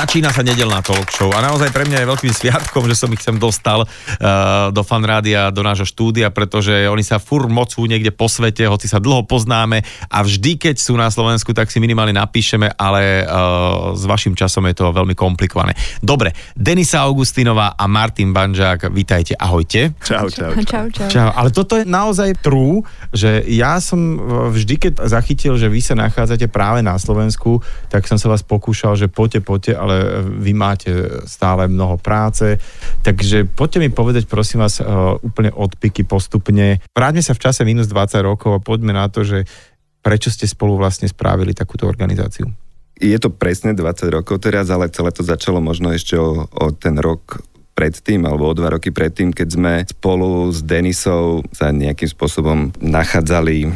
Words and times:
Začína 0.00 0.32
sa 0.32 0.40
nedelná 0.40 0.80
talk 0.80 1.12
show 1.12 1.28
a 1.28 1.44
naozaj 1.44 1.76
pre 1.76 1.84
mňa 1.84 2.00
je 2.00 2.08
veľkým 2.08 2.32
sviatkom, 2.32 2.88
že 2.88 2.96
som 2.96 3.12
ich 3.12 3.20
sem 3.20 3.36
dostal 3.36 3.84
uh, 3.84 4.72
do 4.72 4.80
fanrádia, 4.80 5.52
do 5.52 5.60
nášho 5.60 5.84
štúdia, 5.84 6.32
pretože 6.32 6.88
oni 6.88 7.04
sa 7.04 7.20
fur 7.20 7.44
mocú 7.52 7.84
niekde 7.84 8.08
po 8.08 8.24
svete, 8.24 8.64
hoci 8.64 8.88
sa 8.88 8.96
dlho 8.96 9.28
poznáme 9.28 9.84
a 10.08 10.18
vždy, 10.24 10.56
keď 10.56 10.80
sú 10.80 10.96
na 10.96 11.12
Slovensku, 11.12 11.52
tak 11.52 11.68
si 11.68 11.84
minimálne 11.84 12.16
napíšeme, 12.16 12.80
ale 12.80 13.28
uh, 13.28 13.92
s 13.92 14.08
vašim 14.08 14.32
časom 14.32 14.64
je 14.72 14.80
to 14.80 14.88
veľmi 14.88 15.12
komplikované. 15.12 15.76
Dobre, 16.00 16.32
Denisa 16.56 17.04
Augustinová 17.04 17.76
a 17.76 17.84
Martin 17.84 18.32
Banžák, 18.32 18.88
vítajte, 18.96 19.36
ahojte. 19.36 20.00
Čau, 20.00 20.32
čau, 20.32 20.56
čau. 20.56 20.64
Čau, 20.64 20.86
čau. 20.96 21.08
Čau, 21.12 21.28
ale 21.28 21.52
toto 21.52 21.76
je 21.76 21.84
naozaj 21.84 22.40
true, 22.40 22.80
že 23.12 23.44
ja 23.52 23.76
som 23.84 24.16
vždy, 24.48 24.80
keď 24.80 24.92
zachytil, 25.04 25.60
že 25.60 25.68
vy 25.68 25.84
sa 25.84 25.92
nachádzate 25.92 26.48
práve 26.48 26.80
na 26.80 26.96
Slovensku, 26.96 27.60
tak 27.92 28.08
som 28.08 28.16
sa 28.16 28.32
vás 28.32 28.40
pokúšal, 28.40 28.96
že 28.96 29.04
poďte, 29.04 29.44
poďte, 29.44 29.72
ale 29.76 29.89
vy 30.40 30.52
máte 30.56 30.90
stále 31.26 31.70
mnoho 31.70 31.96
práce, 32.00 32.58
takže 33.04 33.46
poďte 33.46 33.78
mi 33.82 33.88
povedať, 33.92 34.26
prosím 34.26 34.64
vás, 34.64 34.80
uh, 34.80 35.16
úplne 35.20 35.52
odpiky 35.54 36.02
postupne. 36.04 36.80
Vráťme 36.92 37.22
sa 37.22 37.36
v 37.36 37.42
čase 37.42 37.62
minus 37.62 37.88
20 37.88 38.20
rokov 38.24 38.50
a 38.56 38.64
poďme 38.64 38.96
na 38.96 39.06
to, 39.10 39.22
že 39.22 39.46
prečo 40.00 40.32
ste 40.32 40.48
spolu 40.48 40.80
vlastne 40.80 41.06
spravili 41.06 41.52
takúto 41.52 41.84
organizáciu. 41.84 42.48
Je 43.00 43.16
to 43.16 43.32
presne 43.32 43.72
20 43.72 44.12
rokov 44.12 44.44
teraz, 44.44 44.68
ale 44.68 44.92
celé 44.92 45.08
to 45.12 45.24
začalo 45.24 45.60
možno 45.60 45.88
ešte 45.92 46.20
o, 46.20 46.44
o 46.44 46.66
ten 46.72 47.00
rok 47.00 47.40
predtým, 47.72 48.28
alebo 48.28 48.52
o 48.52 48.56
dva 48.56 48.76
roky 48.76 48.92
predtým, 48.92 49.32
keď 49.32 49.48
sme 49.48 49.72
spolu 49.88 50.52
s 50.52 50.60
Denisou 50.60 51.40
sa 51.48 51.72
nejakým 51.72 52.12
spôsobom 52.12 52.76
nachádzali 52.76 53.72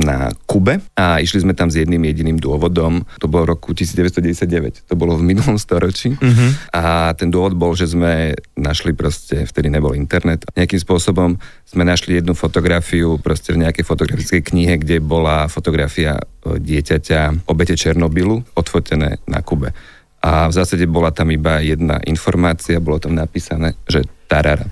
na 0.00 0.30
Kube 0.46 0.80
a 0.94 1.18
išli 1.18 1.42
sme 1.42 1.54
tam 1.54 1.68
s 1.68 1.78
jedným 1.78 2.00
jediným 2.06 2.38
dôvodom. 2.38 3.04
To 3.18 3.26
bolo 3.26 3.48
v 3.48 3.50
roku 3.58 3.70
1999, 3.74 4.86
to 4.86 4.94
bolo 4.94 5.18
v 5.18 5.26
minulom 5.26 5.58
storočí. 5.58 6.14
Uh-huh. 6.14 6.50
A 6.72 7.12
ten 7.18 7.28
dôvod 7.28 7.58
bol, 7.58 7.74
že 7.74 7.90
sme 7.90 8.38
našli 8.54 8.94
proste, 8.94 9.44
vtedy 9.44 9.68
nebol 9.68 9.92
internet, 9.92 10.46
nejakým 10.54 10.80
spôsobom 10.80 11.36
sme 11.66 11.84
našli 11.84 12.22
jednu 12.22 12.32
fotografiu 12.32 13.20
proste 13.20 13.52
v 13.52 13.66
nejakej 13.66 13.84
fotografickej 13.84 14.42
knihe, 14.42 14.74
kde 14.80 15.02
bola 15.02 15.50
fotografia 15.52 16.16
e, 16.16 16.56
dieťaťa 16.56 17.50
obete 17.50 17.76
Černobylu 17.76 18.40
odfotené 18.56 19.20
na 19.28 19.44
Kube. 19.44 19.74
A 20.18 20.50
v 20.50 20.56
zásade 20.56 20.82
bola 20.90 21.14
tam 21.14 21.30
iba 21.30 21.62
jedna 21.62 22.02
informácia, 22.02 22.82
bolo 22.82 22.98
tam 22.98 23.14
napísané, 23.14 23.78
že 23.86 24.02
tarara. 24.26 24.66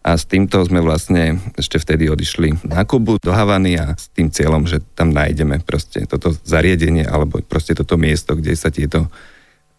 A 0.00 0.16
s 0.16 0.24
týmto 0.24 0.64
sme 0.64 0.80
vlastne 0.80 1.36
ešte 1.60 1.76
vtedy 1.76 2.08
odišli 2.08 2.64
na 2.64 2.88
Kubu 2.88 3.20
do 3.20 3.36
Havany 3.36 3.76
a 3.76 3.92
s 3.92 4.08
tým 4.16 4.32
cieľom, 4.32 4.64
že 4.64 4.80
tam 4.96 5.12
nájdeme 5.12 5.60
proste 5.60 6.08
toto 6.08 6.32
zariadenie 6.32 7.04
alebo 7.04 7.44
proste 7.44 7.76
toto 7.76 8.00
miesto, 8.00 8.32
kde 8.32 8.56
sa 8.56 8.72
tieto 8.72 9.12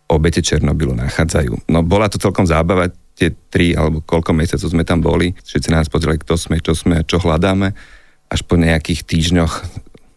obete 0.06 0.46
Černobylu 0.46 0.94
nachádzajú. 0.94 1.66
No 1.74 1.82
bola 1.82 2.06
to 2.06 2.22
celkom 2.22 2.46
zábava, 2.46 2.94
tie 3.18 3.34
tri 3.50 3.74
alebo 3.74 4.06
koľko 4.06 4.38
mesiacov 4.38 4.70
sme 4.70 4.86
tam 4.86 5.02
boli. 5.02 5.34
Všetci 5.42 5.74
nás 5.74 5.90
pozreli, 5.90 6.22
kto 6.22 6.38
sme, 6.38 6.62
čo 6.62 6.78
sme 6.78 7.02
a 7.02 7.08
čo 7.08 7.18
hľadáme. 7.18 7.74
Až 8.30 8.46
po 8.46 8.62
nejakých 8.62 9.02
týždňoch, 9.08 9.54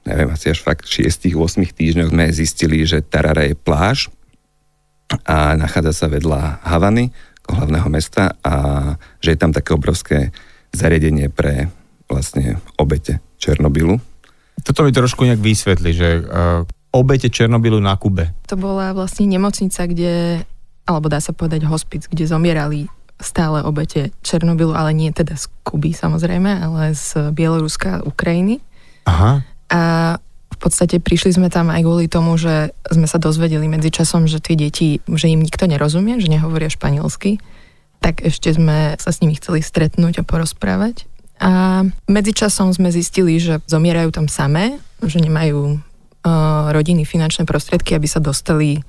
neviem, 0.04 0.28
asi 0.28 0.52
až 0.52 0.60
fakt 0.60 0.84
6-8 0.84 1.64
týždňoch 1.64 2.12
sme 2.12 2.28
zistili, 2.28 2.84
že 2.84 3.00
Tarara 3.00 3.48
je 3.48 3.56
pláž 3.56 4.12
a 5.24 5.56
nachádza 5.56 6.04
sa 6.04 6.06
vedľa 6.12 6.60
Havany 6.60 7.08
hlavného 7.48 7.88
mesta 7.92 8.36
a 8.40 8.54
že 9.20 9.36
je 9.36 9.38
tam 9.38 9.52
také 9.52 9.76
obrovské 9.76 10.32
zariadenie 10.72 11.28
pre 11.28 11.68
vlastne 12.08 12.58
obete 12.76 13.20
Černobylu. 13.38 14.00
Toto 14.64 14.86
mi 14.86 14.94
trošku 14.94 15.26
nejak 15.26 15.42
vysvetli, 15.42 15.90
že 15.92 16.08
uh, 16.24 16.64
obete 16.94 17.28
Černobylu 17.28 17.82
na 17.82 17.98
Kube. 17.98 18.32
To 18.48 18.56
bola 18.56 18.94
vlastne 18.94 19.26
nemocnica, 19.26 19.84
kde, 19.84 20.46
alebo 20.86 21.10
dá 21.10 21.18
sa 21.18 21.34
povedať 21.34 21.66
hospic, 21.66 22.06
kde 22.08 22.30
zomierali 22.30 22.86
stále 23.18 23.62
obete 23.62 24.10
Černobylu, 24.26 24.74
ale 24.74 24.90
nie 24.94 25.10
teda 25.14 25.38
z 25.38 25.46
Kuby 25.62 25.94
samozrejme, 25.94 26.50
ale 26.50 26.94
z 26.94 27.30
Bieloruska 27.30 28.00
a 28.00 28.04
Ukrajiny. 28.06 28.58
Aha. 29.06 29.42
A 29.70 29.80
podstate 30.64 30.96
prišli 30.96 31.36
sme 31.36 31.48
tam 31.52 31.68
aj 31.68 31.84
kvôli 31.84 32.08
tomu, 32.08 32.40
že 32.40 32.72
sme 32.88 33.04
sa 33.04 33.20
dozvedeli 33.20 33.68
medzičasom, 33.68 34.24
že 34.24 34.40
tie 34.40 34.56
deti, 34.56 35.04
že 35.04 35.28
im 35.28 35.44
nikto 35.44 35.68
nerozumie, 35.68 36.16
že 36.16 36.32
nehovoria 36.32 36.72
španielsky, 36.72 37.36
tak 38.00 38.24
ešte 38.24 38.56
sme 38.56 38.96
sa 38.96 39.10
s 39.12 39.20
nimi 39.20 39.36
chceli 39.36 39.60
stretnúť 39.60 40.20
a 40.20 40.26
porozprávať. 40.26 41.04
A 41.40 41.84
medzičasom 42.08 42.72
sme 42.72 42.88
zistili, 42.88 43.36
že 43.36 43.60
zomierajú 43.68 44.08
tam 44.14 44.26
samé, 44.32 44.80
že 45.04 45.20
nemajú 45.20 45.76
uh, 45.76 46.72
rodiny 46.72 47.04
finančné 47.04 47.44
prostriedky, 47.44 47.92
aby 47.92 48.08
sa 48.08 48.22
dostali 48.22 48.80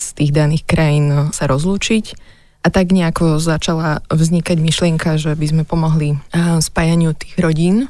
z 0.00 0.06
tých 0.16 0.30
daných 0.32 0.64
krajín 0.64 1.06
uh, 1.12 1.20
sa 1.36 1.44
rozlúčiť. 1.44 2.16
A 2.60 2.68
tak 2.68 2.92
nejako 2.92 3.40
začala 3.40 4.04
vznikať 4.12 4.60
myšlienka, 4.60 5.16
že 5.16 5.32
by 5.32 5.46
sme 5.48 5.62
pomohli 5.64 6.16
uh, 6.16 6.60
spájaniu 6.60 7.16
tých 7.16 7.36
rodín. 7.40 7.88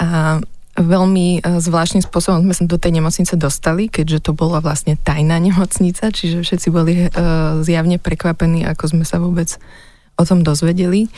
A 0.00 0.40
veľmi 0.80 1.40
e, 1.44 1.60
zvláštnym 1.60 2.00
spôsobom 2.00 2.42
sme 2.44 2.54
sa 2.56 2.64
do 2.64 2.80
tej 2.80 2.96
nemocnice 3.00 3.36
dostali, 3.36 3.92
keďže 3.92 4.30
to 4.30 4.32
bola 4.32 4.64
vlastne 4.64 4.96
tajná 4.96 5.36
nemocnica, 5.46 6.08
čiže 6.10 6.42
všetci 6.42 6.68
boli 6.72 7.06
uh, 7.06 7.60
zjavne 7.62 8.00
prekvapení, 8.00 8.64
ako 8.64 8.96
sme 8.96 9.04
sa 9.04 9.20
vôbec 9.20 9.60
o 10.16 10.24
tom 10.24 10.44
dozvedeli. 10.44 11.08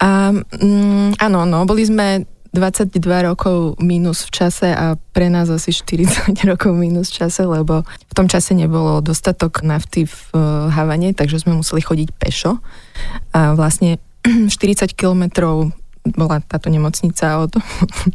A 0.00 0.32
um, 0.32 1.12
áno, 1.20 1.44
no, 1.44 1.68
boli 1.68 1.84
sme 1.84 2.24
22 2.50 2.98
rokov 3.30 3.78
minus 3.78 4.26
v 4.26 4.30
čase 4.34 4.74
a 4.74 4.98
pre 5.14 5.30
nás 5.30 5.46
asi 5.46 5.70
40 5.70 6.34
rokov 6.50 6.74
minus 6.74 7.14
v 7.14 7.26
čase, 7.26 7.46
lebo 7.46 7.86
v 7.86 8.12
tom 8.14 8.26
čase 8.26 8.58
nebolo 8.58 8.98
dostatok 8.98 9.62
nafty 9.62 10.10
v 10.10 10.16
uh, 10.34 10.66
Havane, 10.70 11.14
takže 11.14 11.46
sme 11.46 11.54
museli 11.54 11.82
chodiť 11.82 12.08
pešo. 12.18 12.58
A 13.30 13.54
vlastne 13.54 14.02
40 14.26 14.98
kilometrov 14.98 15.70
bola 16.00 16.40
táto 16.40 16.72
nemocnica 16.72 17.44
od, 17.44 17.52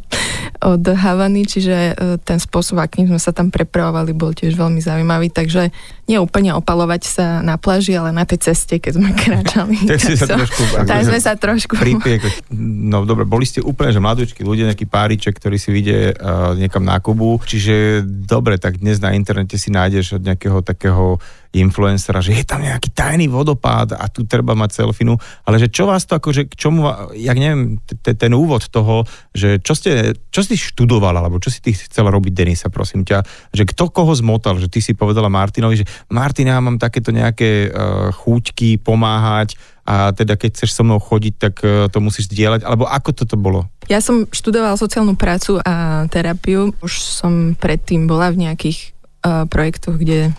od 0.74 0.82
Havany, 0.82 1.46
čiže 1.46 1.76
e, 1.76 1.92
ten 2.18 2.42
spôsob, 2.42 2.82
akým 2.82 3.06
sme 3.06 3.20
sa 3.22 3.30
tam 3.30 3.54
prepravovali, 3.54 4.10
bol 4.10 4.34
tiež 4.34 4.58
veľmi 4.58 4.82
zaujímavý, 4.82 5.30
takže 5.30 5.70
nie 6.10 6.18
úplne 6.18 6.54
opalovať 6.58 7.02
sa 7.06 7.26
na 7.46 7.54
pláži, 7.58 7.94
ale 7.94 8.10
na 8.10 8.26
tej 8.26 8.50
ceste, 8.50 8.82
keď 8.82 8.92
sme 8.98 9.10
kráčali. 9.22 9.76
tak, 9.90 10.02
sa 10.02 10.26
trošku, 10.26 10.62
tak 10.82 11.00
sme 11.06 11.18
sa 11.22 11.32
trošku... 11.38 11.74
Pripiek, 11.78 12.22
no 12.58 13.06
dobre, 13.06 13.22
boli 13.22 13.46
ste 13.46 13.62
úplne, 13.62 13.94
že 13.94 14.02
mladúčky 14.02 14.42
ľudia, 14.42 14.66
nejaký 14.66 14.90
páriček, 14.90 15.38
ktorý 15.38 15.54
si 15.54 15.70
vyjde 15.70 16.18
uh, 16.18 16.58
niekam 16.58 16.82
na 16.82 16.98
Kubu, 16.98 17.38
čiže 17.46 18.02
dobre, 18.02 18.58
tak 18.58 18.82
dnes 18.82 18.98
na 18.98 19.14
internete 19.14 19.54
si 19.54 19.70
nájdeš 19.70 20.18
od 20.18 20.22
nejakého 20.26 20.58
takého 20.66 21.22
influencera, 21.60 22.20
že 22.20 22.36
je 22.36 22.44
tam 22.44 22.60
nejaký 22.60 22.92
tajný 22.92 23.26
vodopád 23.32 23.96
a 23.96 24.06
tu 24.12 24.28
treba 24.28 24.52
mať 24.52 24.84
selfinu, 24.84 25.16
ale 25.48 25.56
že 25.56 25.72
čo 25.72 25.88
vás 25.88 26.04
to 26.04 26.16
akože, 26.18 26.48
k 26.50 26.54
čomu, 26.54 26.86
jak 27.16 27.36
neviem, 27.36 27.80
ten 28.02 28.32
úvod 28.32 28.68
toho, 28.68 29.08
že 29.32 29.60
čo 29.60 29.72
ste, 29.72 30.16
čo 30.30 30.40
si 30.44 30.56
študoval, 30.58 31.16
alebo 31.16 31.40
čo 31.40 31.48
si 31.48 31.64
ty 31.64 31.72
chcela 31.72 32.12
robiť, 32.12 32.32
Denisa, 32.32 32.68
prosím 32.68 33.04
ťa, 33.04 33.24
že 33.52 33.64
kto 33.64 33.88
koho 33.88 34.12
zmotal, 34.12 34.60
že 34.60 34.68
ty 34.68 34.84
si 34.84 34.92
povedala 34.92 35.32
Martinovi, 35.32 35.84
že 35.84 35.88
Martin, 36.12 36.52
ja 36.52 36.60
mám 36.60 36.76
takéto 36.76 37.10
nejaké 37.12 37.68
uh, 37.68 38.12
chúťky 38.12 38.80
pomáhať 38.80 39.56
a 39.86 40.10
teda 40.10 40.34
keď 40.34 40.50
chceš 40.50 40.74
so 40.74 40.82
mnou 40.82 40.98
chodiť, 40.98 41.34
tak 41.38 41.54
uh, 41.62 41.86
to 41.86 42.02
musíš 42.02 42.28
zdieľať, 42.28 42.66
alebo 42.66 42.90
ako 42.90 43.10
toto 43.14 43.38
bolo? 43.38 43.70
Ja 43.86 44.02
som 44.02 44.26
študovala 44.26 44.74
sociálnu 44.74 45.14
prácu 45.14 45.62
a 45.62 46.04
terapiu. 46.10 46.74
Už 46.82 46.98
som 46.98 47.54
predtým 47.54 48.10
bola 48.10 48.34
v 48.34 48.42
nejakých 48.42 48.90
uh, 49.22 49.46
projektoch, 49.46 49.94
kde 49.94 50.34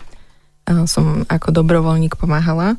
som 0.88 1.23
ako 1.31 1.55
dobrovoľník 1.55 2.19
pomáhala 2.19 2.75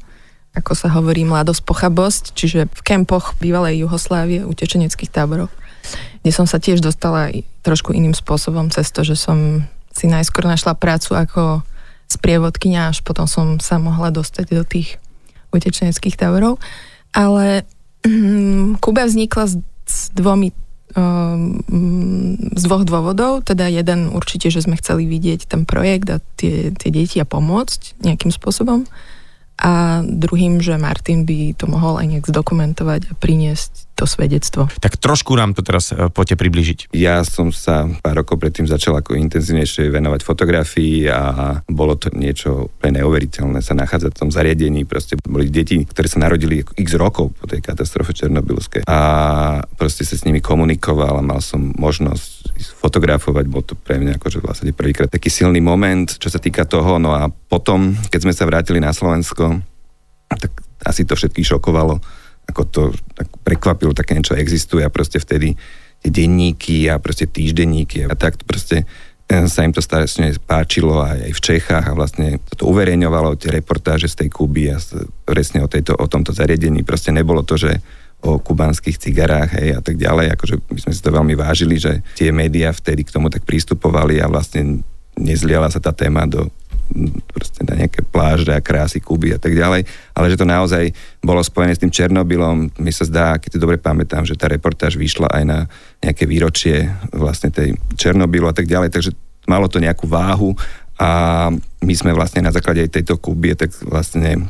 ako 0.56 0.72
sa 0.75 0.88
hovorí, 0.91 1.22
mladosť 1.22 1.62
pochabosť, 1.62 2.25
čiže 2.34 2.66
v 2.66 2.81
kempoch 2.82 3.38
bývalej 3.38 3.87
Juhoslávie, 3.87 4.43
utečeneckých 4.43 5.12
táboroch, 5.12 5.52
kde 6.25 6.32
som 6.35 6.50
sa 6.50 6.58
tiež 6.58 6.82
dostala 6.82 7.31
trošku 7.62 7.94
iným 7.94 8.17
spôsobom 8.17 8.73
cez 8.73 8.90
to, 8.90 9.06
že 9.06 9.14
som 9.14 9.69
si 9.94 10.11
najskôr 10.11 10.46
našla 10.46 10.75
prácu 10.75 11.14
ako 11.14 11.43
sprievodkynia, 12.11 12.90
až 12.90 13.05
potom 13.06 13.29
som 13.29 13.62
sa 13.62 13.76
mohla 13.79 14.11
dostať 14.11 14.46
do 14.50 14.64
tých 14.67 14.96
utečeneckých 15.55 16.17
táborov. 16.17 16.56
Ale 17.12 17.69
Kuba 18.82 19.05
vznikla 19.06 19.44
s 19.88 20.12
dvomi 20.12 20.52
z 20.88 22.62
dvoch 22.64 22.85
dôvodov, 22.88 23.44
teda 23.44 23.69
jeden 23.69 24.08
určite, 24.08 24.49
že 24.49 24.64
sme 24.64 24.81
chceli 24.81 25.05
vidieť 25.05 25.44
ten 25.44 25.69
projekt 25.69 26.08
a 26.08 26.19
tie, 26.40 26.73
tie 26.73 26.90
deti 26.90 27.20
a 27.20 27.29
pomôcť 27.29 28.00
nejakým 28.00 28.32
spôsobom 28.32 28.88
a 29.58 30.06
druhým, 30.06 30.62
že 30.62 30.78
Martin 30.78 31.26
by 31.26 31.58
to 31.58 31.66
mohol 31.66 31.99
aj 31.99 32.06
nejak 32.06 32.26
zdokumentovať 32.31 33.10
a 33.10 33.12
priniesť 33.19 33.90
to 33.99 34.06
svedectvo. 34.06 34.70
Tak 34.78 34.94
trošku 35.02 35.34
nám 35.34 35.58
to 35.58 35.66
teraz 35.66 35.90
e, 35.90 36.06
poďte 36.14 36.38
približiť. 36.38 36.94
Ja 36.94 37.26
som 37.26 37.50
sa 37.50 37.90
pár 37.99 38.22
rokov 38.22 38.38
predtým 38.38 38.70
začal 38.70 38.94
ako 38.94 39.19
intenzívnejšie 39.19 39.90
venovať 39.90 40.22
fotografii 40.22 41.10
a 41.10 41.58
bolo 41.66 41.99
to 41.99 42.14
niečo 42.14 42.70
pre 42.78 42.94
neuveriteľné 42.94 43.58
sa 43.58 43.75
nachádzať 43.75 44.14
v 44.14 44.20
tom 44.22 44.31
zariadení. 44.31 44.87
Proste 44.87 45.19
boli 45.19 45.50
deti, 45.50 45.82
ktoré 45.82 46.06
sa 46.06 46.22
narodili 46.22 46.62
x 46.62 46.94
rokov 46.94 47.34
po 47.34 47.50
tej 47.50 47.58
katastrofe 47.58 48.14
černobylskej 48.14 48.87
a 48.87 49.00
proste 49.75 50.06
sa 50.06 50.14
s 50.14 50.22
nimi 50.22 50.38
komunikoval 50.38 51.19
a 51.19 51.26
mal 51.26 51.43
som 51.43 51.75
možnosť 51.75 52.38
fotografovať, 52.58 53.44
bol 53.46 53.62
to 53.62 53.78
pre 53.78 54.02
mňa 54.02 54.19
akože 54.19 54.38
vlastne 54.43 54.70
prvýkrát 54.75 55.08
taký 55.08 55.31
silný 55.31 55.62
moment, 55.62 56.06
čo 56.06 56.28
sa 56.28 56.43
týka 56.43 56.66
toho, 56.66 56.99
no 56.99 57.14
a 57.14 57.31
potom, 57.31 57.94
keď 58.10 58.20
sme 58.26 58.34
sa 58.34 58.44
vrátili 58.44 58.82
na 58.82 58.90
Slovensko, 58.90 59.62
tak 60.28 60.52
asi 60.84 61.08
to 61.08 61.16
všetkých 61.16 61.56
šokovalo, 61.56 61.99
ako 62.49 62.62
to 62.69 62.82
tak 63.16 63.28
prekvapilo, 63.43 63.96
také 63.96 64.14
niečo 64.14 64.37
existuje 64.37 64.84
a 64.84 64.93
proste 64.93 65.19
vtedy 65.19 65.56
tie 65.99 66.10
denníky 66.14 66.87
a 66.87 67.02
proste 67.02 67.26
týždenníky 67.26 68.06
a 68.06 68.14
tak 68.14 68.38
proste 68.46 68.87
e, 69.26 69.46
sa 69.50 69.66
im 69.66 69.75
to 69.75 69.82
strašne 69.82 70.31
páčilo 70.46 71.02
aj, 71.02 71.34
v 71.34 71.40
Čechách 71.43 71.90
a 71.90 71.96
vlastne 71.99 72.38
to 72.55 72.70
uverejňovalo 72.70 73.34
tie 73.34 73.50
reportáže 73.50 74.06
z 74.06 74.25
tej 74.25 74.28
Kuby 74.31 74.70
a 74.70 74.78
presne 75.26 75.66
o, 75.66 75.69
tejto, 75.69 75.99
o 75.99 76.06
tomto 76.06 76.31
zariadení. 76.31 76.87
Proste 76.87 77.10
nebolo 77.10 77.43
to, 77.43 77.58
že 77.58 77.82
o 78.19 78.43
kubanských 78.43 78.99
cigarách 78.99 79.55
hej, 79.55 79.79
a 79.79 79.81
tak 79.81 79.94
ďalej. 79.94 80.35
Akože 80.35 80.55
my 80.59 80.81
sme 80.82 80.93
si 80.94 81.00
to 81.00 81.15
veľmi 81.15 81.35
vážili, 81.38 81.79
že 81.79 82.03
tie 82.19 82.35
médiá 82.35 82.75
vtedy 82.75 83.06
k 83.06 83.15
tomu 83.15 83.31
tak 83.31 83.47
pristupovali 83.47 84.19
a 84.19 84.26
vlastne 84.26 84.82
nezliala 85.19 85.70
sa 85.70 85.79
tá 85.79 85.94
téma 85.94 86.26
do 86.26 86.50
proste 87.37 87.61
na 87.69 87.76
nejaké 87.76 88.00
pláže 88.00 88.49
a 88.49 88.65
krásy 88.65 89.05
Kuby 89.05 89.37
a 89.37 89.41
tak 89.41 89.53
ďalej, 89.53 89.85
ale 90.17 90.26
že 90.32 90.41
to 90.41 90.49
naozaj 90.49 90.88
bolo 91.20 91.44
spojené 91.44 91.76
s 91.76 91.82
tým 91.85 91.93
Černobylom. 91.93 92.73
Mi 92.81 92.93
sa 92.97 93.05
zdá, 93.05 93.37
keď 93.37 93.50
si 93.53 93.61
dobre 93.61 93.76
pamätám, 93.76 94.25
že 94.25 94.38
tá 94.38 94.49
reportáž 94.49 94.97
vyšla 94.97 95.29
aj 95.29 95.43
na 95.44 95.59
nejaké 96.00 96.25
výročie 96.25 96.88
vlastne 97.12 97.53
tej 97.53 97.76
Černobylu 98.00 98.49
a 98.49 98.56
tak 98.56 98.65
ďalej, 98.65 98.88
takže 98.88 99.12
malo 99.44 99.69
to 99.69 99.85
nejakú 99.85 100.09
váhu 100.09 100.56
a 100.97 101.53
my 101.85 101.94
sme 101.94 102.17
vlastne 102.17 102.43
na 102.43 102.50
základe 102.50 102.82
aj 102.82 102.91
tejto 102.91 103.20
Kuby 103.20 103.55
tak 103.55 103.70
vlastne 103.85 104.49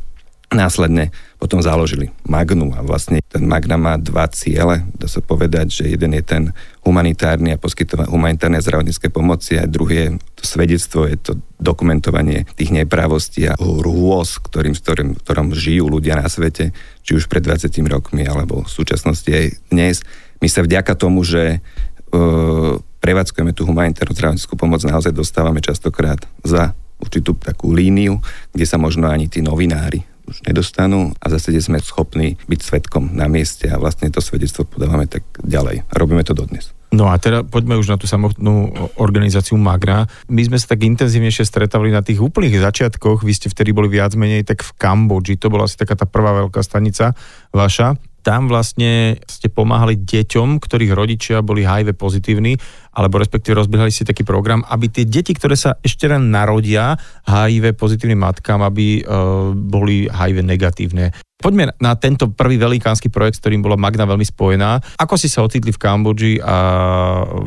následne 0.49 1.13
potom 1.37 1.61
založili 1.61 2.09
Magnu 2.25 2.73
a 2.73 2.81
vlastne 2.81 3.21
ten 3.29 3.45
Magna 3.45 3.77
má 3.77 4.01
dva 4.01 4.25
ciele, 4.33 4.81
dá 4.97 5.05
sa 5.05 5.21
povedať, 5.21 5.71
že 5.71 5.85
jeden 5.93 6.17
je 6.17 6.25
ten 6.25 6.43
humanitárny 6.83 7.53
a 7.53 7.61
poskytovanie 7.61 8.09
humanitárnej 8.09 8.65
zdravotníckej 8.65 9.13
pomoci 9.13 9.61
a 9.61 9.69
druhý 9.69 9.97
je 9.97 10.09
to 10.41 10.45
svedectvo, 10.49 11.05
je 11.05 11.19
to 11.21 11.33
dokumentovanie 11.61 12.49
tých 12.57 12.73
neprávostí 12.73 13.45
a 13.45 13.61
rôz, 13.61 14.41
ktorým, 14.41 14.73
ktorým, 14.73 15.11
ktorom 15.21 15.53
žijú 15.53 15.93
ľudia 15.93 16.17
na 16.17 16.27
svete, 16.33 16.73
či 17.05 17.13
už 17.13 17.29
pred 17.29 17.45
20 17.45 17.69
rokmi 17.85 18.25
alebo 18.25 18.65
v 18.65 18.71
súčasnosti 18.73 19.29
aj 19.29 19.47
dnes. 19.69 20.01
My 20.41 20.49
sa 20.49 20.65
vďaka 20.65 20.97
tomu, 20.97 21.29
že 21.29 21.61
uh, 21.61 22.81
prevádzkujeme 23.05 23.53
tú 23.53 23.69
humanitárnu 23.69 24.17
zdravotníckú 24.17 24.57
pomoc, 24.57 24.81
naozaj 24.81 25.13
dostávame 25.13 25.61
častokrát 25.61 26.25
za 26.41 26.73
určitú 26.99 27.37
takú 27.39 27.71
líniu, 27.71 28.19
kde 28.51 28.67
sa 28.67 28.81
možno 28.81 29.07
ani 29.07 29.31
tí 29.31 29.39
novinári 29.39 30.03
už 30.29 30.45
nedostanú 30.45 31.17
a 31.19 31.27
zase 31.33 31.57
sme 31.59 31.81
schopní 31.81 32.37
byť 32.47 32.61
svetkom 32.61 33.17
na 33.17 33.27
mieste 33.27 33.67
a 33.73 33.81
vlastne 33.81 34.13
to 34.13 34.21
svedectvo 34.21 34.69
podávame 34.69 35.09
tak 35.09 35.25
ďalej. 35.41 35.89
Robíme 35.91 36.23
to 36.23 36.37
dodnes. 36.37 36.77
No 36.89 37.13
a 37.13 37.21
teda 37.21 37.45
poďme 37.45 37.77
už 37.77 37.93
na 37.93 38.01
tú 38.01 38.09
samotnú 38.09 38.73
organizáciu 38.97 39.61
Magra. 39.61 40.09
My 40.33 40.41
sme 40.41 40.57
sa 40.57 40.73
tak 40.73 40.89
intenzívnejšie 40.89 41.45
stretávali 41.45 41.93
na 41.93 42.01
tých 42.01 42.17
úplných 42.17 42.65
začiatkoch, 42.65 43.29
vy 43.29 43.33
ste 43.37 43.53
vtedy 43.53 43.77
boli 43.77 43.93
viac 43.93 44.17
menej 44.17 44.49
tak 44.49 44.65
v 44.65 44.73
Kambodži, 44.81 45.37
to 45.37 45.53
bola 45.53 45.69
asi 45.69 45.77
taká 45.77 46.01
tá 46.01 46.09
prvá 46.09 46.33
veľká 46.45 46.65
stanica 46.65 47.13
vaša 47.53 48.01
tam 48.23 48.51
vlastne 48.51 49.21
ste 49.25 49.49
pomáhali 49.49 49.97
deťom, 49.99 50.61
ktorých 50.61 50.93
rodičia 50.93 51.45
boli 51.45 51.65
HIV 51.65 51.95
pozitívni, 51.95 52.59
alebo 52.93 53.23
respektíve 53.23 53.57
rozbiehali 53.57 53.95
si 53.95 54.03
taký 54.03 54.27
program, 54.27 54.67
aby 54.67 54.91
tie 54.91 55.07
deti, 55.07 55.31
ktoré 55.33 55.55
sa 55.55 55.79
ešte 55.81 56.11
len 56.11 56.35
narodia 56.35 56.99
HIV 57.25 57.79
pozitívnym 57.79 58.19
matkám, 58.19 58.59
aby 58.67 59.07
uh, 59.07 59.55
boli 59.55 60.11
HIV 60.11 60.43
negatívne. 60.43 61.15
Poďme 61.39 61.71
na 61.79 61.95
tento 61.95 62.35
prvý 62.35 62.59
velikánsky 62.59 63.15
projekt, 63.15 63.39
s 63.39 63.43
ktorým 63.47 63.63
bola 63.63 63.79
Magna 63.79 64.03
veľmi 64.11 64.27
spojená. 64.27 64.83
Ako 64.99 65.15
si 65.15 65.31
sa 65.31 65.47
ocitli 65.47 65.71
v 65.71 65.79
Kambodži 65.79 66.43
a 66.43 66.57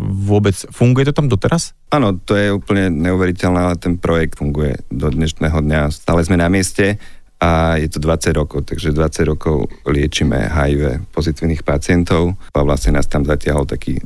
vôbec 0.07 0.55
funguje 0.71 1.11
to 1.11 1.11
tam 1.11 1.27
doteraz? 1.27 1.75
Áno, 1.91 2.15
to 2.15 2.39
je 2.39 2.55
úplne 2.55 2.87
neuveriteľné, 2.87 3.59
ale 3.59 3.75
ten 3.75 3.99
projekt 3.99 4.39
funguje 4.39 4.79
do 4.87 5.11
dnešného 5.11 5.59
dňa. 5.59 5.91
Stále 5.91 6.23
sme 6.23 6.39
na 6.39 6.47
mieste 6.47 7.03
a 7.41 7.81
je 7.81 7.89
to 7.89 7.97
20 7.97 8.37
rokov, 8.37 8.69
takže 8.69 8.93
20 8.93 9.33
rokov 9.33 9.65
liečíme 9.89 10.37
HIV 10.37 11.09
pozitívnych 11.09 11.65
pacientov 11.65 12.37
a 12.53 12.61
vlastne 12.61 12.93
nás 12.93 13.09
tam 13.09 13.25
zatiahol 13.25 13.65
taký 13.65 13.97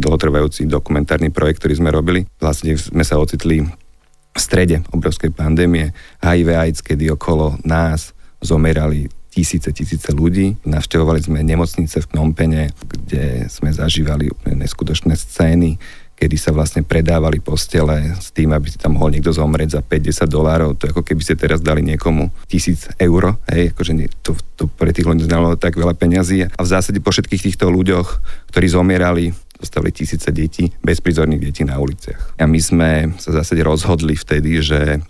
dlhotrvajúci 0.00 0.64
dokumentárny 0.64 1.28
projekt, 1.28 1.60
ktorý 1.60 1.84
sme 1.84 1.92
robili. 1.92 2.24
Vlastne 2.40 2.72
sme 2.80 3.04
sa 3.04 3.20
ocitli 3.20 3.60
v 3.60 4.38
strede 4.40 4.80
obrovskej 4.88 5.36
pandémie 5.36 5.92
HIV 6.24 6.48
AIDS, 6.56 6.80
kedy 6.80 7.12
okolo 7.12 7.60
nás 7.60 8.16
zomerali 8.40 9.12
tisíce, 9.28 9.68
tisíce 9.76 10.08
ľudí. 10.16 10.56
Navštevovali 10.64 11.20
sme 11.20 11.44
nemocnice 11.44 12.00
v 12.00 12.08
Knompene, 12.08 12.72
kde 12.72 13.52
sme 13.52 13.68
zažívali 13.68 14.32
neskutočné 14.48 15.12
scény, 15.12 15.76
kedy 16.16 16.36
sa 16.40 16.50
vlastne 16.50 16.80
predávali 16.80 17.44
postele 17.44 18.16
s 18.16 18.32
tým, 18.32 18.56
aby 18.56 18.72
si 18.72 18.80
tam 18.80 18.96
mohol 18.96 19.12
niekto 19.12 19.30
zomrieť 19.36 19.78
za 19.78 19.82
50 19.84 20.24
dolárov. 20.26 20.72
To 20.80 20.88
ako 20.88 21.04
keby 21.04 21.20
ste 21.20 21.36
teraz 21.36 21.60
dali 21.60 21.84
niekomu 21.84 22.32
tisíc 22.48 22.88
eur. 22.96 23.36
Hej, 23.52 23.76
akože 23.76 23.92
to, 24.24 24.32
to 24.56 24.64
pre 24.66 24.96
tých 24.96 25.04
ľudí 25.04 25.28
znamenalo 25.28 25.60
tak 25.60 25.76
veľa 25.76 25.92
peňazí. 25.92 26.48
A 26.48 26.60
v 26.64 26.72
zásade 26.72 27.04
po 27.04 27.12
všetkých 27.12 27.52
týchto 27.52 27.68
ľuďoch, 27.68 28.08
ktorí 28.48 28.66
zomierali, 28.72 29.36
zostali 29.60 29.92
tisíce 29.92 30.32
detí, 30.32 30.72
bezprizorných 30.80 31.42
detí 31.44 31.62
na 31.68 31.76
uliciach. 31.76 32.40
A 32.40 32.48
my 32.48 32.60
sme 32.64 32.90
sa 33.20 33.36
zásade 33.36 33.60
rozhodli 33.60 34.16
vtedy, 34.16 34.64
že 34.64 35.04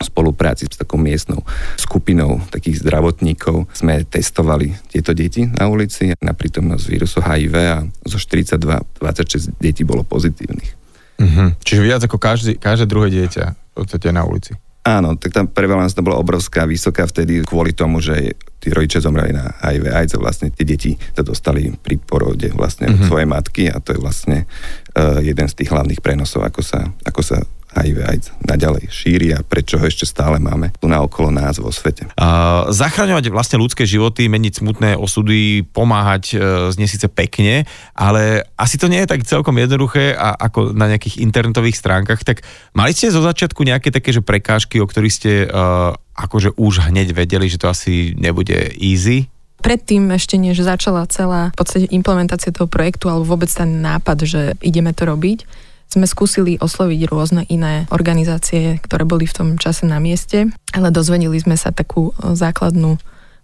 spolupráci 0.00 0.64
s 0.64 0.80
takou 0.80 0.96
miestnou 0.96 1.44
skupinou 1.76 2.40
takých 2.48 2.80
zdravotníkov 2.80 3.68
sme 3.76 4.02
testovali 4.08 4.72
tieto 4.88 5.12
deti 5.12 5.44
na 5.44 5.68
ulici 5.68 6.16
na 6.24 6.32
prítomnosť 6.32 6.84
vírusu 6.88 7.18
HIV 7.20 7.54
a 7.54 7.84
zo 8.08 8.16
42 8.16 8.56
26 9.00 9.60
detí 9.60 9.84
bolo 9.84 10.00
pozitívnych. 10.02 10.72
Mm-hmm. 11.20 11.48
Čiže 11.60 11.80
viac 11.84 12.00
ako 12.08 12.16
každý, 12.16 12.56
každé 12.56 12.88
druhé 12.88 13.12
dieťa 13.12 13.44
v 13.52 13.72
podstate 13.76 14.08
na 14.08 14.24
ulici. 14.24 14.56
Áno, 14.80 15.12
tak 15.20 15.36
tam 15.36 15.44
prevalence 15.44 15.92
to 15.92 16.00
bola 16.00 16.16
obrovská, 16.16 16.64
vysoká 16.64 17.04
vtedy 17.04 17.44
kvôli 17.44 17.76
tomu, 17.76 18.00
že 18.00 18.32
tí 18.56 18.72
rodičia 18.72 19.04
zomreli 19.04 19.36
na 19.36 19.52
HIV 19.60 19.84
AIDS 19.92 20.16
a 20.16 20.22
vlastne 20.24 20.48
tie 20.48 20.64
deti 20.64 20.96
to 21.12 21.20
dostali 21.20 21.68
pri 21.76 22.00
porode 22.00 22.48
vlastne 22.56 22.88
mm-hmm. 22.88 23.04
svojej 23.04 23.28
matky 23.28 23.68
a 23.68 23.76
to 23.84 23.92
je 23.92 24.00
vlastne 24.00 24.48
uh, 24.96 25.20
jeden 25.20 25.44
z 25.44 25.54
tých 25.60 25.68
hlavných 25.68 26.00
prenosov, 26.00 26.48
ako 26.48 26.64
sa, 26.64 26.88
ako 27.04 27.20
sa 27.20 27.44
HIV 27.74 27.96
AIDS 28.02 28.26
naďalej 28.42 28.90
šíri 28.90 29.28
a 29.34 29.44
prečo 29.46 29.78
ho 29.78 29.84
ešte 29.86 30.04
stále 30.08 30.42
máme 30.42 30.74
tu 30.78 30.90
na 30.90 31.00
okolo 31.02 31.30
nás 31.30 31.62
vo 31.62 31.70
svete. 31.70 32.10
Uh, 32.18 32.66
zachraňovať 32.70 33.30
vlastne 33.30 33.62
ľudské 33.62 33.86
životy, 33.86 34.26
meniť 34.26 34.62
smutné 34.62 34.90
osudy, 34.98 35.62
pomáhať 35.62 36.24
uh, 36.34 36.40
znie 36.74 36.90
síce 36.90 37.06
pekne, 37.06 37.64
ale 37.94 38.42
asi 38.58 38.76
to 38.76 38.90
nie 38.90 39.02
je 39.02 39.10
tak 39.10 39.22
celkom 39.22 39.54
jednoduché 39.56 40.18
a 40.18 40.34
ako 40.34 40.74
na 40.74 40.90
nejakých 40.90 41.22
internetových 41.22 41.78
stránkach. 41.78 42.26
Tak 42.26 42.42
mali 42.74 42.90
ste 42.90 43.14
zo 43.14 43.22
začiatku 43.22 43.62
nejaké 43.62 43.94
také 43.94 44.10
že 44.10 44.24
prekážky, 44.24 44.82
o 44.82 44.86
ktorých 44.88 45.14
ste 45.14 45.32
uh, 45.46 45.94
akože 46.18 46.58
už 46.58 46.90
hneď 46.90 47.16
vedeli, 47.16 47.46
že 47.48 47.60
to 47.60 47.70
asi 47.70 48.12
nebude 48.18 48.74
easy? 48.76 49.30
Predtým 49.60 50.08
ešte 50.16 50.40
než 50.40 50.56
začala 50.64 51.04
celá 51.12 51.52
v 51.52 51.58
podstate 51.60 51.86
implementácia 51.92 52.48
toho 52.48 52.64
projektu 52.64 53.12
alebo 53.12 53.36
vôbec 53.36 53.52
ten 53.52 53.84
nápad, 53.84 54.24
že 54.24 54.40
ideme 54.64 54.96
to 54.96 55.04
robiť, 55.04 55.44
sme 55.90 56.06
skúsili 56.06 56.54
osloviť 56.62 57.00
rôzne 57.10 57.42
iné 57.50 57.90
organizácie, 57.90 58.78
ktoré 58.78 59.02
boli 59.02 59.26
v 59.26 59.34
tom 59.34 59.48
čase 59.58 59.90
na 59.90 59.98
mieste, 59.98 60.46
ale 60.70 60.94
dozvedeli 60.94 61.34
sme 61.42 61.58
sa 61.58 61.74
takú 61.74 62.14
e, 62.14 62.34
základnú 62.38 62.94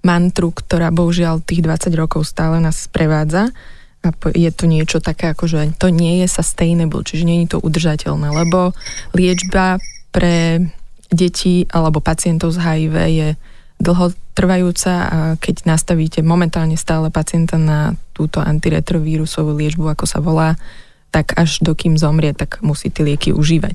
mantru, 0.06 0.54
ktorá 0.54 0.94
bohužiaľ 0.94 1.42
tých 1.42 1.66
20 1.66 1.90
rokov 1.98 2.22
stále 2.22 2.62
nás 2.62 2.86
sprevádza. 2.86 3.50
A 4.06 4.14
je 4.30 4.50
to 4.54 4.70
niečo 4.70 5.02
také 5.02 5.34
ako, 5.34 5.50
že 5.50 5.74
to 5.82 5.90
nie 5.90 6.22
je 6.22 6.30
sustainable, 6.30 7.02
čiže 7.02 7.26
nie 7.26 7.42
je 7.42 7.58
to 7.58 7.58
udržateľné, 7.58 8.30
lebo 8.30 8.70
liečba 9.10 9.82
pre 10.14 10.62
deti 11.10 11.66
alebo 11.74 11.98
pacientov 11.98 12.54
z 12.54 12.62
HIV 12.62 12.94
je 13.10 13.28
dlhotrvajúca 13.82 14.94
a 15.10 15.18
keď 15.36 15.68
nastavíte 15.68 16.22
momentálne 16.22 16.78
stále 16.78 17.10
pacienta 17.10 17.58
na 17.58 17.98
túto 18.14 18.40
antiretrovírusovú 18.40 19.52
liečbu, 19.58 19.92
ako 19.92 20.04
sa 20.08 20.22
volá, 20.22 20.54
tak 21.10 21.32
až 21.38 21.64
dokým 21.64 21.96
zomrie, 21.96 22.36
tak 22.36 22.60
musí 22.60 22.92
tie 22.92 23.06
lieky 23.06 23.32
užívať. 23.32 23.74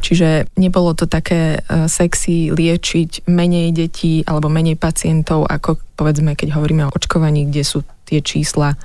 Čiže 0.00 0.54
nebolo 0.54 0.94
to 0.94 1.10
také 1.10 1.58
e, 1.58 1.90
sexy 1.90 2.54
liečiť 2.54 3.26
menej 3.26 3.74
detí 3.74 4.22
alebo 4.22 4.46
menej 4.46 4.78
pacientov, 4.78 5.50
ako 5.50 5.82
povedzme, 5.98 6.38
keď 6.38 6.54
hovoríme 6.54 6.86
o 6.86 6.94
očkovaní, 6.94 7.50
kde 7.50 7.62
sú 7.66 7.82
tie 8.06 8.22
čísla 8.22 8.78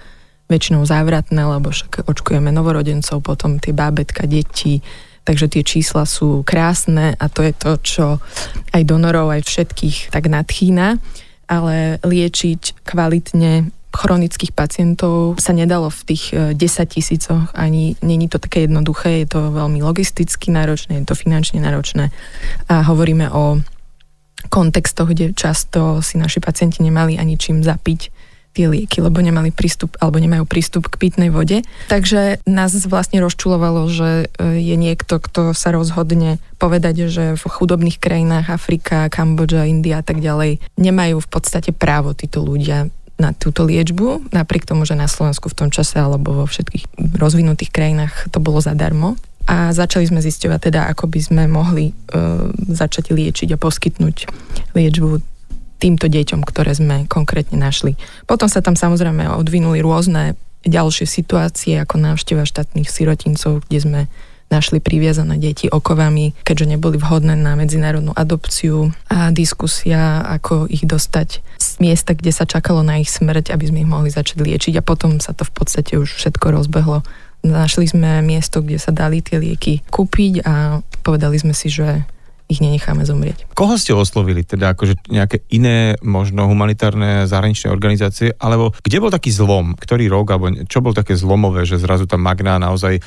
väčšinou 0.50 0.84
závratné, 0.84 1.40
lebo 1.40 1.72
však 1.72 2.10
očkujeme 2.12 2.52
novorodencov, 2.52 3.24
potom 3.24 3.62
tie 3.62 3.72
bábetka, 3.72 4.28
deti, 4.28 4.84
takže 5.24 5.48
tie 5.48 5.64
čísla 5.64 6.04
sú 6.04 6.44
krásne 6.44 7.16
a 7.16 7.26
to 7.32 7.46
je 7.46 7.54
to, 7.56 7.72
čo 7.80 8.06
aj 8.76 8.82
donorov, 8.84 9.32
aj 9.32 9.48
všetkých 9.48 10.12
tak 10.12 10.28
nadchýna, 10.28 11.00
ale 11.48 12.02
liečiť 12.04 12.84
kvalitne 12.84 13.72
chronických 13.92 14.56
pacientov 14.56 15.36
sa 15.38 15.52
nedalo 15.52 15.92
v 15.92 16.02
tých 16.08 16.24
10 16.32 16.56
e, 16.56 16.86
tisícoch, 16.88 17.52
ani 17.54 18.00
není 18.00 18.32
to 18.32 18.40
také 18.40 18.66
jednoduché, 18.66 19.24
je 19.24 19.38
to 19.38 19.52
veľmi 19.52 19.84
logisticky 19.84 20.50
náročné, 20.52 21.04
je 21.04 21.08
to 21.08 21.16
finančne 21.16 21.60
náročné 21.60 22.10
a 22.72 22.82
hovoríme 22.88 23.28
o 23.32 23.60
kontextoch, 24.50 25.12
kde 25.12 25.38
často 25.38 26.02
si 26.02 26.18
naši 26.18 26.42
pacienti 26.42 26.82
nemali 26.82 27.20
ani 27.20 27.38
čím 27.38 27.62
zapiť, 27.62 28.32
tie 28.52 28.68
lieky, 28.68 29.00
lebo 29.00 29.24
nemali 29.24 29.50
prístup 29.50 29.96
alebo 30.04 30.20
nemajú 30.20 30.44
prístup 30.44 30.92
k 30.92 31.00
pitnej 31.00 31.32
vode. 31.32 31.64
Takže 31.88 32.44
nás 32.44 32.76
vlastne 32.84 33.24
rozčulovalo, 33.24 33.88
že 33.88 34.28
e, 34.28 34.60
je 34.60 34.76
niekto, 34.76 35.24
kto 35.24 35.56
sa 35.56 35.72
rozhodne 35.72 36.44
povedať, 36.60 37.08
že 37.08 37.40
v 37.40 37.44
chudobných 37.48 37.98
krajinách 37.98 38.52
Afrika, 38.52 39.08
Kambodža, 39.08 39.72
India 39.72 40.04
a 40.04 40.06
tak 40.06 40.20
ďalej 40.20 40.60
nemajú 40.76 41.24
v 41.24 41.30
podstate 41.32 41.72
právo 41.72 42.12
títo 42.12 42.44
ľudia 42.44 42.92
na 43.22 43.38
túto 43.38 43.62
liečbu, 43.62 44.34
napriek 44.34 44.66
tomu, 44.66 44.90
že 44.90 44.98
na 44.98 45.06
Slovensku 45.06 45.54
v 45.54 45.58
tom 45.58 45.70
čase 45.70 46.02
alebo 46.02 46.34
vo 46.34 46.46
všetkých 46.50 47.16
rozvinutých 47.22 47.70
krajinách 47.70 48.34
to 48.34 48.42
bolo 48.42 48.58
zadarmo. 48.58 49.14
A 49.46 49.74
začali 49.74 50.06
sme 50.10 50.22
zisťovať 50.22 50.60
teda, 50.70 50.82
ako 50.90 51.10
by 51.10 51.20
sme 51.22 51.44
mohli 51.50 51.92
e, 51.92 51.94
začať 52.74 53.14
liečiť 53.14 53.54
a 53.54 53.62
poskytnúť 53.62 54.30
liečbu 54.78 55.22
týmto 55.82 56.06
deťom, 56.06 56.46
ktoré 56.46 56.78
sme 56.78 57.10
konkrétne 57.10 57.58
našli. 57.58 57.98
Potom 58.30 58.46
sa 58.46 58.62
tam 58.62 58.78
samozrejme 58.78 59.34
odvinuli 59.34 59.82
rôzne 59.82 60.38
ďalšie 60.62 61.10
situácie, 61.10 61.82
ako 61.82 61.98
návšteva 61.98 62.46
štátnych 62.46 62.86
sirotincov, 62.86 63.66
kde 63.66 63.80
sme 63.82 64.02
našli 64.52 64.84
priviazané 64.84 65.40
deti 65.40 65.72
okovami, 65.72 66.36
keďže 66.44 66.76
neboli 66.78 67.00
vhodné 67.00 67.40
na 67.40 67.56
medzinárodnú 67.56 68.12
adopciu 68.12 68.92
a 69.08 69.32
diskusia, 69.32 70.22
ako 70.28 70.68
ich 70.68 70.84
dostať 70.84 71.40
z 71.58 71.70
miesta, 71.80 72.12
kde 72.12 72.36
sa 72.36 72.44
čakalo 72.44 72.84
na 72.84 73.00
ich 73.00 73.08
smrť, 73.08 73.56
aby 73.56 73.72
sme 73.72 73.82
ich 73.82 73.90
mohli 73.90 74.12
začať 74.12 74.44
liečiť 74.44 74.74
a 74.78 74.86
potom 74.86 75.24
sa 75.24 75.32
to 75.32 75.48
v 75.48 75.54
podstate 75.56 75.96
už 75.96 76.12
všetko 76.20 76.52
rozbehlo. 76.52 77.02
Našli 77.42 77.90
sme 77.90 78.22
miesto, 78.22 78.62
kde 78.62 78.78
sa 78.78 78.94
dali 78.94 79.24
tie 79.26 79.42
lieky 79.42 79.82
kúpiť 79.90 80.46
a 80.46 80.86
povedali 81.02 81.42
sme 81.42 81.58
si, 81.58 81.74
že 81.74 82.06
ich 82.52 82.60
nenecháme 82.60 83.08
zomrieť. 83.08 83.48
Koho 83.56 83.80
ste 83.80 83.96
oslovili? 83.96 84.44
Teda 84.44 84.76
akože 84.76 85.08
nejaké 85.08 85.48
iné 85.56 85.96
možno 86.04 86.52
humanitárne 86.52 87.24
zahraničné 87.24 87.72
organizácie? 87.72 88.36
Alebo 88.36 88.76
kde 88.84 89.00
bol 89.00 89.08
taký 89.08 89.32
zlom? 89.32 89.80
Ktorý 89.80 90.12
rok? 90.12 90.36
Alebo 90.36 90.52
čo 90.68 90.84
bol 90.84 90.92
také 90.92 91.16
zlomové, 91.16 91.64
že 91.64 91.80
zrazu 91.80 92.04
tá 92.04 92.20
Magna 92.20 92.60
naozaj 92.60 93.00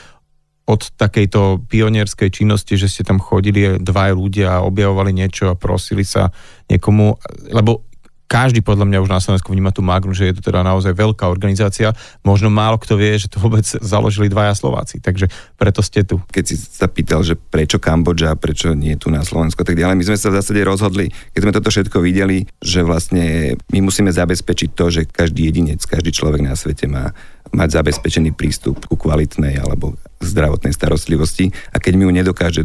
od 0.64 0.80
takejto 0.97 1.68
pionierskej 1.68 2.33
činnosti, 2.33 2.80
že 2.80 2.88
ste 2.88 3.04
tam 3.04 3.21
chodili 3.21 3.76
dva 3.80 4.09
ľudia 4.12 4.61
a 4.61 4.64
objavovali 4.64 5.12
niečo 5.12 5.52
a 5.52 5.59
prosili 5.59 6.09
sa 6.09 6.33
niekomu, 6.73 7.21
lebo 7.52 7.85
každý 8.25 8.64
podľa 8.64 8.88
mňa 8.88 8.99
už 9.04 9.11
na 9.12 9.21
Slovensku 9.21 9.52
vníma 9.52 9.71
tú 9.71 9.85
Magnu, 9.85 10.16
že 10.16 10.33
je 10.33 10.35
to 10.40 10.50
teda 10.50 10.64
naozaj 10.64 10.97
veľká 10.97 11.28
organizácia. 11.28 11.92
Možno 12.25 12.49
málo 12.49 12.80
kto 12.80 12.97
vie, 12.97 13.14
že 13.21 13.28
to 13.28 13.38
vôbec 13.38 13.62
založili 13.62 14.33
dvaja 14.33 14.56
Slováci, 14.56 14.99
takže 14.99 15.28
preto 15.61 15.85
ste 15.85 16.02
tu. 16.02 16.18
Keď 16.33 16.44
si 16.49 16.56
sa 16.56 16.88
pýtal, 16.88 17.21
že 17.23 17.37
prečo 17.37 17.76
Kambodža, 17.76 18.35
prečo 18.35 18.73
nie 18.73 18.97
tu 18.97 19.12
na 19.12 19.23
Slovensku, 19.23 19.62
tak 19.62 19.76
ďalej, 19.76 20.00
my 20.00 20.04
sme 20.09 20.18
sa 20.18 20.33
v 20.33 20.40
zásade 20.40 20.64
rozhodli, 20.64 21.12
keď 21.37 21.40
sme 21.44 21.54
toto 21.54 21.68
všetko 21.71 21.99
videli, 22.00 22.49
že 22.59 22.80
vlastne 22.83 23.54
my 23.71 23.78
musíme 23.85 24.11
zabezpečiť 24.11 24.73
to, 24.73 24.85
že 24.88 25.00
každý 25.06 25.52
jedinec, 25.52 25.85
každý 25.85 26.11
človek 26.11 26.42
na 26.42 26.56
svete 26.56 26.88
má 26.88 27.12
mať 27.54 27.80
zabezpečený 27.80 28.34
prístup 28.34 28.82
ku 28.90 28.99
kvalitnej 28.99 29.62
alebo 29.62 29.94
zdravotnej 30.18 30.75
starostlivosti 30.75 31.54
a 31.70 31.78
keď 31.78 31.92
mi 31.94 32.04
ju 32.04 32.12
nedokáže 32.12 32.62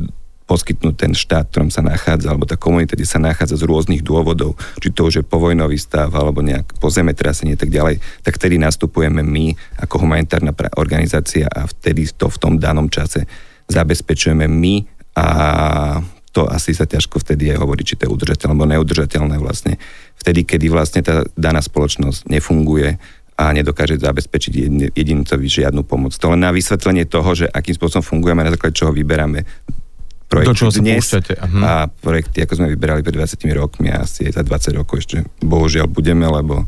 poskytnúť 0.50 0.96
ten 0.98 1.14
štát, 1.14 1.46
v 1.46 1.52
ktorom 1.54 1.70
sa 1.70 1.86
nachádza, 1.86 2.34
alebo 2.34 2.50
tá 2.50 2.58
komunita, 2.58 2.98
kde 2.98 3.06
sa 3.06 3.22
nachádza 3.22 3.62
z 3.62 3.70
rôznych 3.70 4.02
dôvodov, 4.02 4.58
či 4.82 4.90
to 4.90 5.06
už 5.06 5.22
je 5.22 5.24
povojnový 5.24 5.78
stav, 5.78 6.10
alebo 6.18 6.42
nejak 6.42 6.82
po 6.82 6.90
zemetrasenie 6.90 7.54
tak 7.54 7.70
ďalej, 7.70 8.02
tak 8.26 8.42
vtedy 8.42 8.58
nastupujeme 8.58 9.22
my 9.22 9.54
ako 9.78 10.02
humanitárna 10.02 10.50
organizácia 10.82 11.46
a 11.46 11.70
vtedy 11.70 12.10
to 12.18 12.34
v 12.34 12.42
tom 12.42 12.58
danom 12.58 12.90
čase 12.90 13.30
zabezpečujeme 13.70 14.50
my 14.50 14.90
a 15.14 15.26
to 16.34 16.46
asi 16.50 16.74
sa 16.74 16.90
ťažko 16.90 17.22
vtedy 17.22 17.54
aj 17.54 17.62
hovorí, 17.62 17.86
či 17.86 17.98
to 17.98 18.06
je 18.06 18.14
udržateľné 18.14 18.54
alebo 18.54 18.70
neudržateľné 18.70 19.36
vlastne. 19.42 19.82
Vtedy, 20.18 20.46
kedy 20.46 20.70
vlastne 20.70 21.02
tá 21.02 21.26
daná 21.34 21.62
spoločnosť 21.62 22.30
nefunguje, 22.30 23.02
a 23.40 23.56
nedokáže 23.56 23.96
zabezpečiť 23.96 24.54
jedincovi 24.92 25.48
žiadnu 25.48 25.88
pomoc. 25.88 26.12
To 26.20 26.36
len 26.36 26.44
na 26.44 26.52
vysvetlenie 26.52 27.08
toho, 27.08 27.32
že 27.32 27.48
akým 27.48 27.72
spôsobom 27.72 28.04
fungujeme, 28.04 28.44
na 28.44 28.52
základe 28.52 28.76
čoho 28.76 28.92
vyberáme 28.92 29.48
projekty 30.28 30.52
Do 30.52 30.60
čoho 30.60 30.72
dnes 30.76 31.08
uh-huh. 31.10 31.64
a 31.64 31.88
projekty, 31.88 32.44
ako 32.44 32.60
sme 32.60 32.68
vyberali 32.76 33.02
pred 33.02 33.16
20 33.16 33.40
rokmi 33.56 33.90
a 33.90 34.04
asi 34.04 34.28
za 34.30 34.44
20 34.44 34.78
rokov 34.78 35.08
ešte 35.08 35.24
bohužiaľ 35.42 35.88
budeme, 35.88 36.28
lebo 36.28 36.68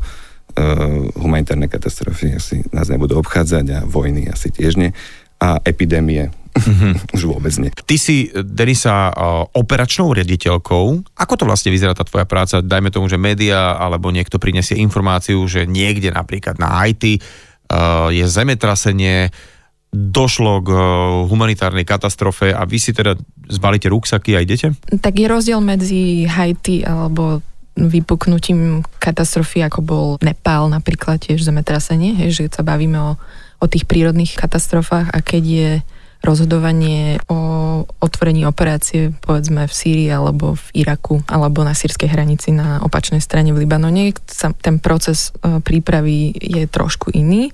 humanitárne 1.20 1.68
katastrofy 1.68 2.40
asi 2.40 2.64
nás 2.74 2.88
nebudú 2.88 3.20
obchádzať 3.20 3.66
a 3.70 3.78
vojny 3.84 4.32
asi 4.32 4.50
tiež 4.50 4.80
nie 4.80 4.90
a 5.38 5.60
epidémie 5.62 6.32
Mm-hmm. 6.52 7.16
Už 7.16 7.22
vôbec 7.24 7.54
nie. 7.56 7.72
Ty 7.72 7.96
si, 7.96 8.28
Denisa, 8.32 9.08
operačnou 9.56 10.12
riaditeľkou. 10.12 11.16
Ako 11.16 11.34
to 11.40 11.48
vlastne 11.48 11.72
vyzerá 11.72 11.96
tá 11.96 12.04
tvoja 12.04 12.28
práca? 12.28 12.60
Dajme 12.60 12.92
tomu, 12.92 13.08
že 13.08 13.16
média 13.16 13.76
alebo 13.80 14.12
niekto 14.12 14.36
prinesie 14.36 14.76
informáciu, 14.76 15.40
že 15.48 15.64
niekde 15.64 16.12
napríklad 16.12 16.60
na 16.60 16.84
Haiti 16.84 17.18
je 18.12 18.24
zemetrasenie, 18.28 19.32
došlo 19.92 20.64
k 20.64 20.70
humanitárnej 21.28 21.84
katastrofe 21.84 22.48
a 22.48 22.64
vy 22.64 22.80
si 22.80 22.96
teda 22.96 23.12
zbalíte 23.48 23.92
ruksaky 23.92 24.36
a 24.36 24.40
idete? 24.40 24.72
Tak 24.88 25.20
je 25.20 25.28
rozdiel 25.28 25.60
medzi 25.60 26.24
Haiti 26.24 26.80
alebo 26.80 27.44
vypuknutím 27.76 28.84
katastrofy, 29.00 29.64
ako 29.64 29.80
bol 29.84 30.06
Nepál 30.20 30.68
napríklad, 30.68 31.20
tiež 31.20 31.44
zemetrasenie, 31.44 32.16
hej, 32.24 32.30
že 32.32 32.52
sa 32.52 32.64
bavíme 32.64 33.00
o, 33.00 33.12
o 33.60 33.66
tých 33.68 33.84
prírodných 33.88 34.36
katastrofách 34.36 35.12
a 35.12 35.18
keď 35.20 35.44
je 35.44 35.70
rozhodovanie 36.22 37.18
o 37.26 37.82
otvorení 37.98 38.46
operácie 38.46 39.10
povedzme 39.20 39.66
v 39.66 39.74
Sýrii 39.74 40.10
alebo 40.14 40.54
v 40.54 40.86
Iraku 40.86 41.26
alebo 41.26 41.66
na 41.66 41.74
sírskej 41.74 42.08
hranici 42.08 42.54
na 42.54 42.78
opačnej 42.80 43.18
strane 43.18 43.50
v 43.50 43.66
Libanone. 43.66 44.14
Ten 44.62 44.78
proces 44.78 45.34
e, 45.42 45.58
prípravy 45.58 46.30
je 46.38 46.64
trošku 46.70 47.10
iný, 47.10 47.50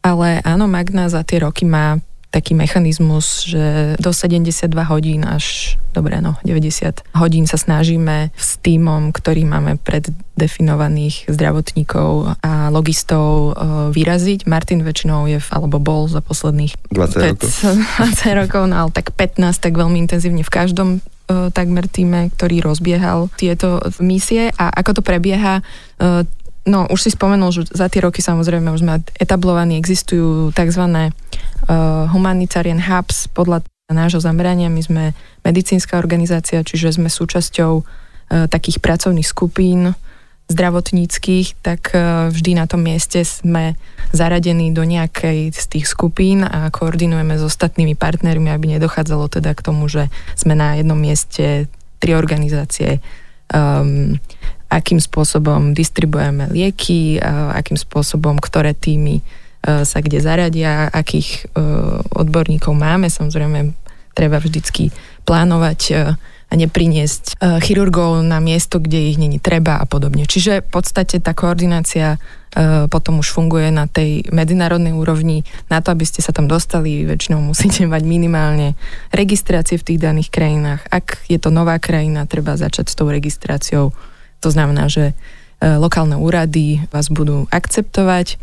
ale 0.00 0.38
áno, 0.46 0.70
Magna 0.70 1.10
za 1.10 1.26
tie 1.26 1.42
roky 1.42 1.66
má 1.66 1.98
taký 2.34 2.58
mechanizmus, 2.58 3.46
že 3.46 3.94
do 4.02 4.10
72 4.10 4.66
hodín 4.90 5.22
až, 5.22 5.78
dobre 5.94 6.18
no, 6.18 6.34
90 6.42 7.06
hodín 7.14 7.46
sa 7.46 7.54
snažíme 7.54 8.34
s 8.34 8.58
týmom, 8.58 9.14
ktorý 9.14 9.46
máme 9.46 9.78
preddefinovaných 9.78 11.30
zdravotníkov 11.30 12.34
a 12.42 12.74
logistov 12.74 13.54
e, 13.54 13.62
vyraziť. 13.94 14.50
Martin 14.50 14.82
väčšinou 14.82 15.30
je, 15.30 15.38
alebo 15.54 15.78
bol 15.78 16.10
za 16.10 16.18
posledných 16.18 16.74
20 16.90 17.38
rokov. 17.38 17.50
20 18.02 18.40
rokov, 18.42 18.62
no 18.66 18.74
ale 18.82 18.90
tak 18.90 19.14
15, 19.14 19.54
tak 19.54 19.78
veľmi 19.78 20.02
intenzívne 20.02 20.42
v 20.42 20.50
každom 20.50 20.88
e, 20.98 21.00
takmer 21.54 21.86
týme, 21.86 22.34
ktorý 22.34 22.66
rozbiehal 22.66 23.30
tieto 23.38 23.78
misie 24.02 24.50
a 24.58 24.74
ako 24.74 24.98
to 24.98 25.02
prebieha, 25.06 25.62
e, 26.02 26.26
No, 26.64 26.88
už 26.88 27.00
si 27.04 27.10
spomenul, 27.12 27.52
že 27.52 27.68
za 27.68 27.92
tie 27.92 28.00
roky 28.00 28.24
samozrejme 28.24 28.72
už 28.72 28.80
sme 28.80 29.04
etablovaní, 29.20 29.76
existujú 29.76 30.48
tzv. 30.56 31.12
Uh, 31.64 32.08
humanitarian 32.08 32.80
hubs 32.80 33.28
podľa 33.28 33.64
nášho 33.92 34.20
zamerania. 34.20 34.72
My 34.72 34.80
sme 34.80 35.04
medicínska 35.44 36.00
organizácia, 36.00 36.64
čiže 36.64 36.96
sme 36.96 37.12
súčasťou 37.12 37.72
uh, 37.80 37.84
takých 38.48 38.80
pracovných 38.80 39.28
skupín 39.28 39.92
zdravotníckých, 40.48 41.60
tak 41.60 41.92
uh, 41.92 42.32
vždy 42.32 42.56
na 42.56 42.64
tom 42.64 42.80
mieste 42.80 43.20
sme 43.24 43.76
zaradení 44.16 44.72
do 44.72 44.88
nejakej 44.88 45.52
z 45.52 45.64
tých 45.68 45.84
skupín 45.88 46.44
a 46.44 46.72
koordinujeme 46.72 47.36
s 47.36 47.44
ostatnými 47.44 47.92
partnermi, 47.92 48.48
aby 48.48 48.76
nedochádzalo 48.76 49.28
teda 49.28 49.52
k 49.52 49.64
tomu, 49.64 49.84
že 49.88 50.08
sme 50.32 50.56
na 50.56 50.80
jednom 50.80 50.96
mieste 50.96 51.68
tri 52.00 52.12
organizácie 52.16 53.04
um, 53.52 54.16
akým 54.74 54.98
spôsobom 54.98 55.70
distribuujeme 55.70 56.50
lieky, 56.50 57.22
akým 57.54 57.78
spôsobom, 57.78 58.42
ktoré 58.42 58.74
týmy 58.74 59.22
e, 59.22 59.86
sa 59.86 60.02
kde 60.02 60.18
zaradia, 60.18 60.90
akých 60.90 61.46
e, 61.46 61.62
odborníkov 62.10 62.74
máme. 62.74 63.06
Samozrejme, 63.06 63.70
treba 64.18 64.42
vždycky 64.42 64.90
plánovať 65.22 65.80
e, 65.86 65.94
a 66.44 66.54
nepriniesť 66.60 67.40
chirurgov 67.66 68.22
na 68.22 68.38
miesto, 68.38 68.78
kde 68.78 69.10
ich 69.10 69.18
není 69.18 69.42
treba 69.42 69.74
a 69.80 69.90
podobne. 69.90 70.22
Čiže 70.22 70.62
v 70.62 70.70
podstate 70.70 71.18
tá 71.18 71.34
koordinácia 71.34 72.20
potom 72.86 73.18
už 73.18 73.34
funguje 73.34 73.74
na 73.74 73.90
tej 73.90 74.30
medzinárodnej 74.30 74.94
úrovni. 74.94 75.42
Na 75.66 75.82
to, 75.82 75.90
aby 75.90 76.06
ste 76.06 76.22
sa 76.22 76.30
tam 76.30 76.46
dostali, 76.46 77.02
väčšinou 77.10 77.42
musíte 77.42 77.82
mať 77.90 78.06
minimálne 78.06 78.78
registrácie 79.10 79.82
v 79.82 79.86
tých 79.88 79.98
daných 79.98 80.30
krajinách. 80.30 80.86
Ak 80.94 81.26
je 81.26 81.42
to 81.42 81.50
nová 81.50 81.74
krajina, 81.82 82.22
treba 82.30 82.54
začať 82.54 82.86
s 82.86 82.94
tou 82.94 83.10
registráciou 83.10 83.90
to 84.44 84.52
znamená, 84.52 84.92
že 84.92 85.10
e, 85.10 85.14
lokálne 85.80 86.20
úrady 86.20 86.84
vás 86.92 87.08
budú 87.08 87.48
akceptovať. 87.48 88.36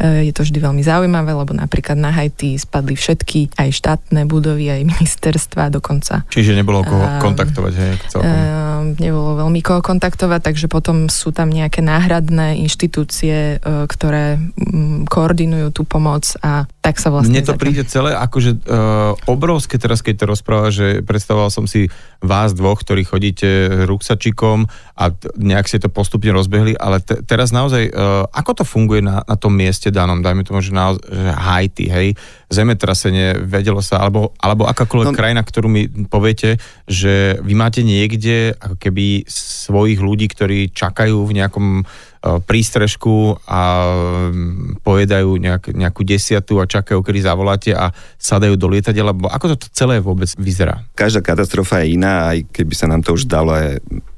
Je 0.00 0.32
to 0.32 0.42
vždy 0.48 0.58
veľmi 0.64 0.80
zaujímavé, 0.80 1.36
lebo 1.36 1.52
napríklad 1.52 2.00
na 2.00 2.08
Haiti 2.08 2.56
spadli 2.56 2.96
všetky, 2.96 3.52
aj 3.60 3.68
štátne 3.68 4.24
budovy, 4.24 4.72
aj 4.72 4.88
ministerstva 4.88 5.68
dokonca. 5.68 6.24
Čiže 6.32 6.56
nebolo 6.56 6.80
koho 6.80 7.04
uh, 7.04 7.20
kontaktovať, 7.20 7.72
hej? 7.76 7.92
Uh, 8.16 8.96
nebolo 8.96 9.36
veľmi 9.44 9.60
koho 9.60 9.84
kontaktovať, 9.84 10.40
takže 10.40 10.66
potom 10.72 11.12
sú 11.12 11.36
tam 11.36 11.52
nejaké 11.52 11.84
náhradné 11.84 12.56
inštitúcie, 12.64 13.60
ktoré 13.60 14.40
um, 14.40 15.04
koordinujú 15.04 15.68
tú 15.76 15.82
pomoc 15.84 16.24
a 16.40 16.64
tak 16.80 16.96
sa 16.96 17.12
vlastne... 17.12 17.36
Mne 17.36 17.44
to 17.44 17.52
začal. 17.52 17.60
príde 17.60 17.82
celé 17.84 18.16
akože 18.16 18.50
uh, 18.64 19.12
obrovské 19.28 19.76
teraz, 19.76 20.00
keď 20.00 20.24
to 20.24 20.30
rozpráva, 20.32 20.72
že 20.72 21.04
predstavoval 21.04 21.52
som 21.52 21.68
si 21.68 21.92
vás 22.24 22.56
dvoch, 22.56 22.80
ktorí 22.80 23.04
chodíte 23.04 23.84
ruksačikom 23.84 24.64
a 24.96 25.04
nejak 25.36 25.68
si 25.68 25.76
to 25.76 25.92
postupne 25.92 26.32
rozbehli, 26.32 26.72
ale 26.80 27.04
te, 27.04 27.20
teraz 27.20 27.52
naozaj, 27.52 27.92
uh, 27.92 28.24
ako 28.32 28.62
to 28.62 28.64
funguje 28.64 29.04
na, 29.04 29.20
na 29.28 29.36
tom 29.36 29.52
mieste 29.52 29.89
danom, 29.94 30.24
dajme 30.24 30.42
tomu, 30.42 30.62
že, 30.64 30.74
naozaj, 30.74 31.02
že 31.06 31.30
Haiti, 31.34 31.86
hej, 31.90 32.08
zemetrasenie, 32.50 33.38
vedelo 33.46 33.78
sa, 33.78 34.02
alebo, 34.02 34.34
alebo 34.42 34.66
akákoľvek 34.66 35.10
no, 35.10 35.14
krajina, 35.14 35.42
ktorú 35.46 35.70
mi 35.70 35.86
poviete, 35.86 36.58
že 36.86 37.38
vy 37.42 37.54
máte 37.54 37.86
niekde 37.86 38.58
ako 38.58 38.74
keby 38.74 39.28
svojich 39.30 40.02
ľudí, 40.02 40.26
ktorí 40.26 40.74
čakajú 40.74 41.22
v 41.26 41.36
nejakom 41.38 41.66
uh, 41.82 42.42
prístrežku 42.42 43.38
a 43.46 43.60
um, 43.86 44.74
pojedajú 44.82 45.38
nejak, 45.38 45.70
nejakú 45.74 46.02
desiatu 46.02 46.58
a 46.58 46.66
čakajú, 46.66 47.06
kedy 47.06 47.22
zavoláte 47.22 47.70
a 47.70 47.94
sadajú 48.18 48.58
do 48.58 48.66
lietadiela, 48.66 49.14
alebo 49.14 49.30
ako 49.30 49.54
to 49.54 49.70
celé 49.70 50.02
vôbec 50.02 50.30
vyzerá? 50.34 50.82
Každá 50.98 51.22
katastrofa 51.22 51.86
je 51.86 51.94
iná, 51.94 52.34
aj 52.34 52.50
keby 52.50 52.74
sa 52.74 52.90
nám 52.90 53.06
to 53.06 53.14
už 53.14 53.30
dalo, 53.30 53.54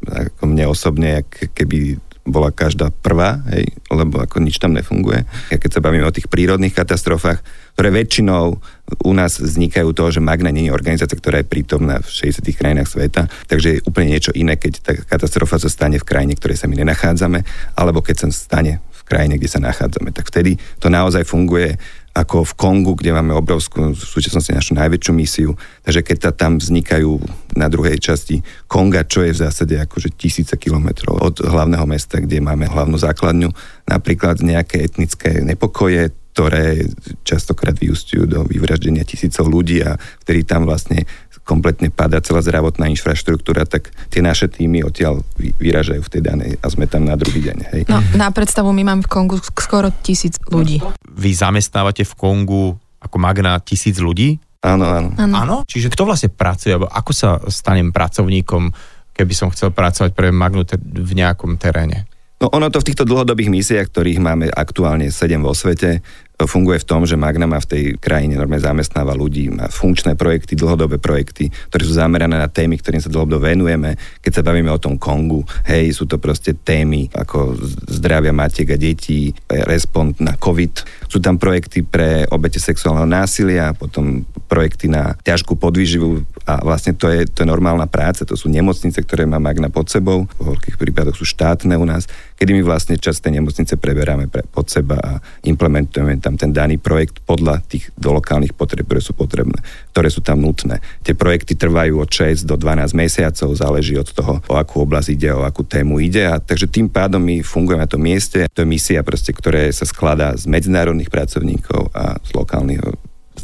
ako 0.09 0.43
mne 0.49 0.65
osobne, 0.73 1.25
keby 1.31 2.01
bola 2.23 2.55
každá 2.55 2.95
prvá, 2.95 3.43
hej, 3.51 3.75
lebo 3.91 4.23
ako 4.23 4.39
nič 4.39 4.63
tam 4.63 4.79
nefunguje. 4.79 5.27
A 5.51 5.59
keď 5.59 5.79
sa 5.79 5.85
bavíme 5.85 6.07
o 6.07 6.15
tých 6.15 6.31
prírodných 6.31 6.71
katastrofách, 6.71 7.43
ktoré 7.75 7.89
väčšinou 7.91 8.63
u 9.03 9.13
nás 9.17 9.43
vznikajú 9.43 9.91
toho, 9.91 10.15
že 10.15 10.23
Magna 10.23 10.55
nie 10.55 10.71
je 10.71 10.77
organizácia, 10.77 11.19
ktorá 11.19 11.43
je 11.43 11.51
prítomná 11.51 11.99
v 11.99 12.09
60 12.31 12.47
krajinách 12.55 12.89
sveta, 12.95 13.27
takže 13.51 13.69
je 13.79 13.83
úplne 13.83 14.15
niečo 14.15 14.31
iné, 14.39 14.55
keď 14.55 14.73
tá 14.85 14.93
katastrofa 14.95 15.59
sa 15.59 15.67
stane 15.73 15.99
v 15.99 16.07
krajine, 16.07 16.39
ktorej 16.39 16.63
sa 16.63 16.71
my 16.71 16.79
nenachádzame, 16.79 17.43
alebo 17.75 18.05
keď 18.05 18.17
sa 18.23 18.27
stane 18.31 18.79
v 18.79 19.03
krajine, 19.03 19.35
kde 19.35 19.51
sa 19.51 19.59
nachádzame. 19.59 20.15
Tak 20.15 20.31
vtedy 20.31 20.63
to 20.79 20.87
naozaj 20.93 21.27
funguje 21.27 21.75
ako 22.13 22.45
v 22.45 22.53
Kongu, 22.61 22.93
kde 22.93 23.17
máme 23.17 23.33
obrovskú, 23.33 23.97
v 23.97 23.97
súčasnosti 23.97 24.53
našu 24.53 24.77
najväčšiu 24.77 25.13
misiu. 25.17 25.57
Takže 25.81 26.01
keď 26.05 26.17
ta, 26.29 26.31
tam 26.45 26.61
vznikajú 26.61 27.17
na 27.57 27.73
druhej 27.73 27.97
časti 27.97 28.45
Konga, 28.69 29.09
čo 29.09 29.25
je 29.25 29.33
v 29.33 29.43
zásade 29.49 29.81
akože 29.81 30.13
tisíce 30.13 30.53
kilometrov 30.61 31.17
od 31.17 31.41
hlavného 31.41 31.89
mesta, 31.89 32.21
kde 32.21 32.45
máme 32.45 32.69
hlavnú 32.69 33.01
základňu, 33.01 33.49
napríklad 33.89 34.45
nejaké 34.45 34.85
etnické 34.85 35.41
nepokoje, 35.41 36.13
ktoré 36.33 36.89
častokrát 37.25 37.77
vyústiujú 37.77 38.25
do 38.25 38.41
vyvraždenia 38.49 39.05
tisícov 39.05 39.53
ľudí 39.53 39.85
a 39.85 40.01
vtedy 40.25 40.49
tam 40.49 40.65
vlastne 40.65 41.05
kompletne 41.43 41.91
padá 41.91 42.23
celá 42.23 42.39
zdravotná 42.43 42.87
infraštruktúra, 42.91 43.67
tak 43.67 43.91
tie 44.09 44.23
naše 44.23 44.47
týmy 44.47 44.87
odtiaľ 44.87 45.27
vyražajú 45.39 46.01
v 46.03 46.11
tej 46.11 46.23
danej 46.23 46.53
a 46.63 46.67
sme 46.71 46.87
tam 46.87 47.03
na 47.07 47.19
druhý 47.19 47.43
deň. 47.51 47.59
Hej. 47.75 47.83
No, 47.91 47.99
na 48.15 48.31
predstavu 48.31 48.71
my 48.71 48.83
máme 48.87 49.03
v 49.03 49.11
Kongu 49.11 49.43
skoro 49.59 49.91
tisíc 49.91 50.39
ľudí. 50.47 50.79
Vy 51.03 51.31
zamestnávate 51.35 52.07
v 52.07 52.15
Kongu 52.15 52.79
ako 53.03 53.17
magna 53.19 53.59
tisíc 53.59 53.99
ľudí? 53.99 54.39
Áno, 54.63 54.87
áno. 54.87 55.11
Áno? 55.19 55.57
Čiže 55.67 55.91
kto 55.91 56.07
vlastne 56.07 56.31
pracuje, 56.31 56.71
alebo 56.71 56.87
ako 56.87 57.11
sa 57.11 57.43
stanem 57.51 57.91
pracovníkom, 57.91 58.71
keby 59.11 59.35
som 59.35 59.51
chcel 59.51 59.75
pracovať 59.75 60.15
pre 60.15 60.31
Magnu 60.31 60.63
v 60.79 61.13
nejakom 61.19 61.59
teréne? 61.59 62.07
No 62.39 62.51
ono 62.51 62.71
to 62.71 62.83
v 62.83 62.91
týchto 62.91 63.07
dlhodobých 63.07 63.51
misiách, 63.51 63.91
ktorých 63.91 64.23
máme 64.23 64.47
aktuálne 64.51 65.11
7 65.11 65.39
vo 65.43 65.55
svete, 65.55 66.03
funguje 66.47 66.83
v 66.83 66.89
tom, 66.89 67.03
že 67.05 67.19
Magna 67.19 67.45
má 67.45 67.59
v 67.61 67.69
tej 67.69 67.85
krajine 67.99 68.39
normálne 68.39 68.65
zamestnáva 68.65 69.13
ľudí, 69.17 69.51
má 69.53 69.69
funkčné 69.69 70.15
projekty, 70.15 70.57
dlhodobé 70.57 70.97
projekty, 70.97 71.51
ktoré 71.71 71.83
sú 71.83 71.95
zamerané 71.97 72.39
na 72.39 72.49
témy, 72.49 72.79
ktorým 72.79 73.03
sa 73.03 73.13
dlhodobo 73.13 73.43
venujeme. 73.43 73.97
Keď 74.21 74.33
sa 74.41 74.47
bavíme 74.47 74.71
o 74.71 74.81
tom 74.81 74.97
Kongu, 74.97 75.45
hej, 75.69 75.93
sú 75.93 76.09
to 76.09 76.17
proste 76.17 76.57
témy 76.57 77.11
ako 77.13 77.57
zdravia 77.91 78.33
matiek 78.33 78.69
a 78.73 78.79
detí, 78.79 79.35
respond 79.69 80.17
na 80.23 80.39
COVID. 80.39 81.07
Sú 81.11 81.19
tam 81.21 81.37
projekty 81.37 81.85
pre 81.85 82.25
obete 82.31 82.63
sexuálneho 82.63 83.09
násilia, 83.09 83.77
potom 83.77 84.25
projekty 84.47 84.89
na 84.89 85.17
ťažkú 85.25 85.57
podvýživu 85.57 86.25
a 86.43 86.59
vlastne 86.59 86.91
to 86.93 87.07
je, 87.07 87.23
to 87.31 87.47
je 87.47 87.49
normálna 87.49 87.87
práca, 87.87 88.27
to 88.27 88.35
sú 88.35 88.51
nemocnice, 88.51 88.99
ktoré 89.07 89.23
má 89.25 89.39
Magna 89.39 89.71
pod 89.71 89.87
sebou, 89.87 90.27
v 90.39 90.45
horkých 90.55 90.75
prípadoch 90.75 91.15
sú 91.15 91.23
štátne 91.23 91.79
u 91.79 91.87
nás, 91.87 92.11
kedy 92.43 92.59
my 92.59 92.67
vlastne 92.67 92.99
čas 92.99 93.23
tej 93.23 93.39
nemocnice 93.39 93.79
preberáme 93.79 94.27
pre, 94.27 94.43
pod 94.43 94.67
seba 94.67 94.99
a 94.99 95.23
implementujeme 95.47 96.19
tam 96.19 96.35
ten 96.35 96.51
daný 96.51 96.75
projekt 96.75 97.23
podľa 97.23 97.63
tých 97.71 97.95
lokálnych 98.03 98.51
potreb, 98.59 98.83
ktoré 98.83 98.99
sú 98.99 99.15
potrebné, 99.15 99.63
ktoré 99.95 100.11
sú 100.11 100.27
tam 100.27 100.43
nutné. 100.43 100.83
Tie 101.07 101.15
projekty 101.15 101.55
trvajú 101.55 102.03
od 102.03 102.11
6 102.11 102.43
do 102.43 102.59
12 102.59 102.99
mesiacov, 102.99 103.55
záleží 103.55 103.95
od 103.95 104.11
toho, 104.11 104.43
o 104.51 104.59
akú 104.59 104.83
oblasť 104.83 105.15
ide, 105.15 105.31
o 105.31 105.47
akú 105.47 105.63
tému 105.63 106.03
ide. 106.03 106.27
A 106.27 106.43
takže 106.43 106.67
tým 106.67 106.91
pádom 106.91 107.23
my 107.23 107.47
fungujeme 107.47 107.87
na 107.87 107.87
tom 107.87 108.03
mieste. 108.03 108.51
To 108.51 108.67
je 108.67 108.67
misia, 108.67 109.07
proste, 109.07 109.31
ktoré 109.31 109.71
sa 109.71 109.87
skladá 109.87 110.35
z 110.35 110.51
medzinárodných 110.51 111.15
pracovníkov 111.15 111.95
a 111.95 112.19
z 112.27 112.31
lokálnych 112.35 112.83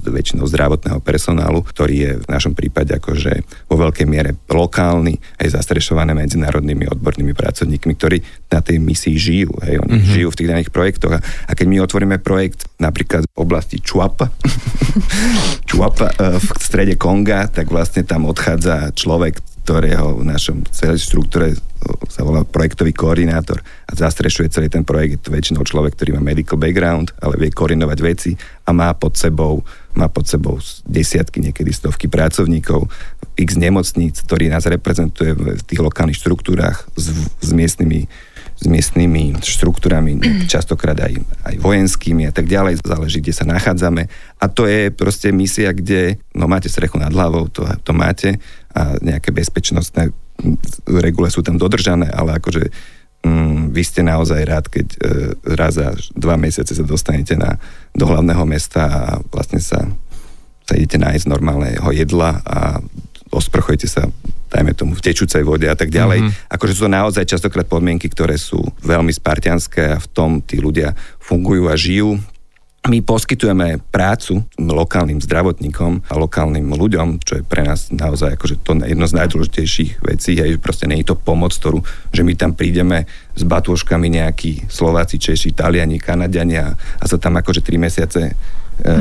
väčšinou 0.04 0.46
zdravotného 0.46 1.02
personálu, 1.02 1.64
ktorý 1.66 1.94
je 1.96 2.12
v 2.22 2.26
našom 2.30 2.54
prípade 2.54 2.94
akože 2.94 3.42
vo 3.66 3.76
veľkej 3.76 4.06
miere 4.06 4.38
lokálny, 4.48 5.18
aj 5.42 5.58
zastrešované 5.58 6.14
medzinárodnými 6.14 6.86
odbornými 6.88 7.34
pracovníkmi, 7.34 7.92
ktorí 7.98 8.18
na 8.48 8.60
tej 8.62 8.78
misii 8.78 9.16
žijú. 9.18 9.52
Hej, 9.66 9.82
oni 9.82 9.96
mm-hmm. 9.98 10.14
žijú 10.14 10.28
v 10.30 10.38
tých 10.38 10.50
daných 10.50 10.70
projektoch 10.70 11.12
a, 11.16 11.20
a 11.22 11.52
keď 11.52 11.66
my 11.66 11.76
otvoríme 11.84 12.16
projekt 12.22 12.70
napríklad 12.78 13.26
v 13.26 13.36
oblasti 13.38 13.82
Čuapa, 13.82 14.30
Čuapa 15.68 16.06
e, 16.12 16.14
v 16.38 16.48
strede 16.62 16.94
Konga, 16.94 17.50
tak 17.50 17.68
vlastne 17.68 18.06
tam 18.06 18.28
odchádza 18.30 18.94
človek, 18.94 19.40
ktorého 19.68 20.24
v 20.24 20.32
našom 20.32 20.64
celej 20.72 21.04
štruktúre 21.04 21.52
sa 22.08 22.24
volá 22.24 22.40
projektový 22.42 22.96
koordinátor 22.96 23.60
a 23.84 23.92
zastrešuje 23.92 24.48
celý 24.48 24.72
ten 24.72 24.80
projekt. 24.80 25.20
Je 25.20 25.22
to 25.28 25.36
väčšinou 25.36 25.62
človek, 25.62 25.92
ktorý 25.92 26.16
má 26.16 26.24
medical 26.24 26.56
background, 26.56 27.12
ale 27.20 27.36
vie 27.36 27.52
koordinovať 27.52 27.98
veci 28.00 28.32
a 28.64 28.70
má 28.72 28.96
pod 28.96 29.20
sebou, 29.20 29.60
má 29.98 30.06
pod 30.06 30.30
sebou 30.30 30.62
desiatky, 30.86 31.42
niekedy 31.42 31.74
stovky 31.74 32.06
pracovníkov, 32.06 32.86
x 33.34 33.58
nemocníc, 33.58 34.22
ktorý 34.22 34.46
nás 34.46 34.70
reprezentuje 34.70 35.34
v 35.34 35.62
tých 35.66 35.82
lokálnych 35.82 36.18
štruktúrach 36.18 36.86
s, 36.94 37.10
s 37.42 37.50
miestnymi 37.50 38.06
s 38.58 38.66
miestnymi 38.66 39.38
štruktúrami, 39.38 40.18
častokrát 40.52 40.98
aj, 40.98 41.14
aj 41.46 41.54
vojenskými 41.62 42.26
a 42.26 42.32
tak 42.34 42.50
ďalej, 42.50 42.82
záleží, 42.82 43.22
kde 43.22 43.34
sa 43.34 43.46
nachádzame. 43.46 44.10
A 44.42 44.44
to 44.50 44.66
je 44.66 44.90
proste 44.90 45.30
misia, 45.30 45.70
kde 45.70 46.18
no, 46.34 46.50
máte 46.50 46.66
strechu 46.66 46.98
nad 46.98 47.14
hlavou, 47.14 47.46
to, 47.46 47.62
to 47.86 47.94
máte, 47.94 48.42
a 48.74 48.98
nejaké 48.98 49.30
bezpečnostné 49.30 50.10
regule 50.86 51.30
sú 51.30 51.42
tam 51.42 51.58
dodržané, 51.58 52.10
ale 52.10 52.38
akože 52.38 52.70
mm, 53.24 53.74
vy 53.74 53.82
ste 53.84 54.00
naozaj 54.04 54.40
rád, 54.44 54.66
keď 54.70 54.86
e, 54.94 54.98
raz 55.54 55.78
za 55.78 55.94
dva 56.14 56.36
mesiace 56.38 56.74
sa 56.74 56.84
dostanete 56.84 57.38
na, 57.38 57.58
do 57.94 58.06
hlavného 58.06 58.44
mesta 58.44 58.82
a 58.86 59.02
vlastne 59.32 59.62
sa, 59.62 59.86
sa 60.64 60.72
idete 60.74 60.98
nájsť 60.98 61.26
normálneho 61.30 61.88
jedla 61.94 62.42
a 62.44 62.82
osprchujete 63.28 63.86
sa 63.88 64.08
dajme 64.48 64.72
tomu 64.72 64.96
v 64.96 65.04
tečúcej 65.04 65.44
vode 65.44 65.68
a 65.68 65.76
tak 65.76 65.92
ďalej. 65.92 66.24
Mm-hmm. 66.24 66.48
Akože 66.56 66.72
sú 66.72 66.88
to 66.88 66.96
naozaj 66.96 67.28
častokrát 67.28 67.68
podmienky, 67.68 68.08
ktoré 68.08 68.40
sú 68.40 68.64
veľmi 68.80 69.12
spartianské 69.12 69.92
a 69.92 70.00
v 70.00 70.08
tom 70.08 70.40
tí 70.40 70.56
ľudia 70.56 70.96
fungujú 71.20 71.68
a 71.68 71.76
žijú 71.76 72.16
my 72.86 73.02
poskytujeme 73.02 73.82
prácu 73.90 74.46
lokálnym 74.56 75.18
zdravotníkom 75.18 76.08
a 76.08 76.14
lokálnym 76.14 76.70
ľuďom, 76.72 77.18
čo 77.20 77.40
je 77.40 77.42
pre 77.42 77.66
nás 77.66 77.90
naozaj 77.90 78.38
akože 78.38 78.62
to 78.62 78.78
jedno 78.86 79.04
z 79.04 79.18
najdôležitejších 79.18 79.90
vecí, 80.00 80.38
hej, 80.38 80.56
proste 80.62 80.86
nie 80.86 81.02
je 81.02 81.10
to 81.10 81.16
pomoc, 81.18 81.50
ktorú, 81.52 81.82
že 82.14 82.22
my 82.22 82.32
tam 82.38 82.54
prídeme 82.54 83.04
s 83.34 83.42
batôžkami 83.42 84.08
nejakí 84.22 84.70
Slováci, 84.70 85.18
Češi, 85.18 85.58
Taliani, 85.58 85.98
Kanadiania 85.98 86.72
a 86.74 87.04
sa 87.04 87.18
tam 87.18 87.36
akože 87.36 87.66
tri 87.66 87.76
mesiace 87.82 88.32
e, 88.80 88.94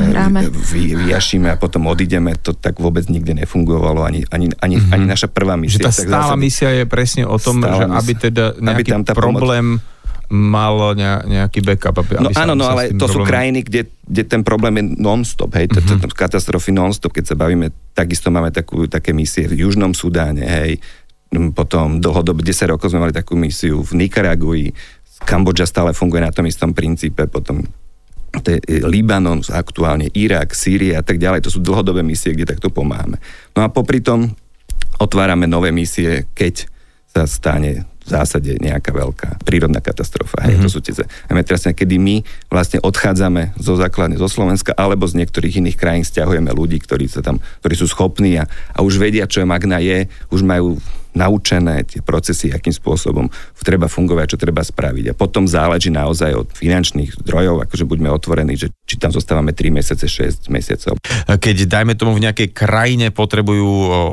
vy, 0.74 0.98
vyjašíme 1.08 1.48
a 1.48 1.56
potom 1.56 1.86
odídeme, 1.86 2.34
to 2.34 2.52
tak 2.58 2.76
vôbec 2.82 3.06
nikdy 3.06 3.46
nefungovalo, 3.46 4.04
ani, 4.04 4.26
ani, 4.28 4.52
ani, 4.58 4.76
mm-hmm. 4.82 4.94
ani 4.94 5.04
naša 5.06 5.30
prvá 5.30 5.54
misia. 5.54 5.80
Že 5.80 5.86
tá 5.86 5.94
stála 5.94 6.34
zásady, 6.34 6.42
misia 6.42 6.70
je 6.74 6.84
presne 6.84 7.24
o 7.24 7.38
tom, 7.38 7.62
že 7.62 7.84
aby 7.88 8.12
teda 8.18 8.58
nejaký 8.58 8.74
aby 8.74 8.82
tam 8.84 9.02
tá 9.06 9.14
problém 9.14 9.78
pomoc 9.78 9.96
mal 10.28 10.92
nejaký 11.24 11.64
backup. 11.64 12.04
Aby, 12.04 12.20
no 12.20 12.30
áno, 12.36 12.52
no 12.52 12.68
ale 12.68 12.92
to 12.92 13.08
problém... 13.08 13.14
sú 13.16 13.18
krajiny, 13.24 13.60
kde, 13.64 13.82
kde 14.04 14.22
ten 14.28 14.42
problém 14.44 14.76
je 14.80 14.84
non-stop, 15.00 15.56
hej, 15.56 15.72
uh-huh. 15.72 16.04
katastrofy 16.12 16.70
non-stop, 16.72 17.16
keď 17.16 17.32
sa 17.32 17.36
bavíme, 17.36 17.72
takisto 17.96 18.28
máme 18.28 18.52
takú, 18.52 18.84
také 18.84 19.16
misie 19.16 19.48
v 19.48 19.64
Južnom 19.64 19.96
Sudáne, 19.96 20.44
hej, 20.44 20.80
potom 21.56 22.00
dlhodobo 22.00 22.44
10 22.44 22.72
rokov 22.72 22.92
sme 22.92 23.04
mali 23.04 23.12
takú 23.12 23.36
misiu 23.36 23.80
v 23.80 24.04
Nikaragui, 24.04 24.72
Kambodža 25.18 25.66
stále 25.66 25.90
funguje 25.96 26.22
na 26.22 26.30
tom 26.30 26.46
istom 26.46 26.70
princípe, 26.70 27.26
potom 27.26 27.66
to 28.44 28.54
je 28.54 28.60
Libanon, 28.84 29.40
aktuálne 29.50 30.12
Irak, 30.12 30.52
Sýria 30.52 31.00
a 31.00 31.04
tak 31.04 31.16
ďalej, 31.16 31.48
to 31.48 31.50
sú 31.50 31.64
dlhodobé 31.64 32.04
misie, 32.04 32.36
kde 32.36 32.54
takto 32.54 32.68
pomáhame. 32.68 33.16
No 33.56 33.64
a 33.64 33.72
popri 33.72 34.04
tom 34.04 34.36
otvárame 35.00 35.48
nové 35.48 35.72
misie, 35.72 36.28
keď 36.36 36.68
sa 37.08 37.24
stane 37.24 37.88
v 38.08 38.10
zásade 38.16 38.56
nejaká 38.56 38.96
veľká 38.96 39.44
prírodná 39.44 39.84
katastrofa. 39.84 40.40
Mm-hmm. 40.40 40.48
Hej, 40.48 40.64
to 40.64 40.68
sú 40.72 40.80
tie 40.80 40.94
zemetrasenia, 41.28 41.76
kedy 41.76 42.00
my 42.00 42.16
vlastne 42.48 42.80
odchádzame 42.80 43.52
zo 43.60 43.76
základne 43.76 44.16
zo 44.16 44.32
Slovenska 44.32 44.72
alebo 44.72 45.04
z 45.04 45.20
niektorých 45.20 45.60
iných 45.60 45.76
krajín 45.76 46.08
stiahujeme 46.08 46.48
ľudí, 46.56 46.80
ktorí 46.80 47.04
sa 47.12 47.20
tam, 47.20 47.36
ktorí 47.60 47.74
sú 47.76 47.84
schopní 47.84 48.40
a, 48.40 48.48
a 48.72 48.80
už 48.80 48.96
vedia, 48.96 49.28
čo 49.28 49.44
je 49.44 49.46
Magna 49.46 49.76
je, 49.84 50.08
už 50.32 50.40
majú 50.40 50.80
naučené 51.18 51.82
tie 51.82 51.98
procesy, 51.98 52.54
akým 52.54 52.70
spôsobom 52.70 53.26
treba 53.58 53.90
fungovať, 53.90 54.36
čo 54.36 54.38
treba 54.38 54.62
spraviť. 54.62 55.12
A 55.12 55.18
potom 55.18 55.50
záleží 55.50 55.90
naozaj 55.90 56.30
od 56.36 56.48
finančných 56.54 57.18
zdrojov, 57.26 57.66
akože 57.66 57.84
buďme 57.88 58.06
otvorení, 58.14 58.54
že 58.54 58.70
či 58.86 59.00
tam 59.00 59.10
zostávame 59.10 59.50
3 59.50 59.74
mesiace, 59.74 60.06
6 60.06 60.46
mesiacov. 60.52 60.94
Keď, 61.26 61.66
dajme 61.66 61.98
tomu, 61.98 62.14
v 62.14 62.24
nejakej 62.28 62.54
krajine 62.54 63.10
potrebujú 63.10 63.66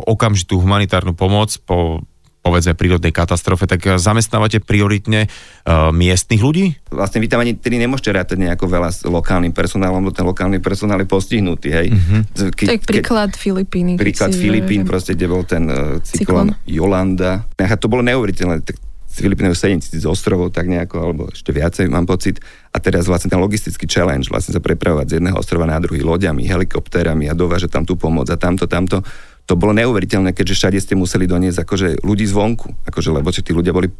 okamžitú 0.10 0.58
humanitárnu 0.58 1.13
pomoc 1.13 1.53
po 1.62 2.01
povedzme 2.45 2.77
prírodnej 2.77 3.10
katastrofe, 3.10 3.65
tak 3.65 3.81
eh, 3.89 3.97
zamestnávate 3.97 4.62
prioritne 4.62 5.25
uh, 5.25 5.89
miestnych 5.89 6.45
ľudí? 6.45 6.77
Vlastne 6.93 7.17
vy 7.17 7.27
tam 7.27 7.41
ani 7.41 7.58
tedy 7.58 7.81
nemôžete 7.81 8.13
rátať 8.13 8.38
nejako 8.38 8.69
veľa 8.69 8.89
s 8.93 9.01
lokálnym 9.01 9.49
personálom, 9.49 10.05
lebo 10.05 10.13
ten 10.13 10.29
lokálny 10.29 10.62
personál 10.62 11.01
je 11.01 11.10
postihnutý, 11.10 11.73
hej. 11.73 11.88
Uh-huh. 11.89 12.53
Ke, 12.53 12.77
tak 12.77 12.86
príklad 12.86 13.34
ke, 13.34 13.41
Filipíny. 13.41 13.97
Príklad 13.97 14.38
Filipín, 14.38 14.86
proste, 14.86 15.17
kde 15.17 15.25
bol 15.25 15.41
ten 15.41 15.65
uh, 15.65 15.97
cyklon, 16.05 16.53
cyklon 16.53 16.69
Jolanda. 16.69 17.49
A 17.58 17.75
to 17.81 17.89
bolo 17.89 18.05
neuveriteľné. 18.05 18.62
Tak 18.62 18.77
Filipíny 19.15 19.55
7 19.55 19.79
tisíc 19.79 20.03
ostrovov, 20.03 20.51
tak 20.51 20.67
nejako, 20.67 20.95
alebo 20.99 21.23
ešte 21.31 21.55
viacej, 21.55 21.88
mám 21.88 22.03
pocit. 22.03 22.43
A 22.75 22.84
teraz 22.84 23.08
vlastne 23.08 23.31
ten 23.31 23.39
logistický 23.39 23.88
challenge, 23.88 24.27
vlastne 24.27 24.51
sa 24.51 24.60
prepravovať 24.60 25.08
z 25.08 25.13
jedného 25.23 25.39
ostrova 25.39 25.63
na 25.63 25.79
druhý 25.79 26.03
loďami, 26.03 26.43
helikoptérami 26.43 27.31
a 27.31 27.34
dovážať 27.34 27.71
tam 27.71 27.88
tú 27.88 27.95
pomoc 27.95 28.27
a 28.27 28.36
tamto, 28.36 28.67
tamto 28.67 28.99
to 29.45 29.53
bolo 29.53 29.77
neuveriteľné, 29.77 30.34
keďže 30.34 30.58
všade 30.58 30.79
ste 30.81 30.93
museli 30.97 31.29
doniesť 31.29 31.62
akože 31.62 31.88
ľudí 32.01 32.25
zvonku, 32.25 32.89
akože, 32.89 33.10
lebo 33.13 33.29
tí 33.29 33.53
ľudia 33.53 33.73
boli 33.73 33.93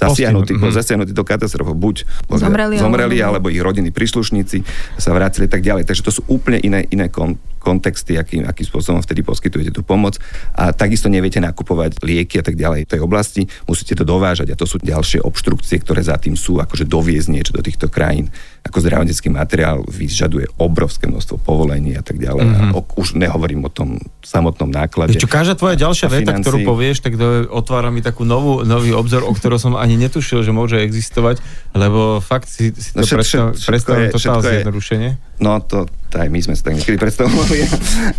zasiahnutí, 0.00 0.56
mm-hmm. 0.56 0.72
zasiahnutí 0.72 1.12
do 1.12 1.22
katastrofou. 1.22 1.76
Buď 1.76 2.08
zomreli, 2.32 2.80
zomreli 2.80 3.20
alebo... 3.20 3.44
alebo 3.44 3.46
ich 3.52 3.60
rodiny 3.60 3.92
príslušníci 3.92 4.64
sa 4.96 5.12
vrátili 5.12 5.46
tak 5.46 5.60
ďalej. 5.60 5.84
Takže 5.84 6.02
to 6.02 6.12
sú 6.16 6.22
úplne 6.32 6.56
iné, 6.64 6.88
iné 6.88 7.12
kon, 7.12 7.36
kontexty, 7.60 8.16
akým, 8.16 8.48
akým 8.48 8.64
spôsobom 8.64 9.04
vtedy 9.04 9.20
poskytujete 9.20 9.76
tú 9.76 9.84
pomoc. 9.84 10.16
A 10.56 10.72
takisto 10.72 11.12
neviete 11.12 11.38
nakupovať 11.44 12.00
lieky 12.00 12.40
a 12.40 12.44
tak 12.44 12.56
ďalej 12.56 12.88
v 12.88 12.90
tej 12.96 13.00
oblasti, 13.04 13.44
musíte 13.68 13.92
to 13.92 14.08
dovážať 14.08 14.52
a 14.52 14.58
to 14.58 14.64
sú 14.64 14.80
ďalšie 14.80 15.20
obštrukcie, 15.20 15.76
ktoré 15.84 16.00
za 16.00 16.16
tým 16.16 16.34
sú, 16.34 16.56
akože 16.56 16.88
doviezť 16.88 17.28
niečo 17.28 17.52
do 17.52 17.60
týchto 17.60 17.92
krajín. 17.92 18.32
Ako 18.60 18.84
zdravotnícky 18.84 19.32
materiál 19.32 19.80
vyžaduje 19.88 20.44
obrovské 20.60 21.08
množstvo 21.08 21.40
povolení 21.40 21.96
a 21.96 22.04
tak 22.04 22.20
ďalej. 22.20 22.44
Mm-hmm. 22.44 22.76
A 22.76 22.80
už 23.00 23.16
nehovorím 23.16 23.64
o 23.64 23.72
tom 23.72 23.96
samotnom 24.20 24.68
náklade. 24.68 25.16
Čo 25.16 25.32
každá 25.32 25.56
tvoja 25.56 25.80
ďalšia 25.80 26.12
veta, 26.12 26.36
ktorú 26.36 26.68
povieš, 26.68 27.00
tak 27.00 27.16
to 27.16 27.48
otvára 27.48 27.88
mi 27.88 28.04
takú 28.04 28.28
novú, 28.28 28.60
nový 28.68 28.92
obzor, 28.92 29.24
o 29.24 29.32
ktorom 29.32 29.56
som 29.56 29.72
ani 29.80 29.89
netušil, 29.96 30.44
že 30.44 30.52
môže 30.52 30.76
existovať, 30.78 31.40
lebo 31.72 32.18
fakt 32.18 32.50
si, 32.50 32.74
si 32.74 32.94
to 32.94 33.02
no, 33.02 33.54
predstav, 33.54 33.96
totálne 34.10 34.42
zjednodušenie. 34.42 35.10
No 35.40 35.56
to, 35.64 35.88
to 36.12 36.20
aj 36.20 36.28
my 36.28 36.40
sme 36.44 36.52
sa 36.52 36.68
tak 36.68 36.76
niekedy 36.76 37.00
predstavovali 37.00 37.64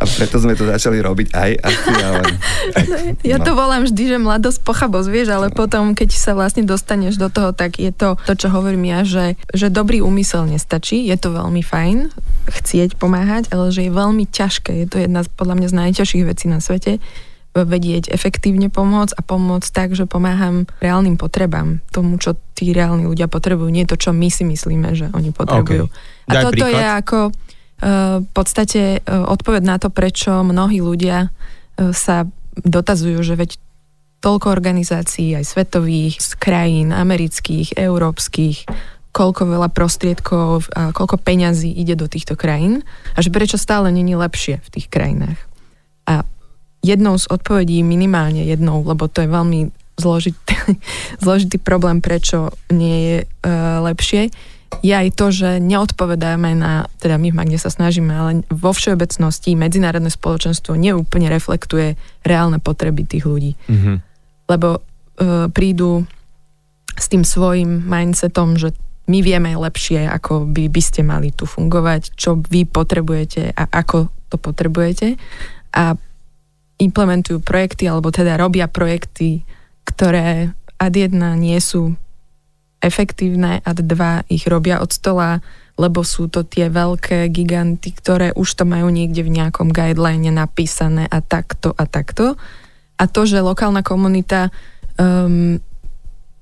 a, 0.02 0.04
preto 0.10 0.42
sme 0.42 0.58
to 0.58 0.66
začali 0.66 0.98
robiť 1.04 1.28
aj 1.38 1.52
asi, 1.62 1.92
ale... 2.02 2.24
Ja 3.22 3.38
no. 3.38 3.46
to 3.46 3.52
volám 3.54 3.86
vždy, 3.86 4.04
že 4.10 4.18
mladosť 4.18 4.60
pochabosť, 4.66 5.08
vieš, 5.14 5.30
ale 5.30 5.54
potom, 5.54 5.94
keď 5.94 6.10
sa 6.18 6.34
vlastne 6.34 6.66
dostaneš 6.66 7.22
do 7.22 7.30
toho, 7.30 7.54
tak 7.54 7.78
je 7.78 7.94
to 7.94 8.18
to, 8.26 8.34
čo 8.34 8.48
hovorím 8.50 8.90
ja, 8.90 9.06
že, 9.06 9.38
že 9.54 9.70
dobrý 9.70 10.02
úmysel 10.02 10.50
nestačí, 10.50 11.06
je 11.06 11.18
to 11.20 11.36
veľmi 11.36 11.62
fajn 11.62 12.10
chcieť 12.50 12.98
pomáhať, 12.98 13.54
ale 13.54 13.70
že 13.70 13.86
je 13.86 13.92
veľmi 13.94 14.26
ťažké, 14.26 14.72
je 14.82 14.88
to 14.90 14.98
jedna 14.98 15.22
z, 15.22 15.30
podľa 15.30 15.56
mňa 15.62 15.68
z 15.70 15.76
najťažších 15.78 16.26
vecí 16.26 16.46
na 16.50 16.58
svete, 16.58 16.98
vedieť 17.52 18.08
efektívne 18.08 18.72
pomôcť 18.72 19.12
a 19.20 19.22
pomôcť 19.22 19.70
tak, 19.76 19.90
že 19.92 20.08
pomáham 20.08 20.72
reálnym 20.80 21.20
potrebám, 21.20 21.84
tomu, 21.92 22.16
čo 22.16 22.40
tí 22.56 22.72
reálni 22.72 23.04
ľudia 23.12 23.28
potrebujú, 23.28 23.68
nie 23.68 23.84
to, 23.84 24.00
čo 24.00 24.16
my 24.16 24.32
si 24.32 24.48
myslíme, 24.48 24.96
že 24.96 25.12
oni 25.12 25.36
potrebujú. 25.36 25.92
Okay. 25.92 26.32
A 26.32 26.48
toto 26.48 26.64
príklad. 26.64 26.80
je 26.80 26.86
ako 26.88 27.20
uh, 27.28 27.34
v 28.24 28.30
podstate 28.32 28.82
uh, 29.04 29.28
odpoveď 29.28 29.64
na 29.68 29.76
to, 29.84 29.92
prečo 29.92 30.48
mnohí 30.48 30.80
ľudia 30.80 31.28
uh, 31.28 31.92
sa 31.92 32.24
dotazujú, 32.56 33.20
že 33.20 33.36
veď 33.36 33.60
toľko 34.22 34.48
organizácií, 34.54 35.36
aj 35.36 35.50
svetových, 35.50 36.22
z 36.22 36.32
krajín, 36.38 36.94
amerických, 36.94 37.76
európskych, 37.76 38.70
koľko 39.12 39.44
veľa 39.44 39.70
prostriedkov 39.76 40.72
a 40.72 40.96
koľko 40.96 41.20
peňazí 41.20 41.68
ide 41.68 42.00
do 42.00 42.08
týchto 42.08 42.40
krajín 42.40 42.88
a 43.12 43.20
že 43.20 43.34
prečo 43.34 43.60
stále 43.60 43.92
není 43.92 44.16
lepšie 44.16 44.64
v 44.64 44.70
tých 44.72 44.88
krajinách. 44.88 45.36
A 46.08 46.24
jednou 46.82 47.18
z 47.18 47.30
odpovedí, 47.30 47.86
minimálne 47.86 48.46
jednou, 48.46 48.82
lebo 48.82 49.06
to 49.06 49.22
je 49.22 49.30
veľmi 49.30 49.60
zložitý, 50.02 50.54
zložitý 51.24 51.58
problém, 51.62 52.02
prečo 52.02 52.50
nie 52.74 52.98
je 53.06 53.18
e, 53.22 53.26
lepšie, 53.86 54.34
je 54.80 54.94
aj 54.96 55.14
to, 55.14 55.30
že 55.30 55.60
neodpovedáme 55.60 56.56
na, 56.56 56.88
teda 57.04 57.20
my 57.20 57.30
v 57.30 57.38
Magne 57.38 57.60
sa 57.60 57.68
snažíme, 57.68 58.16
ale 58.16 58.32
vo 58.48 58.72
všeobecnosti 58.72 59.54
medzinárodné 59.54 60.10
spoločenstvo 60.10 60.80
neúplne 60.80 61.28
reflektuje 61.28 62.00
reálne 62.24 62.58
potreby 62.58 63.04
tých 63.04 63.28
ľudí. 63.28 63.54
Mm-hmm. 63.68 63.96
Lebo 64.48 64.80
e, 64.80 64.82
prídu 65.52 66.08
s 66.96 67.06
tým 67.12 67.28
svojim 67.28 67.84
mindsetom, 67.84 68.58
že 68.58 68.74
my 69.12 69.20
vieme 69.20 69.52
lepšie, 69.54 70.08
ako 70.08 70.48
by, 70.48 70.72
by 70.72 70.82
ste 70.82 71.04
mali 71.04 71.36
tu 71.36 71.44
fungovať, 71.44 72.16
čo 72.16 72.40
vy 72.40 72.64
potrebujete 72.64 73.52
a 73.52 73.64
ako 73.68 74.08
to 74.32 74.40
potrebujete. 74.40 75.20
A 75.76 76.00
implementujú 76.82 77.46
projekty, 77.46 77.86
alebo 77.86 78.10
teda 78.10 78.42
robia 78.42 78.66
projekty, 78.66 79.46
ktoré 79.86 80.50
ad 80.82 80.94
jedna 80.98 81.38
nie 81.38 81.62
sú 81.62 81.94
efektívne, 82.82 83.62
ad 83.62 83.86
dva 83.86 84.26
ich 84.26 84.50
robia 84.50 84.82
od 84.82 84.90
stola, 84.90 85.38
lebo 85.78 86.02
sú 86.02 86.28
to 86.28 86.42
tie 86.42 86.68
veľké 86.68 87.30
giganty, 87.30 87.94
ktoré 87.94 88.34
už 88.34 88.50
to 88.58 88.66
majú 88.66 88.90
niekde 88.90 89.22
v 89.22 89.34
nejakom 89.38 89.70
guideline 89.70 90.34
napísané 90.34 91.06
a 91.06 91.22
takto 91.22 91.78
a 91.78 91.86
takto. 91.86 92.36
A 92.98 93.04
to, 93.06 93.26
že 93.26 93.42
lokálna 93.42 93.86
komunita 93.86 94.50
um, 94.98 95.62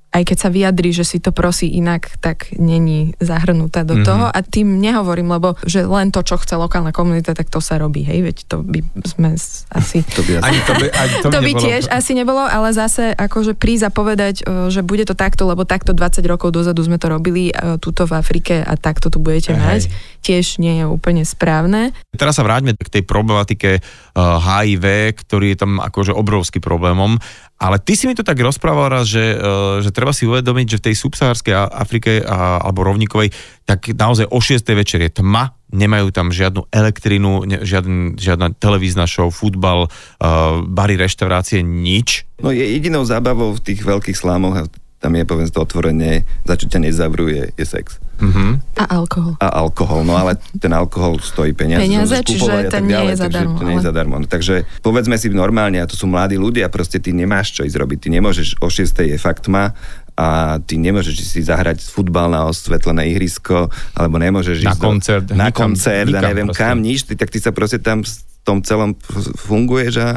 aj 0.09 0.23
keď 0.25 0.37
sa 0.41 0.49
vyjadrí, 0.49 0.89
že 0.89 1.05
si 1.05 1.21
to 1.21 1.29
prosí 1.29 1.69
inak, 1.69 2.17
tak 2.17 2.49
není 2.57 3.13
zahrnutá 3.21 3.85
do 3.85 3.93
mm-hmm. 3.93 4.09
toho. 4.09 4.25
A 4.25 4.39
tým 4.41 4.81
nehovorím, 4.81 5.37
lebo 5.37 5.53
že 5.61 5.85
len 5.85 6.09
to, 6.09 6.25
čo 6.25 6.41
chce 6.41 6.57
lokálna 6.57 6.89
komunita, 6.89 7.37
tak 7.37 7.53
to 7.53 7.61
sa 7.61 7.77
robí, 7.77 8.01
hej, 8.01 8.25
veď 8.25 8.37
to 8.49 8.65
by 8.65 8.81
sme 9.05 9.37
asi... 9.69 10.01
to 10.17 10.25
by, 10.25 10.41
asi... 10.41 10.59
to 10.65 10.73
by, 10.73 10.85
ani 10.89 11.15
to 11.21 11.29
by, 11.29 11.33
to 11.37 11.39
by 11.45 11.53
tiež 11.53 11.83
asi 11.93 12.17
nebolo, 12.17 12.41
ale 12.41 12.73
zase 12.73 13.13
akože 13.13 13.53
prísť 13.53 13.85
a 13.85 13.91
povedať, 13.93 14.35
e, 14.41 14.73
že 14.73 14.81
bude 14.81 15.05
to 15.05 15.13
takto, 15.13 15.45
lebo 15.45 15.61
takto 15.61 15.93
20 15.93 16.25
rokov 16.25 16.57
dozadu 16.57 16.81
sme 16.81 16.97
to 16.97 17.05
robili 17.05 17.53
e, 17.53 17.77
tuto 17.77 18.09
v 18.09 18.17
Afrike 18.17 18.65
a 18.65 18.73
takto 18.81 19.13
tu 19.13 19.21
budete 19.21 19.53
hej. 19.53 19.61
mať, 19.61 19.81
tiež 20.25 20.57
nie 20.57 20.81
je 20.81 20.85
úplne 20.89 21.21
správne. 21.21 21.93
Teraz 22.17 22.41
sa 22.41 22.43
vráťme 22.43 22.73
k 22.73 22.89
tej 22.97 23.03
problematike 23.05 23.77
HIV, 24.17 24.85
e, 24.85 25.13
ktorý 25.13 25.53
je 25.53 25.57
tam 25.61 25.77
akože 25.77 26.17
obrovský 26.17 26.57
problémom 26.57 27.21
ale 27.59 27.75
ty 27.83 27.99
si 27.99 28.07
mi 28.07 28.15
to 28.15 28.23
tak 28.23 28.39
rozprával 28.39 28.87
raz, 28.87 29.11
že, 29.11 29.35
uh, 29.35 29.83
že 29.83 29.91
treba 29.91 30.15
si 30.15 30.23
uvedomiť, 30.23 30.65
že 30.65 30.79
v 30.79 30.85
tej 30.89 30.95
subsahárskej 30.95 31.53
Afrike 31.75 32.23
a, 32.23 32.63
alebo 32.63 32.87
rovníkovej, 32.87 33.35
tak 33.67 33.91
naozaj 33.91 34.31
o 34.31 34.39
6. 34.39 34.63
večer 34.71 35.03
je 35.03 35.11
tma, 35.19 35.51
nemajú 35.69 36.09
tam 36.15 36.31
žiadnu 36.31 36.71
elektrinu, 36.71 37.43
ne, 37.43 37.59
žiadn, 37.59 38.15
žiadna 38.15 38.55
televízna 38.55 39.05
show, 39.05 39.27
futbal, 39.27 39.91
uh, 39.91 40.63
bary, 40.63 40.95
reštaurácie, 40.95 41.59
nič. 41.59 42.23
No 42.39 42.55
je 42.55 42.63
jedinou 42.63 43.03
zábavou 43.03 43.51
v 43.53 43.61
tých 43.61 43.83
veľkých 43.83 44.15
slámoch, 44.15 44.55
a 44.55 44.63
tam 45.03 45.19
je 45.19 45.27
povedz 45.27 45.51
to 45.51 45.59
otvorenie, 45.59 46.23
za 46.47 46.55
čo 46.55 46.71
ťa 46.71 46.79
nezavruje, 46.87 47.59
je 47.59 47.65
sex. 47.67 47.99
Mm-hmm. 48.19 48.51
A 48.79 48.83
alkohol. 48.99 49.33
A 49.39 49.47
alkohol, 49.63 50.01
no 50.03 50.13
ale 50.19 50.35
ten 50.59 50.71
alkohol 50.75 51.23
stojí 51.23 51.55
peniaze. 51.55 51.87
Peniaze, 51.87 52.19
čiže 52.21 52.67
ten 52.67 52.83
nie 52.85 53.15
je 53.15 53.15
zadarmo. 53.15 53.55
Takže 53.55 53.59
to 53.59 53.65
nie 53.65 53.75
je 53.79 53.85
zadarmo. 53.87 54.15
No, 54.19 54.27
takže 54.27 54.55
povedzme 54.83 55.15
si 55.15 55.31
normálne, 55.31 55.79
a 55.79 55.87
to 55.87 55.95
sú 55.95 56.05
mladí 56.05 56.35
ľudia, 56.35 56.67
proste 56.67 56.99
ty 56.99 57.15
nemáš 57.15 57.55
čo 57.55 57.63
ísť 57.63 57.79
robiť. 57.79 57.97
Ty 58.03 58.09
nemôžeš, 58.19 58.47
o 58.59 58.67
6. 58.67 58.85
je 59.07 59.17
fakt 59.17 59.47
tma, 59.47 59.71
a 60.19 60.59
ty 60.59 60.75
nemôžeš 60.75 61.15
si 61.23 61.39
zahrať 61.39 61.79
futbal 61.79 62.27
na 62.27 62.43
osvetlené 62.51 63.07
ihrisko, 63.15 63.71
alebo 63.95 64.19
nemôžeš 64.19 64.67
na 64.67 64.75
ísť 64.75 64.81
koncert, 64.83 65.23
do, 65.23 65.39
na 65.39 65.47
nikam, 65.47 65.71
koncert 65.71 66.11
nikam, 66.11 66.19
a 66.19 66.27
neviem 66.27 66.47
proste. 66.51 66.59
kam, 66.59 66.77
nič, 66.83 66.99
ty, 67.07 67.15
tak 67.15 67.31
ty 67.31 67.39
sa 67.39 67.55
proste 67.55 67.79
tam 67.79 68.03
v 68.03 68.11
tom 68.43 68.59
celom 68.59 68.99
funguješ 69.39 69.95
a 70.03 70.09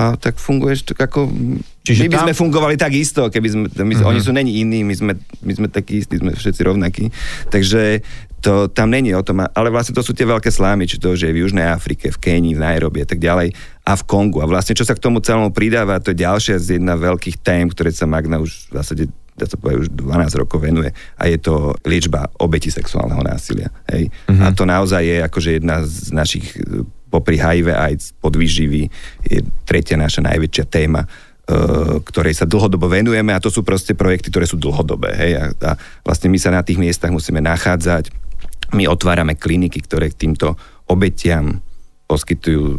a 0.00 0.16
tak 0.16 0.40
funguješ 0.40 0.88
tak 0.88 0.98
ako... 1.12 1.28
Čiže 1.84 2.08
my 2.08 2.08
by 2.08 2.16
tam... 2.16 2.24
sme 2.24 2.34
fungovali 2.40 2.74
tak 2.80 2.96
isto, 2.96 3.28
keby 3.28 3.48
sme... 3.52 3.64
My, 3.84 3.92
uh-huh. 3.92 4.08
Oni 4.08 4.20
sú 4.24 4.32
není 4.32 4.64
iní, 4.64 4.80
my 4.80 4.94
sme, 4.96 5.12
my 5.44 5.52
sme 5.52 5.68
takí 5.68 6.00
istí, 6.00 6.16
sme 6.16 6.32
všetci 6.32 6.60
rovnakí. 6.64 7.12
Takže 7.52 8.00
to 8.40 8.72
tam 8.72 8.88
není 8.88 9.12
o 9.12 9.20
tom, 9.20 9.44
ale 9.44 9.68
vlastne 9.68 9.92
to 9.92 10.00
sú 10.00 10.16
tie 10.16 10.24
veľké 10.24 10.48
slámy, 10.48 10.88
či 10.88 10.96
to, 10.96 11.12
že 11.12 11.28
je 11.28 11.36
v 11.36 11.44
Južnej 11.44 11.68
Afrike, 11.68 12.08
v 12.08 12.16
Kenii, 12.16 12.56
v 12.56 12.64
Nairobi 12.64 13.04
a 13.04 13.08
tak 13.08 13.20
ďalej 13.20 13.52
a 13.84 13.92
v 13.92 14.02
Kongu. 14.08 14.40
A 14.40 14.48
vlastne 14.48 14.72
čo 14.72 14.88
sa 14.88 14.96
k 14.96 15.04
tomu 15.04 15.20
celému 15.20 15.52
pridáva, 15.52 16.00
to 16.00 16.16
je 16.16 16.24
ďalšia 16.24 16.56
z 16.56 16.80
jedna 16.80 16.96
veľkých 16.96 17.36
tém, 17.44 17.68
ktoré 17.68 17.92
sa 17.92 18.08
Magna 18.08 18.40
už 18.40 18.72
v 18.72 18.74
zásade 18.80 19.04
dá 19.40 19.48
sa 19.48 19.56
povedať, 19.56 19.88
už 19.88 19.90
12 19.96 20.36
rokov 20.36 20.60
venuje 20.60 20.92
a 21.16 21.22
je 21.24 21.40
to 21.40 21.72
liečba 21.88 22.28
obeti 22.36 22.68
sexuálneho 22.68 23.24
násilia. 23.24 23.72
Hej? 23.88 24.12
Uh-huh. 24.28 24.44
A 24.44 24.52
to 24.52 24.68
naozaj 24.68 25.00
je 25.00 25.16
akože 25.24 25.50
jedna 25.56 25.80
z 25.80 26.12
našich 26.12 26.60
popri 27.10 27.36
HIV 27.36 27.74
AIDS, 27.74 28.14
podvýživy, 28.22 28.86
je 29.26 29.42
tretia 29.66 29.98
naša 29.98 30.22
najväčšia 30.22 30.64
téma. 30.70 31.04
ktorej 32.06 32.38
sa 32.38 32.46
dlhodobo 32.46 32.86
venujeme 32.86 33.34
a 33.34 33.42
to 33.42 33.50
sú 33.50 33.66
proste 33.66 33.98
projekty, 33.98 34.30
ktoré 34.30 34.46
sú 34.46 34.54
dlhodobé. 34.54 35.10
Hej? 35.18 35.32
A, 35.34 35.44
a 35.66 35.70
vlastne 36.06 36.30
my 36.30 36.38
sa 36.38 36.54
na 36.54 36.62
tých 36.62 36.78
miestach 36.78 37.10
musíme 37.10 37.42
nachádzať. 37.42 38.14
My 38.78 38.86
otvárame 38.86 39.34
kliniky, 39.34 39.82
ktoré 39.82 40.14
k 40.14 40.30
týmto 40.30 40.54
obetiam 40.86 41.58
poskytujú 42.06 42.78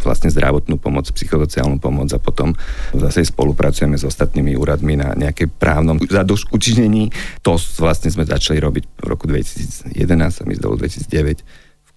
vlastne 0.00 0.32
zdravotnú 0.32 0.80
pomoc, 0.80 1.04
psychosociálnu 1.12 1.76
pomoc 1.76 2.08
a 2.16 2.18
potom 2.22 2.56
zase 2.96 3.28
spolupracujeme 3.28 4.00
s 4.00 4.08
ostatnými 4.08 4.56
úradmi 4.56 4.96
na 4.96 5.12
nejakej 5.12 5.52
právnom 5.52 6.00
zadoš 6.00 6.48
učinení. 6.48 7.12
To 7.44 7.60
vlastne 7.76 8.08
sme 8.08 8.24
začali 8.24 8.56
robiť 8.56 8.84
v 8.88 9.06
roku 9.06 9.28
2011, 9.28 9.92
sa 10.32 10.42
mi 10.48 10.56
zdalo 10.56 10.80
2009 10.80 11.44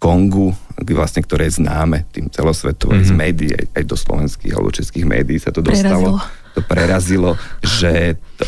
Kongu, 0.05 0.53
vlastne, 0.93 1.25
ktoré 1.25 1.49
je 1.49 1.65
známe 1.65 2.05
tým 2.13 2.29
celosvetovo 2.29 2.93
mm-hmm. 2.93 3.09
z 3.09 3.11
mhm. 3.11 3.17
médií, 3.17 3.51
aj, 3.57 3.65
aj 3.73 3.83
do 3.89 3.97
slovenských 3.97 4.53
alebo 4.53 4.69
českých 4.69 5.05
médií 5.09 5.41
sa 5.41 5.49
to 5.49 5.65
dostalo. 5.65 6.21
Prerazilo. 6.21 6.53
To 6.53 6.61
prerazilo, 6.61 7.31
že 7.65 8.21
to 8.37 8.45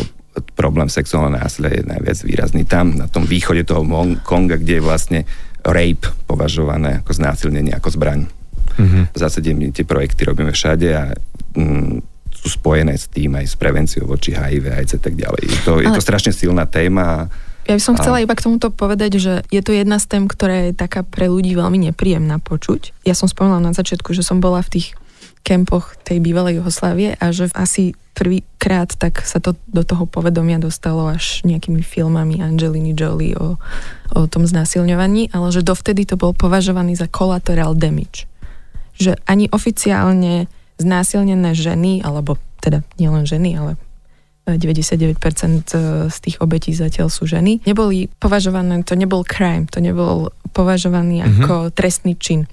problém 0.53 0.85
sexuálneho 0.85 1.41
násilia 1.41 1.81
je 1.81 1.89
najviac 1.89 2.17
výrazný 2.21 2.63
tam, 2.69 2.93
na 2.93 3.09
tom 3.09 3.25
východe 3.25 3.65
toho 3.65 3.81
Konga, 4.21 4.61
kde 4.61 4.77
je 4.77 4.83
vlastne 4.85 5.19
rape 5.65 6.13
považované 6.29 7.01
ako 7.01 7.11
znásilnenie, 7.17 7.73
ako 7.73 7.89
zbraň. 7.97 8.29
Mm-hmm. 8.77 9.03
V 9.11 9.17
zásade 9.17 9.49
my 9.57 9.73
tie 9.73 9.83
projekty 9.83 10.29
robíme 10.29 10.53
všade 10.53 10.87
a 10.93 11.09
mm, 11.57 12.05
sú 12.37 12.47
spojené 12.53 12.93
s 12.93 13.09
tým 13.09 13.33
aj 13.33 13.45
s 13.49 13.55
prevenciou 13.57 14.05
voči 14.05 14.37
HIV, 14.37 14.69
AIDS 14.69 14.93
a 14.93 15.01
tak 15.01 15.17
ďalej. 15.17 15.43
Je 15.49 15.59
to, 15.65 15.73
Ale... 15.81 15.89
je 15.89 15.91
to 15.97 16.05
strašne 16.05 16.31
silná 16.31 16.69
téma 16.69 17.25
ja 17.67 17.75
by 17.75 17.83
som 17.83 17.99
chcela 17.99 18.23
iba 18.23 18.31
k 18.31 18.47
tomuto 18.47 18.71
povedať, 18.71 19.19
že 19.19 19.33
je 19.51 19.59
to 19.59 19.75
jedna 19.75 19.99
z 19.99 20.07
tém, 20.07 20.23
ktorá 20.25 20.71
je 20.71 20.73
taká 20.73 21.03
pre 21.03 21.27
ľudí 21.27 21.51
veľmi 21.51 21.91
nepríjemná 21.91 22.39
počuť. 22.39 22.95
Ja 23.03 23.11
som 23.11 23.27
spomínala 23.27 23.59
na 23.59 23.73
začiatku, 23.75 24.15
že 24.15 24.23
som 24.23 24.39
bola 24.39 24.63
v 24.63 24.79
tých 24.79 24.87
kempoch 25.43 25.99
tej 26.03 26.23
bývalej 26.23 26.59
Jugoslávie 26.59 27.15
a 27.19 27.25
že 27.35 27.51
asi 27.51 27.95
prvýkrát 28.15 28.91
tak 28.97 29.23
sa 29.23 29.37
to 29.37 29.53
do 29.69 29.85
toho 29.85 30.09
povedomia 30.09 30.57
dostalo 30.57 31.07
až 31.07 31.45
nejakými 31.45 31.85
filmami 31.85 32.41
Angeliny 32.41 32.91
Jolie 32.91 33.37
o, 33.37 33.55
o 34.11 34.21
tom 34.27 34.43
znásilňovaní, 34.43 35.31
ale 35.31 35.47
že 35.53 35.63
dovtedy 35.63 36.03
to 36.03 36.19
bol 36.19 36.35
považovaný 36.35 36.97
za 36.97 37.07
collateral 37.07 37.77
damage. 37.77 38.25
Že 38.97 39.21
ani 39.29 39.47
oficiálne 39.53 40.49
znásilnené 40.81 41.53
ženy, 41.53 42.01
alebo 42.01 42.41
teda 42.59 42.81
nielen 42.97 43.23
ženy, 43.29 43.55
ale 43.55 43.71
99% 44.55 45.19
e, 45.75 46.07
z 46.07 46.17
tých 46.23 46.39
obetí 46.39 46.71
zatiaľ 46.71 47.11
sú 47.11 47.27
ženy, 47.27 47.67
neboli 47.67 48.07
považované, 48.07 48.79
to 48.87 48.95
nebol 48.95 49.27
crime, 49.27 49.67
to 49.67 49.83
nebol 49.83 50.31
považovaný 50.55 51.19
mm-hmm. 51.19 51.43
ako 51.43 51.55
trestný 51.75 52.15
čin. 52.15 52.47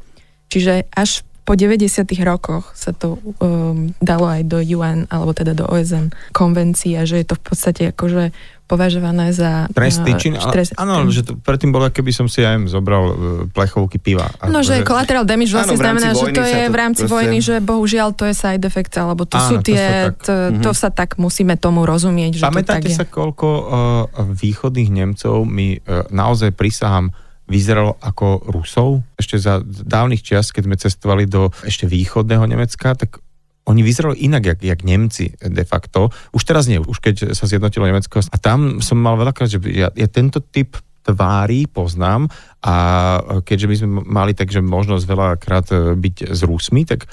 Čiže 0.51 0.91
až 0.91 1.23
po 1.45 1.53
90. 1.53 2.09
rokoch 2.25 2.73
sa 2.73 2.97
to 2.97 3.21
um, 3.39 3.93
dalo 4.01 4.33
aj 4.33 4.49
do 4.49 4.65
UN, 4.65 5.05
alebo 5.13 5.37
teda 5.37 5.53
do 5.53 5.69
OSN 5.69 6.09
konvencií 6.33 6.97
a 6.97 7.05
že 7.05 7.21
je 7.21 7.27
to 7.29 7.37
v 7.37 7.43
podstate 7.45 7.83
akože 7.93 8.33
považované 8.65 9.29
za... 9.37 9.69
Trestný 9.77 10.17
čin? 10.17 10.41
Stres, 10.41 10.73
áno, 10.81 11.05
že 11.13 11.21
to 11.21 11.37
predtým 11.37 11.69
bolo, 11.69 11.93
keby 11.93 12.17
som 12.17 12.33
si 12.33 12.41
aj 12.41 12.65
zobral 12.73 13.13
e, 13.13 13.15
plechovky 13.53 14.01
piva. 14.01 14.33
No, 14.49 14.65
že 14.65 14.81
collateral 14.89 15.29
damage 15.29 15.53
vlastne 15.53 15.77
áno, 15.77 15.85
znamená, 15.85 16.09
že 16.17 16.33
to 16.33 16.41
je 16.41 16.63
to 16.65 16.73
v 16.73 16.77
rámci 16.81 17.03
proste... 17.05 17.13
vojny, 17.13 17.39
že 17.45 17.55
bohužiaľ 17.61 18.17
to 18.17 18.25
je 18.25 18.35
side 18.35 18.65
effect, 18.65 18.97
alebo 18.97 19.29
to 19.29 19.37
áno, 19.37 19.49
sú 19.53 19.55
tie... 19.61 20.17
To, 20.17 20.17
tak... 20.17 20.25
to, 20.25 20.35
to 20.65 20.71
mhm. 20.73 20.81
sa 20.81 20.89
tak 20.89 21.21
musíme 21.21 21.61
tomu 21.61 21.85
rozumieť, 21.85 22.41
že 22.41 22.45
Pamätáte 22.49 22.89
to 22.89 22.97
tak 22.97 22.99
sa, 22.99 23.05
koľko 23.05 23.49
uh, 23.53 23.67
východných 24.33 24.89
Nemcov 24.89 25.45
mi 25.45 25.77
uh, 25.77 26.09
naozaj 26.09 26.57
prisahám 26.57 27.13
vyzeralo 27.45 28.01
ako 28.01 28.49
Rusov. 28.49 29.05
Ešte 29.21 29.37
za 29.37 29.61
dávnych 29.65 30.25
čias, 30.25 30.49
keď 30.49 30.63
sme 30.65 30.77
cestovali 30.81 31.25
do 31.29 31.53
ešte 31.65 31.85
východného 31.85 32.45
Nemecka, 32.49 32.97
tak 32.97 33.21
oni 33.65 33.81
vyzerali 33.81 34.21
inak, 34.21 34.45
jak, 34.45 34.61
jak 34.61 34.81
Nemci 34.85 35.33
de 35.41 35.65
facto. 35.65 36.13
Už 36.37 36.45
teraz 36.45 36.69
nie, 36.69 36.77
už 36.81 37.01
keď 37.01 37.33
sa 37.33 37.49
zjednotilo 37.49 37.89
Nemecko. 37.89 38.21
A 38.21 38.37
tam 38.37 38.85
som 38.85 39.01
mal 39.01 39.17
veľakrát, 39.17 39.49
že 39.49 39.61
ja, 39.73 39.89
ja 39.93 40.09
tento 40.09 40.41
typ 40.41 40.77
tvári 41.05 41.69
poznám 41.69 42.33
a 42.65 42.75
keďže 43.45 43.69
my 43.69 43.77
sme 43.77 43.89
mali 44.09 44.33
takže 44.33 44.65
možnosť 44.65 45.05
veľakrát 45.05 45.67
e, 45.69 45.77
byť 46.01 46.33
s 46.33 46.41
Rusmi, 46.49 46.89
tak 46.89 47.05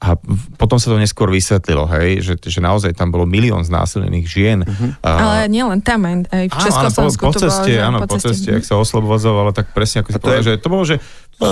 a 0.00 0.16
potom 0.56 0.80
sa 0.80 0.88
to 0.88 0.96
neskôr 0.96 1.28
vysvetlilo, 1.28 1.84
hej, 1.92 2.24
že, 2.24 2.34
že 2.40 2.64
naozaj 2.64 2.96
tam 2.96 3.12
bolo 3.12 3.28
milión 3.28 3.60
znásilnených 3.60 4.26
žien. 4.26 4.58
Uh-huh. 4.64 4.96
A, 5.04 5.10
Ale 5.12 5.38
nielen 5.52 5.84
tam, 5.84 6.08
aj 6.08 6.48
v 6.48 6.56
Československu 6.56 7.20
po, 7.20 7.36
po 7.36 7.36
ceste, 7.36 7.68
to 7.68 7.76
bolo. 7.76 7.84
Áno, 7.84 7.98
po 8.08 8.16
ceste, 8.16 8.32
ceste 8.32 8.50
ak 8.56 8.64
sa 8.64 8.80
oslobozovalo, 8.80 9.52
tak 9.52 9.76
presne 9.76 10.00
ako 10.00 10.16
si 10.16 10.18
povedal, 10.18 10.44
že 10.48 10.52
to 10.56 10.68
bolo, 10.72 10.88
že 10.88 10.96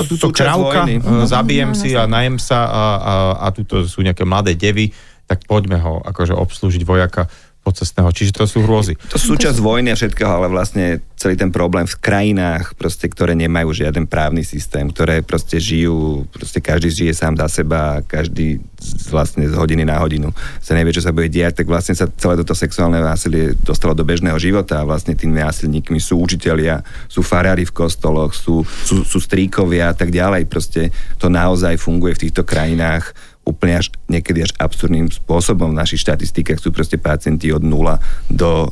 túto 0.08 0.32
krávka. 0.32 0.88
E, 0.88 0.96
zabijem 1.28 1.76
si 1.76 1.92
a 1.92 2.08
najem 2.08 2.40
sa 2.40 2.64
a, 2.64 2.84
a, 2.96 3.14
a 3.44 3.46
tuto 3.52 3.84
sú 3.84 4.00
nejaké 4.00 4.24
mladé 4.24 4.56
devy, 4.56 4.96
tak 5.28 5.44
poďme 5.44 5.76
ho 5.84 6.00
akože 6.08 6.32
obslúžiť 6.32 6.88
vojaka 6.88 7.28
pocestného. 7.68 8.08
Čiže 8.08 8.32
to 8.32 8.44
sú 8.48 8.64
hrôzy. 8.64 8.96
To 9.12 9.20
sú 9.20 9.36
súčasť 9.36 9.60
vojny 9.60 9.92
a 9.92 9.98
všetkého, 10.00 10.32
ale 10.40 10.48
vlastne 10.48 11.04
celý 11.20 11.36
ten 11.36 11.52
problém 11.52 11.84
v 11.84 11.98
krajinách, 12.00 12.72
proste, 12.78 13.10
ktoré 13.10 13.36
nemajú 13.36 13.74
žiaden 13.74 14.08
právny 14.08 14.46
systém, 14.46 14.88
ktoré 14.88 15.20
proste 15.20 15.60
žijú, 15.60 16.24
proste 16.32 16.62
každý 16.64 16.88
žije 16.88 17.12
sám 17.12 17.36
za 17.36 17.60
seba, 17.60 18.00
každý 18.06 18.62
vlastne 19.10 19.50
z 19.50 19.54
hodiny 19.58 19.82
na 19.82 19.98
hodinu 19.98 20.30
sa 20.62 20.78
nevie, 20.78 20.94
čo 20.94 21.02
sa 21.02 21.10
bude 21.10 21.26
diať, 21.26 21.62
tak 21.62 21.66
vlastne 21.66 21.98
sa 21.98 22.06
celé 22.06 22.38
toto 22.38 22.54
sexuálne 22.54 23.02
násilie 23.02 23.58
dostalo 23.58 23.92
do 23.92 24.06
bežného 24.06 24.38
života 24.38 24.80
a 24.80 24.86
vlastne 24.86 25.18
tými 25.18 25.42
násilníkmi 25.42 25.98
sú 25.98 26.22
učitelia, 26.22 26.86
sú 27.10 27.26
farári 27.26 27.66
v 27.66 27.74
kostoloch, 27.74 28.32
sú, 28.32 28.62
sú, 28.62 29.02
sú 29.02 29.18
stríkovia 29.18 29.90
a 29.90 29.94
tak 29.98 30.14
ďalej. 30.14 30.46
Proste 30.46 30.94
to 31.18 31.26
naozaj 31.26 31.74
funguje 31.76 32.14
v 32.14 32.22
týchto 32.30 32.46
krajinách 32.46 33.10
úplne 33.48 33.80
až 33.80 33.88
niekedy 34.12 34.44
až 34.44 34.52
absurdným 34.60 35.08
spôsobom. 35.08 35.72
V 35.72 35.80
našich 35.80 36.04
štatistikách 36.04 36.60
sú 36.60 36.68
proste 36.68 37.00
pacienti 37.00 37.48
od 37.48 37.64
0 37.64 37.96
do 38.28 38.68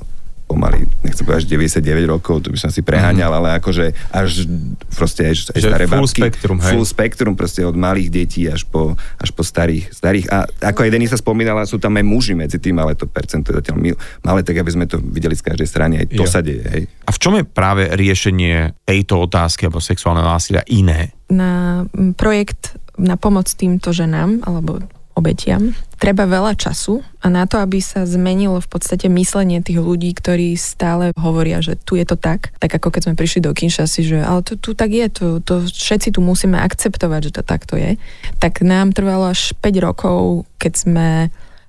pomaly, 0.47 0.87
nechcem 1.03 1.27
povedať 1.27 1.51
99 1.83 2.07
rokov, 2.07 2.47
to 2.47 2.55
by 2.55 2.59
som 2.59 2.71
si 2.71 2.79
preháňal, 2.87 3.35
mm. 3.35 3.39
ale 3.43 3.49
akože 3.59 3.85
až 4.15 4.47
proste 4.95 5.27
aj, 5.27 5.59
aj 5.59 5.61
staré 5.61 5.85
full 5.91 6.07
babky. 6.07 6.23
Spektrum, 6.23 6.57
hej. 6.63 6.71
Full 6.71 6.87
spektrum, 6.87 7.35
proste 7.35 7.61
od 7.67 7.75
malých 7.75 8.09
detí 8.15 8.47
až 8.47 8.63
po, 8.63 8.95
až 9.19 9.35
po 9.35 9.43
starých, 9.43 9.91
starých. 9.91 10.31
A 10.31 10.47
ako 10.71 10.87
aj 10.87 10.91
Denisa 10.95 11.19
spomínala, 11.19 11.67
sú 11.67 11.83
tam 11.83 11.99
aj 11.99 12.07
muži 12.07 12.39
medzi 12.39 12.63
tým, 12.63 12.79
ale 12.79 12.95
to 12.95 13.11
percento 13.11 13.51
je 13.51 13.59
zatiaľ 13.59 13.99
malé, 14.23 14.47
tak 14.47 14.63
aby 14.63 14.71
sme 14.71 14.87
to 14.87 15.03
videli 15.03 15.35
z 15.35 15.43
každej 15.43 15.67
strany, 15.67 15.95
aj 16.07 16.15
to 16.15 16.23
jo. 16.23 16.31
sa 16.31 16.39
deje. 16.39 16.63
Hej. 16.63 16.83
A 17.05 17.11
v 17.11 17.19
čom 17.19 17.35
je 17.35 17.43
práve 17.43 17.91
riešenie 17.91 18.87
tejto 18.87 19.27
otázky 19.27 19.67
alebo 19.67 19.83
sexuálneho 19.83 20.31
násilia 20.31 20.63
iné? 20.71 21.11
Na 21.27 21.83
projekt 22.15 22.76
na 22.97 23.17
pomoc 23.21 23.49
týmto 23.53 23.93
ženám 23.93 24.45
alebo 24.45 24.85
obetiam. 25.17 25.73
Treba 25.97 26.29
veľa 26.29 26.53
času 26.61 27.01
a 27.25 27.33
na 27.33 27.49
to, 27.49 27.57
aby 27.57 27.81
sa 27.81 28.05
zmenilo 28.05 28.61
v 28.61 28.69
podstate 28.69 29.09
myslenie 29.09 29.65
tých 29.65 29.81
ľudí, 29.81 30.13
ktorí 30.13 30.53
stále 30.61 31.17
hovoria, 31.17 31.65
že 31.65 31.81
tu 31.81 31.97
je 31.97 32.05
to 32.05 32.21
tak, 32.21 32.53
tak 32.61 32.69
ako 32.77 32.93
keď 32.93 33.09
sme 33.09 33.15
prišli 33.17 33.41
do 33.41 33.57
Kinshasy, 33.57 34.05
že 34.05 34.21
ale 34.21 34.45
to 34.45 34.61
tu 34.61 34.77
tak 34.77 34.93
je, 34.93 35.09
to, 35.09 35.41
to 35.41 35.65
všetci 35.65 36.13
tu 36.13 36.21
musíme 36.21 36.61
akceptovať, 36.61 37.33
že 37.33 37.35
to 37.41 37.43
takto 37.43 37.81
je, 37.81 37.97
tak 38.37 38.61
nám 38.61 38.93
trvalo 38.93 39.33
až 39.33 39.57
5 39.65 39.87
rokov, 39.89 40.45
keď 40.61 40.73
sme 40.77 41.09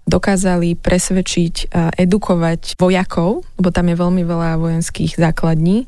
dokázali 0.07 0.79
presvedčiť 0.79 1.71
a 1.71 1.91
edukovať 1.95 2.79
vojakov, 2.79 3.43
lebo 3.59 3.69
tam 3.71 3.91
je 3.91 3.95
veľmi 3.95 4.23
veľa 4.23 4.59
vojenských 4.59 5.19
základní, 5.19 5.87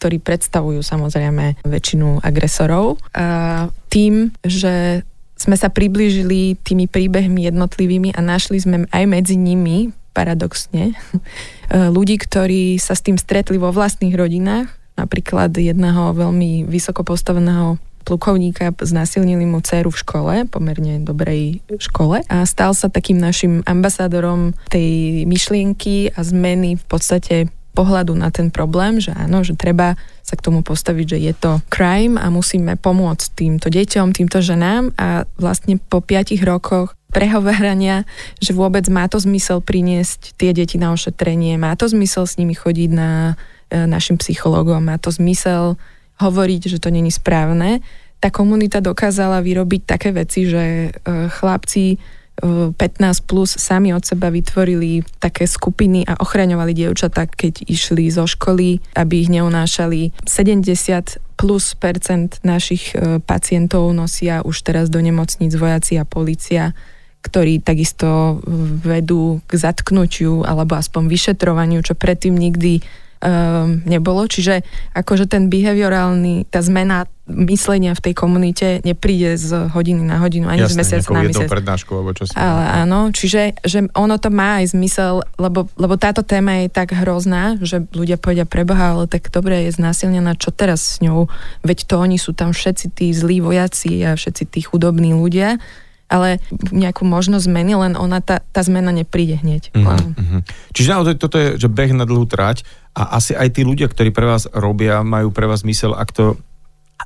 ktorí 0.00 0.16
predstavujú 0.24 0.80
samozrejme 0.80 1.60
väčšinu 1.68 2.24
agresorov. 2.24 2.96
A 3.12 3.68
tým, 3.92 4.32
že 4.40 5.04
sme 5.36 5.56
sa 5.60 5.68
priblížili 5.68 6.56
tými 6.64 6.88
príbehmi 6.88 7.44
jednotlivými 7.44 8.16
a 8.16 8.24
našli 8.24 8.56
sme 8.60 8.88
aj 8.88 9.04
medzi 9.04 9.36
nimi, 9.36 9.92
paradoxne, 10.16 10.96
ľudí, 11.96 12.16
ktorí 12.16 12.80
sa 12.80 12.96
s 12.96 13.04
tým 13.04 13.20
stretli 13.20 13.60
vo 13.60 13.68
vlastných 13.70 14.16
rodinách, 14.16 14.72
napríklad 14.96 15.52
jedného 15.52 16.16
veľmi 16.16 16.64
vysoko 16.64 17.04
postaveného 17.04 17.80
plukovníka 18.04 18.72
znasilnili 18.80 19.44
mu 19.44 19.60
dceru 19.60 19.92
v 19.92 20.00
škole, 20.00 20.34
pomerne 20.48 21.04
dobrej 21.04 21.60
škole 21.76 22.24
a 22.26 22.48
stal 22.48 22.72
sa 22.72 22.88
takým 22.88 23.20
našim 23.20 23.60
ambasádorom 23.68 24.56
tej 24.72 25.22
myšlienky 25.28 26.10
a 26.16 26.20
zmeny 26.24 26.80
v 26.80 26.84
podstate 26.88 27.36
pohľadu 27.70 28.18
na 28.18 28.34
ten 28.34 28.50
problém, 28.50 28.98
že 28.98 29.14
áno, 29.14 29.46
že 29.46 29.54
treba 29.54 29.94
sa 30.26 30.34
k 30.34 30.44
tomu 30.44 30.66
postaviť, 30.66 31.06
že 31.06 31.18
je 31.22 31.32
to 31.34 31.50
crime 31.70 32.18
a 32.18 32.26
musíme 32.30 32.74
pomôcť 32.74 33.26
týmto 33.34 33.70
deťom, 33.70 34.14
týmto 34.14 34.42
ženám 34.42 34.94
a 34.98 35.24
vlastne 35.38 35.78
po 35.78 36.02
piatich 36.02 36.42
rokoch 36.42 36.98
prehovárania, 37.10 38.06
že 38.38 38.54
vôbec 38.54 38.86
má 38.86 39.10
to 39.10 39.18
zmysel 39.18 39.58
priniesť 39.58 40.38
tie 40.38 40.54
deti 40.54 40.78
na 40.78 40.94
ošetrenie, 40.94 41.58
má 41.58 41.74
to 41.74 41.90
zmysel 41.90 42.26
s 42.26 42.38
nimi 42.38 42.54
chodiť 42.54 42.90
na 42.94 43.34
e, 43.70 43.86
našim 43.86 44.14
psychologom, 44.22 44.86
má 44.86 44.96
to 44.98 45.10
zmysel 45.10 45.74
hovoriť, 46.22 46.70
že 46.70 46.78
to 46.78 46.94
není 46.94 47.10
správne. 47.10 47.82
Tá 48.22 48.30
komunita 48.30 48.78
dokázala 48.78 49.42
vyrobiť 49.42 49.82
také 49.88 50.14
veci, 50.14 50.46
že 50.46 50.62
e, 50.62 50.88
chlapci 51.34 51.98
15 52.40 53.28
plus 53.28 53.54
sami 53.56 53.92
od 53.92 54.02
seba 54.02 54.32
vytvorili 54.32 55.04
také 55.20 55.44
skupiny 55.44 56.08
a 56.08 56.16
ochraňovali 56.18 56.72
dievčatá, 56.72 57.28
keď 57.28 57.68
išli 57.68 58.08
zo 58.08 58.24
školy, 58.24 58.80
aby 58.96 59.14
ich 59.22 59.30
neunášali. 59.30 60.16
70 60.24 61.38
plus 61.40 61.72
percent 61.72 62.36
našich 62.44 62.92
e, 62.92 63.16
pacientov 63.24 63.88
nosia 63.96 64.44
už 64.44 64.60
teraz 64.60 64.92
do 64.92 65.00
nemocníc 65.00 65.56
vojaci 65.56 65.96
a 65.96 66.04
policia 66.04 66.76
ktorí 67.20 67.60
takisto 67.60 68.40
vedú 68.80 69.44
k 69.44 69.52
zatknutiu 69.60 70.40
alebo 70.40 70.72
aspoň 70.80 71.04
vyšetrovaniu, 71.04 71.84
čo 71.84 71.92
predtým 71.92 72.32
nikdy 72.32 72.80
um, 73.20 73.84
nebolo. 73.84 74.24
Čiže 74.26 74.64
akože 74.96 75.28
ten 75.28 75.52
behaviorálny, 75.52 76.48
tá 76.48 76.64
zmena 76.64 77.06
myslenia 77.30 77.94
v 77.94 78.10
tej 78.10 78.14
komunite 78.18 78.82
nepríde 78.82 79.38
z 79.38 79.70
hodiny 79.70 80.02
na 80.02 80.18
hodinu, 80.18 80.50
ani 80.50 80.66
Jasné, 80.66 80.74
z 80.74 80.78
mesiac 80.82 81.04
na 81.14 81.22
mesiac. 81.22 81.46
prednášku, 81.46 81.90
alebo 81.94 82.10
čo 82.10 82.26
si... 82.26 82.34
Ale 82.34 82.64
áno, 82.82 83.14
čiže 83.14 83.54
že 83.62 83.86
ono 83.94 84.18
to 84.18 84.34
má 84.34 84.58
aj 84.58 84.74
zmysel, 84.74 85.22
lebo, 85.38 85.70
lebo 85.78 85.94
táto 85.94 86.26
téma 86.26 86.66
je 86.66 86.74
tak 86.74 86.90
hrozná, 86.90 87.54
že 87.62 87.86
ľudia 87.94 88.18
povedia 88.18 88.50
preboha, 88.50 88.98
ale 88.98 89.04
tak 89.06 89.30
dobre 89.30 89.70
je 89.70 89.78
znásilnená, 89.78 90.34
čo 90.34 90.50
teraz 90.50 90.98
s 90.98 91.06
ňou? 91.06 91.30
Veď 91.62 91.86
to 91.86 92.02
oni 92.02 92.18
sú 92.18 92.34
tam 92.34 92.50
všetci 92.50 92.86
tí 92.98 93.14
zlí 93.14 93.38
vojaci 93.38 94.02
a 94.02 94.18
všetci 94.18 94.50
tí 94.50 94.60
chudobní 94.66 95.14
ľudia 95.14 95.62
ale 96.10 96.42
nejakú 96.74 97.06
možnosť 97.06 97.46
zmeny, 97.46 97.78
len 97.78 97.94
ona, 97.94 98.18
tá, 98.18 98.42
tá 98.50 98.60
zmena 98.66 98.90
nepríde 98.90 99.38
hneď. 99.38 99.70
Mm-hmm. 99.70 100.74
Čiže 100.74 100.90
naozaj 100.90 101.14
toto 101.22 101.38
je, 101.38 101.54
že 101.54 101.70
beh 101.70 101.94
na 101.94 102.02
dlhú 102.02 102.26
trať 102.26 102.66
a 102.98 103.14
asi 103.14 103.38
aj 103.38 103.54
tí 103.54 103.62
ľudia, 103.62 103.86
ktorí 103.86 104.10
pre 104.10 104.26
vás 104.26 104.50
robia, 104.50 105.06
majú 105.06 105.30
pre 105.30 105.46
vás 105.46 105.62
zmysel, 105.62 105.94
ak 105.94 106.10
to 106.10 106.34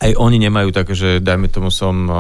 aj 0.01 0.11
oni 0.19 0.43
nemajú 0.43 0.75
tak, 0.75 0.91
že 0.91 1.23
dajme 1.23 1.47
tomu 1.53 1.71
som 1.71 2.11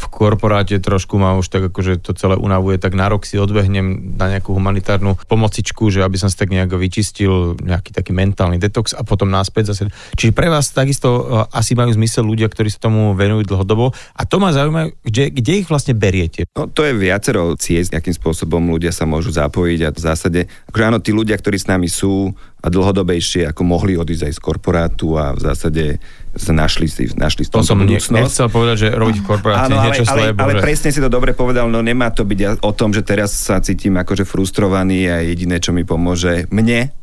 v 0.00 0.06
korporáte 0.08 0.80
trošku 0.80 1.20
ma 1.20 1.36
už 1.36 1.52
tak 1.52 1.68
akože 1.68 2.00
to 2.00 2.16
celé 2.16 2.40
unavuje, 2.40 2.80
tak 2.80 2.96
na 2.96 3.12
rok 3.12 3.28
si 3.28 3.36
odbehnem 3.36 4.16
na 4.16 4.32
nejakú 4.32 4.56
humanitárnu 4.56 5.20
pomocičku, 5.28 5.92
že 5.92 6.00
aby 6.00 6.16
som 6.16 6.32
si 6.32 6.40
tak 6.40 6.48
nejak 6.48 6.72
vyčistil 6.72 7.60
nejaký 7.60 7.92
taký 7.92 8.16
mentálny 8.16 8.56
detox 8.56 8.96
a 8.96 9.04
potom 9.04 9.28
náspäť 9.28 9.76
zase. 9.76 9.92
Čiže 10.16 10.32
pre 10.32 10.48
vás 10.48 10.72
takisto 10.72 11.28
asi 11.52 11.76
majú 11.76 11.92
zmysel 11.92 12.24
ľudia, 12.24 12.48
ktorí 12.48 12.72
sa 12.72 12.88
tomu 12.88 13.12
venujú 13.12 13.44
dlhodobo 13.52 13.92
a 13.92 14.22
to 14.24 14.40
ma 14.40 14.56
zaujíma, 14.56 15.04
kde, 15.04 15.28
kde 15.36 15.52
ich 15.60 15.68
vlastne 15.68 15.92
beriete? 15.92 16.48
No 16.56 16.64
to 16.72 16.88
je 16.88 16.96
viacero 16.96 17.52
ciest, 17.60 17.92
akým 17.92 18.16
spôsobom 18.16 18.64
ľudia 18.72 18.96
sa 18.96 19.04
môžu 19.04 19.28
zapojiť 19.36 19.80
a 19.84 19.88
v 19.92 20.00
zásade, 20.00 20.40
akože 20.72 20.84
áno, 20.88 20.98
tí 21.04 21.12
ľudia, 21.12 21.36
ktorí 21.36 21.60
s 21.60 21.68
nami 21.68 21.92
sú 21.92 22.32
a 22.60 22.68
dlhodobejšie, 22.68 23.48
ako 23.48 23.62
mohli 23.64 23.96
odísť 23.96 24.28
aj 24.28 24.34
z 24.36 24.40
korporátu 24.44 25.16
a 25.16 25.32
v 25.32 25.40
zásade 25.40 25.84
sa 26.30 26.54
našli 26.54 26.86
si, 26.86 27.10
našli 27.18 27.42
to 27.50 27.58
som 27.66 27.82
budúcnosť. 27.82 28.14
nechcel 28.14 28.46
povedať, 28.46 28.76
že 28.86 28.88
robiť 28.94 29.16
v 29.18 29.24
korporácii 29.26 29.74
Áno, 29.74 29.82
ale, 29.82 29.94
ale, 30.06 30.22
ale 30.38 30.52
presne 30.62 30.94
si 30.94 31.02
to 31.02 31.10
dobre 31.10 31.34
povedal, 31.34 31.66
no 31.66 31.82
nemá 31.82 32.14
to 32.14 32.22
byť 32.22 32.62
o 32.62 32.70
tom, 32.70 32.94
že 32.94 33.02
teraz 33.02 33.34
sa 33.34 33.58
cítim 33.58 33.98
akože 33.98 34.22
frustrovaný 34.22 35.10
a 35.10 35.26
jediné, 35.26 35.58
čo 35.58 35.74
mi 35.74 35.82
pomôže 35.82 36.46
mne, 36.54 36.94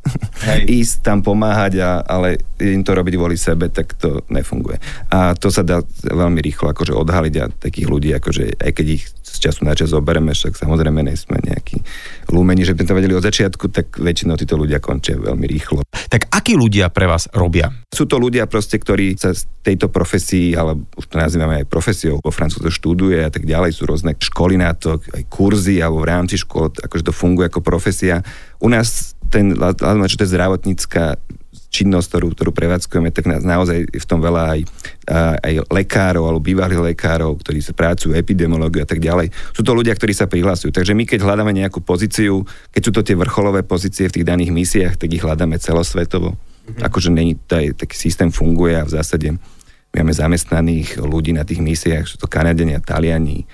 Hej. 0.48 0.62
ísť 0.80 0.96
tam 1.04 1.20
pomáhať, 1.20 1.84
a, 1.84 2.00
ale 2.08 2.40
im 2.63 2.88
to 2.88 2.96
robiť 2.96 3.13
kvôli 3.20 3.36
sebe, 3.36 3.68
tak 3.68 4.00
to 4.00 4.24
nefunguje. 4.32 4.80
A 5.12 5.36
to 5.36 5.52
sa 5.52 5.62
dá 5.68 5.84
veľmi 6.08 6.40
rýchlo 6.40 6.72
akože 6.72 6.96
odhaliť 6.96 7.36
a 7.44 7.46
takých 7.52 7.88
ľudí, 7.92 8.16
akože 8.16 8.63
aj 8.63 8.72
keď 8.72 8.88
ich 8.96 9.06
z 9.28 9.38
času 9.52 9.68
na 9.68 9.76
čas 9.76 9.92
zoberieme, 9.92 10.32
však 10.32 10.56
samozrejme 10.56 11.04
nejsme 11.04 11.38
nejakí 11.44 11.84
lúmení, 12.32 12.63
že 12.63 12.74
by 12.74 12.88
to 12.88 12.96
vedeli 12.96 13.13
od 13.13 13.28
začiatku, 13.28 13.68
tak 13.70 14.00
väčšinou 14.00 14.40
títo 14.40 14.56
ľudia 14.56 14.80
končia 14.80 15.20
veľmi 15.20 15.46
rýchlo. 15.46 15.84
Tak 16.08 16.32
akí 16.32 16.56
ľudia 16.56 16.88
pre 16.88 17.06
vás 17.06 17.28
robia? 17.36 17.70
Sú 17.92 18.08
to 18.08 18.18
ľudia 18.18 18.48
proste, 18.48 18.80
ktorí 18.80 19.17
sa 19.18 19.34
tejto 19.66 19.90
profesii, 19.90 20.54
ale 20.54 20.78
už 20.94 21.06
to 21.10 21.18
nazývame 21.18 21.60
aj 21.60 21.68
profesiou, 21.68 22.22
vo 22.22 22.30
Francúzsku 22.30 22.70
študuje 22.70 23.26
a 23.26 23.34
tak 23.34 23.50
ďalej, 23.50 23.74
sú 23.74 23.90
rôzne 23.90 24.14
školy 24.14 24.62
na 24.62 24.78
to, 24.78 25.02
aj 25.02 25.26
kurzy, 25.28 25.82
alebo 25.82 26.06
v 26.06 26.10
rámci 26.14 26.38
škôl, 26.38 26.70
akože 26.70 27.10
to 27.10 27.14
funguje 27.14 27.50
ako 27.50 27.66
profesia. 27.66 28.22
U 28.62 28.70
nás 28.70 29.18
ten, 29.34 29.58
čo 29.58 30.16
to 30.16 30.24
je 30.24 30.34
zdravotnícka 30.38 31.18
činnosť, 31.68 32.08
ktorú, 32.08 32.28
ktorú 32.32 32.52
prevádzkujeme, 32.56 33.12
tak 33.12 33.28
nás 33.28 33.44
naozaj 33.44 33.92
v 33.92 34.06
tom 34.08 34.24
veľa 34.24 34.56
aj, 34.56 34.60
aj 35.44 35.54
lekárov 35.68 36.24
alebo 36.24 36.40
bývalých 36.40 36.96
lekárov, 36.96 37.36
ktorí 37.44 37.60
sa 37.60 37.76
pracujú, 37.76 38.16
epidemiológiu 38.16 38.88
a 38.88 38.88
tak 38.88 39.04
ďalej. 39.04 39.36
Sú 39.52 39.68
to 39.68 39.76
ľudia, 39.76 39.92
ktorí 39.92 40.16
sa 40.16 40.32
prihlasujú. 40.32 40.72
Takže 40.72 40.96
my, 40.96 41.04
keď 41.04 41.28
hľadáme 41.28 41.52
nejakú 41.52 41.84
pozíciu, 41.84 42.48
keď 42.72 42.82
sú 42.82 42.92
to 42.96 43.04
tie 43.04 43.20
vrcholové 43.20 43.68
pozície 43.68 44.08
v 44.08 44.16
tých 44.16 44.26
daných 44.26 44.56
misiách, 44.56 44.96
tak 44.96 45.12
ich 45.12 45.20
hľadáme 45.20 45.60
celosvetovo. 45.60 46.40
Mm-hmm. 46.68 46.84
Akože 46.84 47.10
není, 47.10 47.40
taj, 47.48 47.80
taký 47.80 47.96
systém 47.96 48.28
funguje 48.28 48.76
a 48.76 48.84
v 48.84 48.92
zásade 48.92 49.28
máme 49.96 50.14
zamestnaných 50.14 51.00
ľudí 51.00 51.32
na 51.32 51.48
tých 51.48 51.64
misiách, 51.64 52.06
sú 52.06 52.20
to 52.20 52.28
Kanadenia, 52.28 52.84
Taliani, 52.84 53.48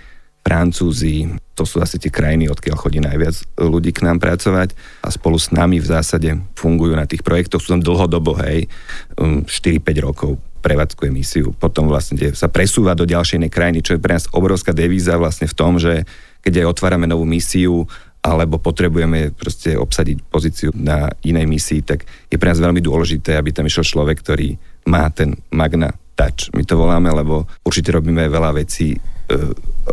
Francúzi, 0.43 1.31
to 1.55 1.63
sú 1.63 1.79
asi 1.79 1.95
tie 1.95 2.11
krajiny, 2.11 2.51
odkiaľ 2.51 2.75
chodí 2.75 2.99
najviac 2.99 3.55
ľudí 3.55 3.95
k 3.95 4.03
nám 4.03 4.19
pracovať 4.19 4.75
a 4.99 5.07
spolu 5.07 5.39
s 5.39 5.55
nami 5.55 5.79
v 5.79 5.87
zásade 5.87 6.35
fungujú 6.59 6.99
na 6.99 7.07
tých 7.07 7.23
projektoch, 7.23 7.63
sú 7.63 7.79
tam 7.79 7.85
dlhodobo, 7.85 8.35
hej, 8.43 8.67
4-5 9.15 9.47
um, 9.47 10.03
rokov 10.03 10.31
prevádzkuje 10.59 11.09
misiu, 11.15 11.55
potom 11.55 11.87
vlastne 11.87 12.19
sa 12.35 12.51
presúva 12.51 12.91
do 12.91 13.07
ďalšej 13.07 13.47
krajiny, 13.47 13.79
čo 13.83 13.95
je 13.95 14.03
pre 14.03 14.19
nás 14.19 14.27
obrovská 14.35 14.75
devíza 14.75 15.15
vlastne 15.15 15.47
v 15.47 15.55
tom, 15.55 15.79
že 15.79 16.03
keď 16.43 16.63
aj 16.63 16.69
otvárame 16.75 17.07
novú 17.07 17.23
misiu, 17.23 17.87
alebo 18.23 18.55
potrebujeme 18.55 19.35
proste 19.35 19.75
obsadiť 19.75 20.17
pozíciu 20.31 20.71
na 20.71 21.11
inej 21.27 21.43
misii, 21.43 21.81
tak 21.83 22.07
je 22.31 22.39
pre 22.39 22.49
nás 22.49 22.63
veľmi 22.63 22.79
dôležité, 22.79 23.35
aby 23.35 23.51
tam 23.51 23.67
išiel 23.67 23.83
človek, 23.83 24.23
ktorý 24.23 24.55
má 24.87 25.11
ten 25.11 25.35
magna 25.51 25.91
touch. 26.15 26.47
My 26.55 26.63
to 26.63 26.79
voláme, 26.79 27.11
lebo 27.11 27.43
určite 27.67 27.91
robíme 27.91 28.23
veľa 28.31 28.55
vecí 28.55 28.95
E, 29.23 29.35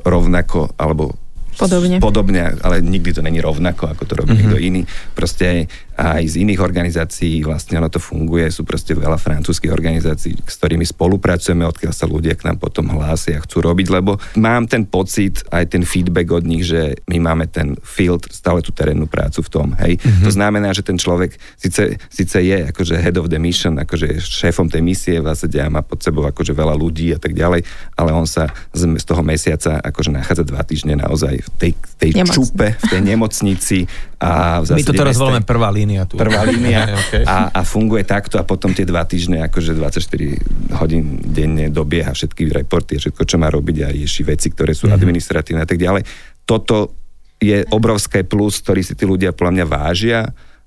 rovnako 0.06 0.74
alebo 0.78 1.14
Podobne. 1.50 2.00
Podobne, 2.00 2.56
ale 2.64 2.80
nikdy 2.80 3.10
to 3.12 3.20
není 3.20 3.42
rovnako, 3.42 3.92
ako 3.92 4.02
to 4.08 4.14
robí 4.16 4.32
mm-hmm. 4.32 4.48
niekto 4.48 4.56
iný. 4.56 4.82
Proste 5.12 5.68
aj 6.00 6.24
z 6.24 6.34
iných 6.48 6.64
organizácií 6.64 7.44
vlastne 7.44 7.76
ono 7.76 7.92
to 7.92 8.00
funguje. 8.00 8.48
Sú 8.48 8.64
proste 8.64 8.96
veľa 8.96 9.20
francúzských 9.20 9.68
organizácií, 9.68 10.32
s 10.40 10.56
ktorými 10.56 10.88
spolupracujeme, 10.88 11.68
odkiaľ 11.68 11.92
sa 11.92 12.08
ľudia 12.08 12.32
k 12.40 12.48
nám 12.48 12.56
potom 12.56 12.88
hlásia 12.88 13.36
a 13.36 13.44
chcú 13.44 13.60
robiť, 13.60 13.86
lebo 13.92 14.16
mám 14.40 14.64
ten 14.64 14.88
pocit, 14.88 15.44
aj 15.52 15.76
ten 15.76 15.84
feedback 15.84 16.32
od 16.32 16.48
nich, 16.48 16.64
že 16.64 16.96
my 17.04 17.20
máme 17.20 17.52
ten 17.52 17.76
field, 17.84 18.32
stále 18.32 18.64
tú 18.64 18.72
terénnu 18.72 19.04
prácu 19.04 19.44
v 19.44 19.52
tom. 19.52 19.68
Hej. 19.76 20.00
Mm-hmm. 20.00 20.24
To 20.24 20.30
znamená, 20.32 20.72
že 20.72 20.80
ten 20.80 20.96
človek 20.96 21.36
síce, 21.60 22.00
síce 22.08 22.36
je 22.40 22.72
akože 22.72 22.96
head 22.96 23.20
of 23.20 23.28
the 23.28 23.36
mission, 23.36 23.76
akože 23.76 24.16
šéfom 24.24 24.72
tej 24.72 24.80
misie 24.80 25.20
v 25.20 25.28
zásade 25.28 25.60
a 25.60 25.68
má 25.68 25.84
pod 25.84 26.00
sebou 26.00 26.24
akože 26.24 26.56
veľa 26.56 26.72
ľudí 26.80 27.12
a 27.12 27.20
tak 27.20 27.36
ďalej, 27.36 27.60
ale 28.00 28.10
on 28.16 28.24
sa 28.24 28.48
z, 28.72 28.88
z 28.96 29.04
toho 29.04 29.20
mesiaca 29.20 29.82
akože 29.84 30.10
nachádza 30.16 30.44
dva 30.48 30.64
týždne 30.64 30.96
naozaj 30.96 31.44
v 31.44 31.50
tej, 31.60 31.72
tej 32.00 32.10
čupe, 32.24 32.72
v 32.72 32.84
tej 32.88 33.00
nemocnici 33.04 33.78
a 34.20 34.60
v 34.60 34.76
My 34.76 34.84
to 34.84 34.92
teraz 34.92 35.16
voláme 35.16 35.40
prvá 35.40 35.72
línia 35.72 35.89
tu. 36.06 36.14
Prvá 36.20 36.46
línia 36.46 36.90
okay. 37.00 37.24
a, 37.26 37.50
a 37.50 37.60
funguje 37.66 38.06
takto 38.06 38.38
a 38.38 38.44
potom 38.44 38.70
tie 38.70 38.86
dva 38.86 39.02
týždne 39.06 39.42
akože 39.46 39.74
24 39.74 40.78
hodín 40.78 41.18
denne 41.20 41.68
dobieha 41.72 42.14
všetky 42.14 42.50
reporty, 42.50 43.00
všetko, 43.00 43.22
čo 43.26 43.36
má 43.36 43.50
robiť 43.50 43.76
a 43.84 43.88
rieši 43.90 44.22
veci, 44.22 44.52
ktoré 44.54 44.76
sú 44.76 44.86
mm-hmm. 44.86 45.00
administratívne 45.00 45.62
a 45.62 45.68
tak 45.68 45.80
ďalej. 45.80 46.02
Toto 46.46 46.94
je 47.40 47.64
obrovské 47.72 48.22
plus, 48.22 48.60
ktorý 48.60 48.84
si 48.84 48.92
tí 48.92 49.08
ľudia 49.08 49.32
podľa 49.32 49.52
mňa 49.60 49.66
vážia 49.66 50.20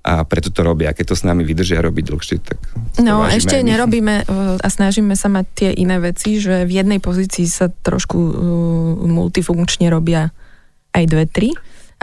a 0.04 0.28
preto 0.28 0.52
to 0.52 0.68
robia. 0.68 0.92
A 0.92 0.98
keď 0.98 1.14
to 1.14 1.16
s 1.16 1.24
nami 1.24 1.48
vydržia 1.48 1.80
robiť 1.80 2.04
dlhšie, 2.12 2.38
tak... 2.44 2.60
No 3.00 3.24
ešte 3.24 3.64
nerobíme 3.64 4.28
a 4.60 4.68
snažíme 4.68 5.16
sa 5.16 5.32
mať 5.32 5.46
tie 5.56 5.70
iné 5.72 5.96
veci, 6.04 6.44
že 6.44 6.68
v 6.68 6.84
jednej 6.84 7.00
pozícii 7.00 7.48
sa 7.48 7.72
trošku 7.72 8.18
uh, 8.20 8.34
multifunkčne 9.08 9.88
robia 9.88 10.36
aj 10.92 11.04
dve, 11.08 11.26
tri, 11.26 11.50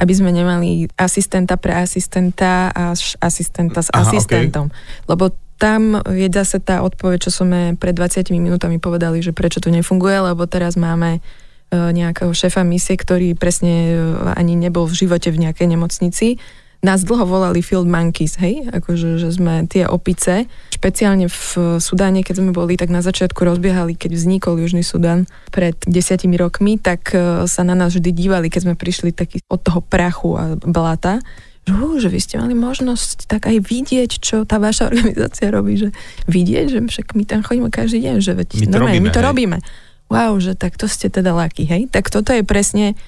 aby 0.01 0.13
sme 0.17 0.33
nemali 0.33 0.89
asistenta 0.97 1.61
pre 1.61 1.77
asistenta 1.77 2.73
a 2.73 2.97
asistenta 3.21 3.85
s 3.85 3.93
Aha, 3.93 4.09
asistentom. 4.09 4.73
Okay. 4.73 5.07
Lebo 5.13 5.25
tam 5.61 6.01
je 6.09 6.29
zase 6.33 6.57
tá 6.65 6.81
odpoveď, 6.81 7.29
čo 7.29 7.45
sme 7.45 7.77
pred 7.77 7.93
20 7.93 8.33
minútami 8.33 8.81
povedali, 8.81 9.21
že 9.21 9.37
prečo 9.37 9.61
to 9.61 9.69
nefunguje, 9.69 10.33
lebo 10.33 10.49
teraz 10.49 10.81
máme 10.81 11.21
e, 11.21 11.21
nejakého 11.77 12.33
šéfa 12.33 12.65
misie, 12.65 12.97
ktorý 12.97 13.37
presne 13.37 13.93
e, 13.93 13.97
ani 14.41 14.57
nebol 14.57 14.89
v 14.89 15.05
živote 15.05 15.29
v 15.29 15.45
nejakej 15.45 15.69
nemocnici 15.69 16.41
nás 16.81 17.05
dlho 17.05 17.29
volali 17.29 17.61
field 17.61 17.85
monkeys, 17.85 18.41
hej, 18.41 18.65
akože 18.73 19.21
že 19.21 19.29
sme 19.37 19.69
tie 19.69 19.85
opice. 19.85 20.49
Špeciálne 20.73 21.29
v 21.29 21.77
Sudáne, 21.77 22.25
keď 22.25 22.41
sme 22.41 22.57
boli, 22.57 22.81
tak 22.81 22.89
na 22.89 23.05
začiatku 23.05 23.37
rozbiehali, 23.45 23.93
keď 24.01 24.17
vznikol 24.17 24.57
Južný 24.57 24.81
Sudán 24.81 25.29
pred 25.53 25.77
desiatimi 25.85 26.41
rokmi, 26.41 26.81
tak 26.81 27.13
e, 27.13 27.45
sa 27.45 27.63
na 27.69 27.77
nás 27.77 27.93
vždy 27.93 28.11
dívali, 28.17 28.49
keď 28.49 28.61
sme 28.65 28.75
prišli 28.81 29.13
taký 29.13 29.45
od 29.53 29.61
toho 29.61 29.85
prachu 29.85 30.41
a 30.41 30.57
blata, 30.57 31.21
že, 31.69 31.77
uh, 31.77 32.01
že 32.01 32.09
vy 32.09 32.21
ste 32.25 32.41
mali 32.41 32.57
možnosť 32.57 33.29
tak 33.29 33.53
aj 33.53 33.61
vidieť, 33.61 34.11
čo 34.17 34.49
tá 34.49 34.57
vaša 34.57 34.89
organizácia 34.89 35.53
robí, 35.53 35.77
že 35.77 35.93
vidieť, 36.33 36.67
že 36.73 36.79
však 36.81 37.13
my 37.13 37.25
tam 37.29 37.45
chodíme 37.45 37.69
každý 37.69 38.09
deň, 38.09 38.17
že 38.25 38.33
veď, 38.33 38.49
my 38.57 38.67
to, 38.73 38.79
robíme, 38.81 39.05
my 39.05 39.11
to 39.13 39.21
robíme. 39.21 39.59
Wow, 40.11 40.41
že 40.43 40.57
tak 40.57 40.75
to 40.81 40.91
ste 40.91 41.13
teda 41.13 41.31
laky, 41.37 41.69
hej? 41.69 41.87
Tak 41.87 42.09
toto 42.09 42.35
je 42.35 42.43
presne 42.43 42.99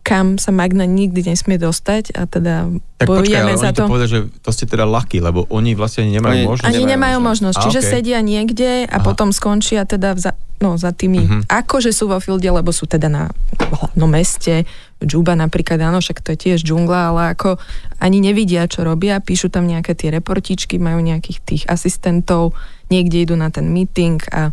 kam 0.00 0.40
sa 0.40 0.48
Magna 0.50 0.88
nikdy 0.88 1.22
nesmie 1.22 1.60
dostať 1.60 2.16
a 2.16 2.24
teda 2.24 2.72
tak 2.96 3.06
bojujeme 3.08 3.52
počkaj, 3.52 3.64
za 3.64 3.70
to. 3.76 3.82
povedať, 3.84 4.08
že 4.08 4.20
to 4.40 4.50
ste 4.52 4.64
teda 4.64 4.88
lucky, 4.88 5.20
lebo 5.20 5.44
oni 5.52 5.76
vlastne 5.76 6.08
ani 6.08 6.12
nemajú 6.16 6.34
oni, 6.36 6.48
možnosť. 6.48 6.68
Ani 6.72 6.82
nemajú 6.88 7.18
možnosť, 7.20 7.56
možnosť. 7.56 7.64
čiže 7.68 7.80
okay. 7.80 7.92
sedia 7.92 8.18
niekde 8.24 8.70
a 8.88 8.96
Aha. 8.96 9.04
potom 9.04 9.28
skončia 9.32 9.84
teda 9.84 10.16
za, 10.16 10.32
no, 10.60 10.80
za 10.80 10.96
tými, 10.96 11.20
uh-huh. 11.24 11.42
akože 11.48 11.92
sú 11.92 12.08
vo 12.08 12.16
fielde, 12.20 12.48
lebo 12.48 12.72
sú 12.72 12.88
teda 12.88 13.12
na 13.12 13.28
hlavnom 13.60 14.10
meste, 14.10 14.64
Džuba 15.00 15.32
napríklad, 15.32 15.80
áno, 15.80 16.04
však 16.04 16.20
to 16.20 16.36
je 16.36 16.38
tiež 16.52 16.60
džungla, 16.60 17.12
ale 17.12 17.32
ako 17.32 17.56
ani 18.04 18.20
nevidia, 18.20 18.68
čo 18.68 18.84
robia, 18.84 19.16
píšu 19.16 19.48
tam 19.48 19.64
nejaké 19.64 19.96
tie 19.96 20.12
reportičky, 20.12 20.76
majú 20.76 21.00
nejakých 21.00 21.38
tých 21.40 21.62
asistentov, 21.72 22.52
niekde 22.92 23.24
idú 23.24 23.34
na 23.36 23.48
ten 23.48 23.72
meeting 23.72 24.20
a 24.28 24.52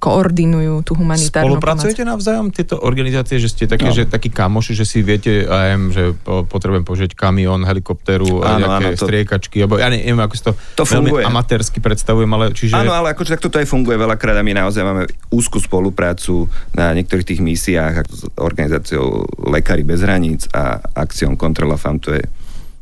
koordinujú 0.00 0.80
tú 0.80 0.96
humanitárnu 0.96 1.60
Spolupracujete 1.60 2.02
pomoc. 2.02 2.12
navzájom 2.16 2.46
tieto 2.48 2.80
organizácie, 2.80 3.36
že 3.36 3.52
ste 3.52 3.68
také, 3.68 3.92
no. 3.92 3.94
že 3.94 4.08
takí 4.08 4.32
kamoši, 4.32 4.72
že 4.72 4.88
si 4.88 5.04
viete, 5.04 5.44
aj, 5.44 5.76
že 5.92 6.04
potrebujem 6.24 6.88
požiť 6.88 7.12
kamión, 7.12 7.68
helikopteru, 7.68 8.40
áno, 8.40 8.64
nejaké 8.64 8.96
áno, 8.96 8.96
to... 8.96 9.04
striekačky, 9.04 9.56
alebo 9.60 9.76
ja 9.76 9.92
neviem, 9.92 10.16
ako 10.16 10.34
si 10.34 10.42
to, 10.48 10.52
to 10.80 10.88
funguje. 10.88 11.20
amatérsky 11.20 11.84
predstavujem, 11.84 12.32
ale 12.32 12.56
čiže... 12.56 12.80
Áno, 12.80 12.96
ale 12.96 13.12
akože 13.12 13.36
takto 13.36 13.52
to 13.52 13.60
aj 13.60 13.68
funguje 13.68 14.00
veľakrát 14.00 14.40
a 14.40 14.42
my 14.42 14.56
naozaj 14.56 14.80
máme 14.80 15.04
úzkú 15.28 15.60
spoluprácu 15.60 16.48
na 16.72 16.96
niektorých 16.96 17.36
tých 17.36 17.40
misiách 17.44 17.94
s 18.08 18.24
organizáciou 18.40 19.28
Lekári 19.52 19.84
bez 19.84 20.00
hraníc 20.00 20.48
a 20.56 20.80
akciou 20.96 21.36
Kontrola 21.36 21.76
FAM, 21.76 22.00
to 22.00 22.16
je 22.16 22.24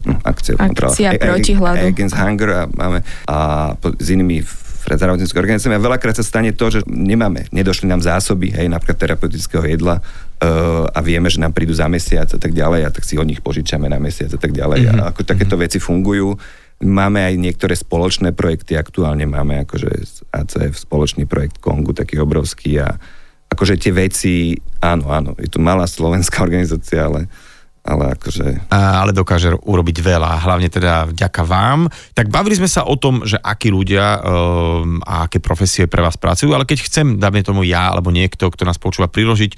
hm, 0.07 0.23
akcia, 0.23 0.55
akcia 0.55 1.19
proti 1.19 1.59
hladu. 1.59 1.83
Against 1.83 2.15
Hunger 2.15 2.51
a 2.55 2.63
máme 2.71 3.03
a 3.27 3.75
s 3.75 4.07
inými 4.07 4.39
zdravotníckých 4.87 5.41
organizácií. 5.41 5.75
A 5.75 5.83
veľakrát 5.83 6.17
sa 6.17 6.25
stane 6.27 6.55
to, 6.55 6.71
že 6.71 6.81
nemáme, 6.87 7.51
nedošli 7.51 7.91
nám 7.91 8.05
zásoby, 8.05 8.55
hej, 8.55 8.71
napríklad 8.71 8.99
terapeutického 8.99 9.65
jedla 9.67 9.99
uh, 9.99 10.87
a 10.89 10.99
vieme, 11.03 11.27
že 11.27 11.43
nám 11.43 11.53
prídu 11.53 11.75
za 11.75 11.91
mesiac 11.91 12.31
a 12.31 12.39
tak 12.39 12.55
ďalej 12.55 12.87
a 12.87 12.91
tak 12.95 13.03
si 13.03 13.19
od 13.19 13.27
nich 13.27 13.43
požičame 13.43 13.91
na 13.91 13.99
mesiac 13.99 14.31
a 14.33 14.41
tak 14.41 14.55
ďalej. 14.55 14.87
Mm-hmm. 14.87 15.01
A 15.03 15.11
ako 15.11 15.27
takéto 15.27 15.59
mm-hmm. 15.59 15.65
veci 15.67 15.79
fungujú. 15.83 16.39
Máme 16.79 17.27
aj 17.27 17.35
niektoré 17.43 17.75
spoločné 17.75 18.31
projekty, 18.39 18.79
aktuálne 18.79 19.27
máme 19.27 19.67
akože 19.67 19.91
ACF 20.31 20.79
spoločný 20.79 21.27
projekt 21.27 21.59
Kongu, 21.59 21.91
taký 21.91 22.23
obrovský 22.23 22.79
a 22.79 22.95
akože 23.51 23.75
tie 23.83 23.91
veci, 23.91 24.55
áno, 24.79 25.11
áno, 25.11 25.35
je 25.43 25.51
to 25.51 25.59
malá 25.59 25.91
slovenská 25.91 26.43
organizácia, 26.47 27.11
ale 27.11 27.27
ale 27.89 28.13
akože... 28.21 28.69
Ale 28.69 29.17
dokáže 29.17 29.57
urobiť 29.57 29.97
veľa, 30.05 30.45
hlavne 30.45 30.69
teda 30.69 31.09
vďaka 31.09 31.43
vám. 31.49 31.89
Tak 32.13 32.29
bavili 32.29 32.61
sme 32.61 32.69
sa 32.69 32.85
o 32.85 32.95
tom, 33.01 33.25
že 33.25 33.41
akí 33.41 33.73
ľudia 33.73 34.21
um, 34.21 35.01
a 35.01 35.25
aké 35.25 35.41
profesie 35.41 35.89
pre 35.89 36.05
vás 36.05 36.21
pracujú, 36.21 36.53
ale 36.53 36.69
keď 36.69 36.85
chcem, 36.85 37.07
dáme 37.17 37.41
tomu 37.41 37.65
ja 37.65 37.89
alebo 37.89 38.13
niekto, 38.13 38.53
kto 38.53 38.69
nás 38.69 38.77
počúva, 38.77 39.09
priložiť 39.09 39.57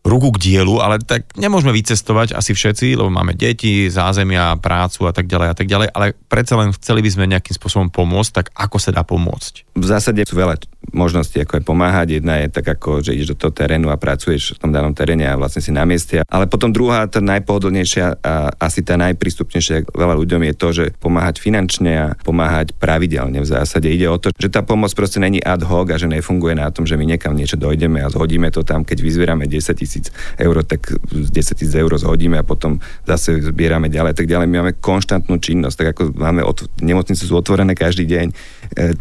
ruku 0.00 0.32
k 0.36 0.40
dielu, 0.40 0.80
ale 0.80 0.98
tak 1.00 1.28
nemôžeme 1.36 1.70
vycestovať 1.76 2.32
asi 2.32 2.56
všetci, 2.56 2.96
lebo 2.96 3.12
máme 3.12 3.36
deti, 3.36 3.86
zázemia, 3.92 4.56
prácu 4.56 5.06
a 5.06 5.12
tak 5.12 5.28
ďalej 5.28 5.48
a 5.52 5.54
tak 5.54 5.66
ďalej, 5.68 5.88
ale 5.92 6.06
predsa 6.28 6.56
len 6.56 6.72
chceli 6.72 7.04
by 7.04 7.10
sme 7.12 7.30
nejakým 7.30 7.54
spôsobom 7.54 7.88
pomôcť, 7.92 8.32
tak 8.32 8.46
ako 8.56 8.76
sa 8.80 8.90
dá 8.96 9.04
pomôcť? 9.04 9.76
V 9.76 9.86
zásade 9.86 10.24
sú 10.24 10.34
veľa 10.36 10.56
možností, 10.90 11.38
ako 11.44 11.60
je 11.60 11.64
pomáhať. 11.64 12.06
Jedna 12.18 12.40
je 12.40 12.48
tak 12.48 12.66
ako, 12.66 13.04
že 13.04 13.14
ideš 13.14 13.36
do 13.36 13.46
toho 13.46 13.52
terénu 13.52 13.92
a 13.92 14.00
pracuješ 14.00 14.56
v 14.56 14.60
tom 14.64 14.72
danom 14.72 14.96
teréne 14.96 15.28
a 15.28 15.38
vlastne 15.38 15.60
si 15.60 15.70
na 15.70 15.84
mieste. 15.84 16.24
Ale 16.26 16.48
potom 16.48 16.72
druhá, 16.72 17.06
tá 17.06 17.20
najpohodlnejšia 17.20 18.24
a 18.24 18.50
asi 18.56 18.80
tá 18.80 18.96
najprístupnejšia 18.96 19.92
veľa 19.92 20.14
ľuďom 20.16 20.40
je 20.50 20.54
to, 20.56 20.68
že 20.72 20.84
pomáhať 20.98 21.38
finančne 21.38 21.92
a 21.92 22.06
pomáhať 22.24 22.72
pravidelne 22.80 23.38
v 23.44 23.48
zásade. 23.48 23.92
Ide 23.92 24.08
o 24.08 24.18
to, 24.18 24.32
že 24.34 24.48
tá 24.48 24.64
pomoc 24.64 24.90
proste 24.96 25.20
není 25.20 25.38
ad 25.38 25.62
hoc 25.68 25.92
a 25.92 26.00
že 26.00 26.08
nefunguje 26.08 26.56
na 26.56 26.72
tom, 26.72 26.88
že 26.88 26.96
my 26.96 27.04
niekam 27.06 27.36
niečo 27.36 27.60
dojdeme 27.60 28.00
a 28.00 28.08
zhodíme 28.08 28.48
to 28.50 28.64
tam, 28.64 28.82
keď 28.82 28.98
vyzvierame 29.04 29.44
10 29.46 29.76
tisíc 29.90 30.14
eur, 30.38 30.62
tak 30.62 30.94
10 31.10 31.34
tisíc 31.34 31.74
eur 31.74 31.90
zhodíme 31.90 32.38
a 32.38 32.46
potom 32.46 32.78
zase 33.02 33.42
zbierame 33.42 33.90
ďalej, 33.90 34.14
tak 34.14 34.30
ďalej. 34.30 34.46
My 34.46 34.56
máme 34.62 34.78
konštantnú 34.78 35.42
činnosť, 35.42 35.76
tak 35.76 35.88
ako 35.98 36.02
máme 36.14 36.46
od, 36.46 36.70
nemocnice 36.78 37.26
sú 37.26 37.34
otvorené 37.34 37.74
každý 37.74 38.06
deň, 38.06 38.26
e, 38.30 38.34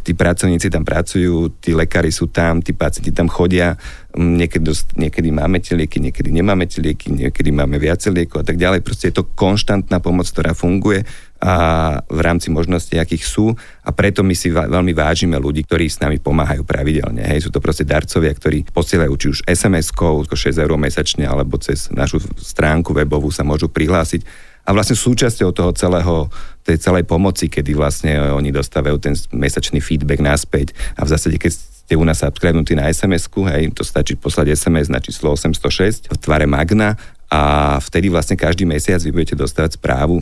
tí 0.01 0.17
pracovníci 0.17 0.73
tam 0.73 0.81
pracujú, 0.81 1.61
tí 1.61 1.77
lekári 1.77 2.09
sú 2.09 2.33
tam, 2.33 2.65
tí 2.65 2.73
pacienti 2.73 3.13
tam 3.13 3.29
chodia, 3.29 3.77
niekedy, 4.17 4.65
dost, 4.65 4.89
niekedy 4.97 5.29
máme 5.29 5.61
tie 5.61 5.77
lieky, 5.77 6.01
niekedy 6.01 6.33
nemáme 6.33 6.65
tie 6.65 6.81
lieky, 6.81 7.13
niekedy 7.13 7.53
máme 7.53 7.77
viacej 7.77 8.09
liekov 8.09 8.41
a 8.41 8.45
tak 8.49 8.57
ďalej. 8.57 8.81
Proste 8.81 9.13
je 9.13 9.21
to 9.21 9.29
konštantná 9.37 10.01
pomoc, 10.01 10.25
ktorá 10.25 10.57
funguje 10.57 11.05
a 11.39 11.55
v 12.03 12.19
rámci 12.19 12.51
možností, 12.51 12.99
akých 12.99 13.23
sú 13.23 13.55
a 13.83 13.89
preto 13.95 14.27
my 14.27 14.35
si 14.35 14.51
veľmi 14.51 14.91
vážime 14.91 15.39
ľudí, 15.39 15.63
ktorí 15.63 15.87
s 15.87 16.03
nami 16.03 16.19
pomáhajú 16.19 16.67
pravidelne. 16.67 17.23
Hej, 17.23 17.47
sú 17.47 17.49
to 17.49 17.63
proste 17.63 17.87
darcovia, 17.87 18.35
ktorí 18.35 18.67
posielajú 18.75 19.13
či 19.15 19.27
už 19.31 19.39
SMS-kou, 19.47 20.27
6 20.27 20.59
eur 20.59 20.71
mesačne, 20.75 21.23
alebo 21.23 21.55
cez 21.55 21.87
našu 21.95 22.19
stránku 22.37 22.91
webovú 22.91 23.31
sa 23.31 23.47
môžu 23.47 23.71
prihlásiť 23.71 24.27
a 24.67 24.75
vlastne 24.75 24.99
súčasťou 24.99 25.49
toho 25.55 25.71
celého, 25.73 26.27
tej 26.67 26.77
celej 26.77 27.07
pomoci, 27.07 27.49
kedy 27.49 27.73
vlastne 27.73 28.19
oni 28.35 28.53
dostávajú 28.53 28.99
ten 28.99 29.15
mesačný 29.33 29.79
feedback 29.81 30.21
naspäť 30.21 30.75
a 30.99 31.07
v 31.07 31.11
zásade, 31.15 31.39
keď 31.39 31.51
ste 31.55 31.97
u 31.97 32.05
nás 32.05 32.21
subscribenutí 32.21 32.77
na 32.77 32.85
SMS-ku, 32.91 33.49
hej, 33.49 33.73
to 33.73 33.81
stačí 33.81 34.13
poslať 34.13 34.53
SMS 34.53 34.93
na 34.93 35.01
číslo 35.01 35.33
806 35.33 36.13
v 36.13 36.17
tvare 36.21 36.45
Magna 36.45 36.93
a 37.33 37.77
vtedy 37.81 38.13
vlastne 38.13 38.37
každý 38.37 38.69
mesiac 38.69 39.01
vy 39.01 39.09
budete 39.09 39.33
dostávať 39.33 39.81
správu, 39.81 40.21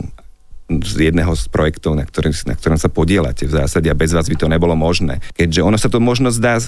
z 0.68 1.12
jedného 1.12 1.32
z 1.32 1.48
projektov, 1.48 1.96
na, 1.96 2.04
ktorým, 2.04 2.36
na 2.44 2.54
ktorom 2.54 2.76
sa 2.76 2.92
podielate 2.92 3.48
v 3.48 3.56
zásade 3.56 3.88
a 3.88 3.96
bez 3.96 4.12
vás 4.12 4.28
by 4.28 4.36
to 4.36 4.52
nebolo 4.52 4.76
možné. 4.76 5.24
Keďže 5.32 5.64
ono 5.64 5.80
sa 5.80 5.88
to 5.88 5.96
možno 5.96 6.28
zdá 6.28 6.60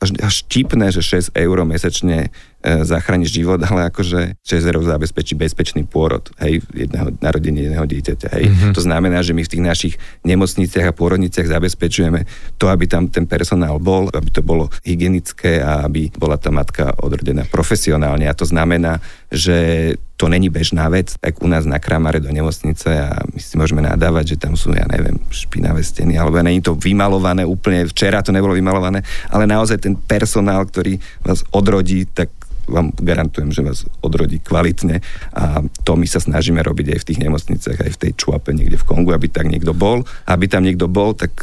až, 0.00 0.16
až 0.16 0.34
čipné, 0.48 0.88
že 0.88 1.04
6 1.04 1.36
eur 1.36 1.60
mesačne 1.68 2.32
e, 2.64 2.82
zachráni 2.88 3.28
život, 3.28 3.60
ale 3.68 3.92
akože 3.92 4.40
6 4.40 4.70
eur 4.72 4.80
zabezpečí 4.80 5.36
bezpečný 5.36 5.84
pôrod, 5.84 6.24
hej, 6.40 6.64
jedného, 6.72 7.12
narodenie 7.20 7.68
jedného 7.68 7.84
dieťaťa, 7.84 8.28
hej. 8.32 8.44
Mm-hmm. 8.48 8.72
To 8.72 8.80
znamená, 8.80 9.20
že 9.20 9.36
my 9.36 9.44
v 9.44 9.52
tých 9.52 9.62
našich 9.62 9.94
nemocniciach 10.24 10.88
a 10.88 10.96
pôrodniciach 10.96 11.52
zabezpečujeme 11.52 12.24
to, 12.56 12.72
aby 12.72 12.88
tam 12.88 13.12
ten 13.12 13.28
personál 13.28 13.76
bol, 13.76 14.08
aby 14.08 14.32
to 14.32 14.40
bolo 14.40 14.72
hygienické 14.88 15.60
a 15.60 15.84
aby 15.84 16.08
bola 16.16 16.40
tá 16.40 16.48
matka 16.48 16.96
odrodená 16.96 17.44
profesionálne. 17.44 18.24
A 18.24 18.34
to 18.34 18.48
znamená, 18.48 19.04
že 19.30 19.94
to 20.18 20.28
není 20.28 20.50
bežná 20.50 20.90
vec, 20.90 21.14
tak 21.16 21.40
u 21.40 21.48
nás 21.48 21.64
na 21.64 21.78
Kramare 21.80 22.20
do 22.20 22.28
nemocnice 22.28 22.86
a 22.92 23.24
my 23.30 23.40
si 23.40 23.56
môžeme 23.56 23.80
nadávať, 23.80 24.36
že 24.36 24.42
tam 24.42 24.58
sú, 24.58 24.74
ja 24.74 24.84
neviem, 24.84 25.16
špinavé 25.32 25.80
steny, 25.80 26.18
alebo 26.18 26.42
není 26.42 26.60
to 26.60 26.76
vymalované 26.76 27.46
úplne, 27.46 27.88
včera 27.88 28.20
to 28.20 28.34
nebolo 28.34 28.52
vymalované, 28.52 29.00
ale 29.32 29.48
naozaj 29.48 29.80
ten 29.80 29.94
personál, 29.96 30.66
ktorý 30.68 31.00
vás 31.24 31.40
odrodí, 31.54 32.04
tak 32.04 32.28
vám 32.70 32.94
garantujem, 32.94 33.50
že 33.50 33.66
vás 33.66 33.82
odrodí 33.98 34.38
kvalitne 34.38 35.02
a 35.34 35.64
to 35.82 35.98
my 35.98 36.06
sa 36.06 36.22
snažíme 36.22 36.62
robiť 36.62 36.94
aj 36.94 36.98
v 37.02 37.08
tých 37.10 37.22
nemocniciach, 37.26 37.78
aj 37.82 37.92
v 37.98 38.00
tej 38.06 38.12
čuape 38.14 38.54
niekde 38.54 38.78
v 38.78 38.86
Kongu, 38.86 39.10
aby 39.10 39.26
tak 39.26 39.50
niekto 39.50 39.74
bol. 39.74 40.06
Aby 40.30 40.46
tam 40.46 40.62
niekto 40.62 40.86
bol, 40.86 41.18
tak 41.18 41.34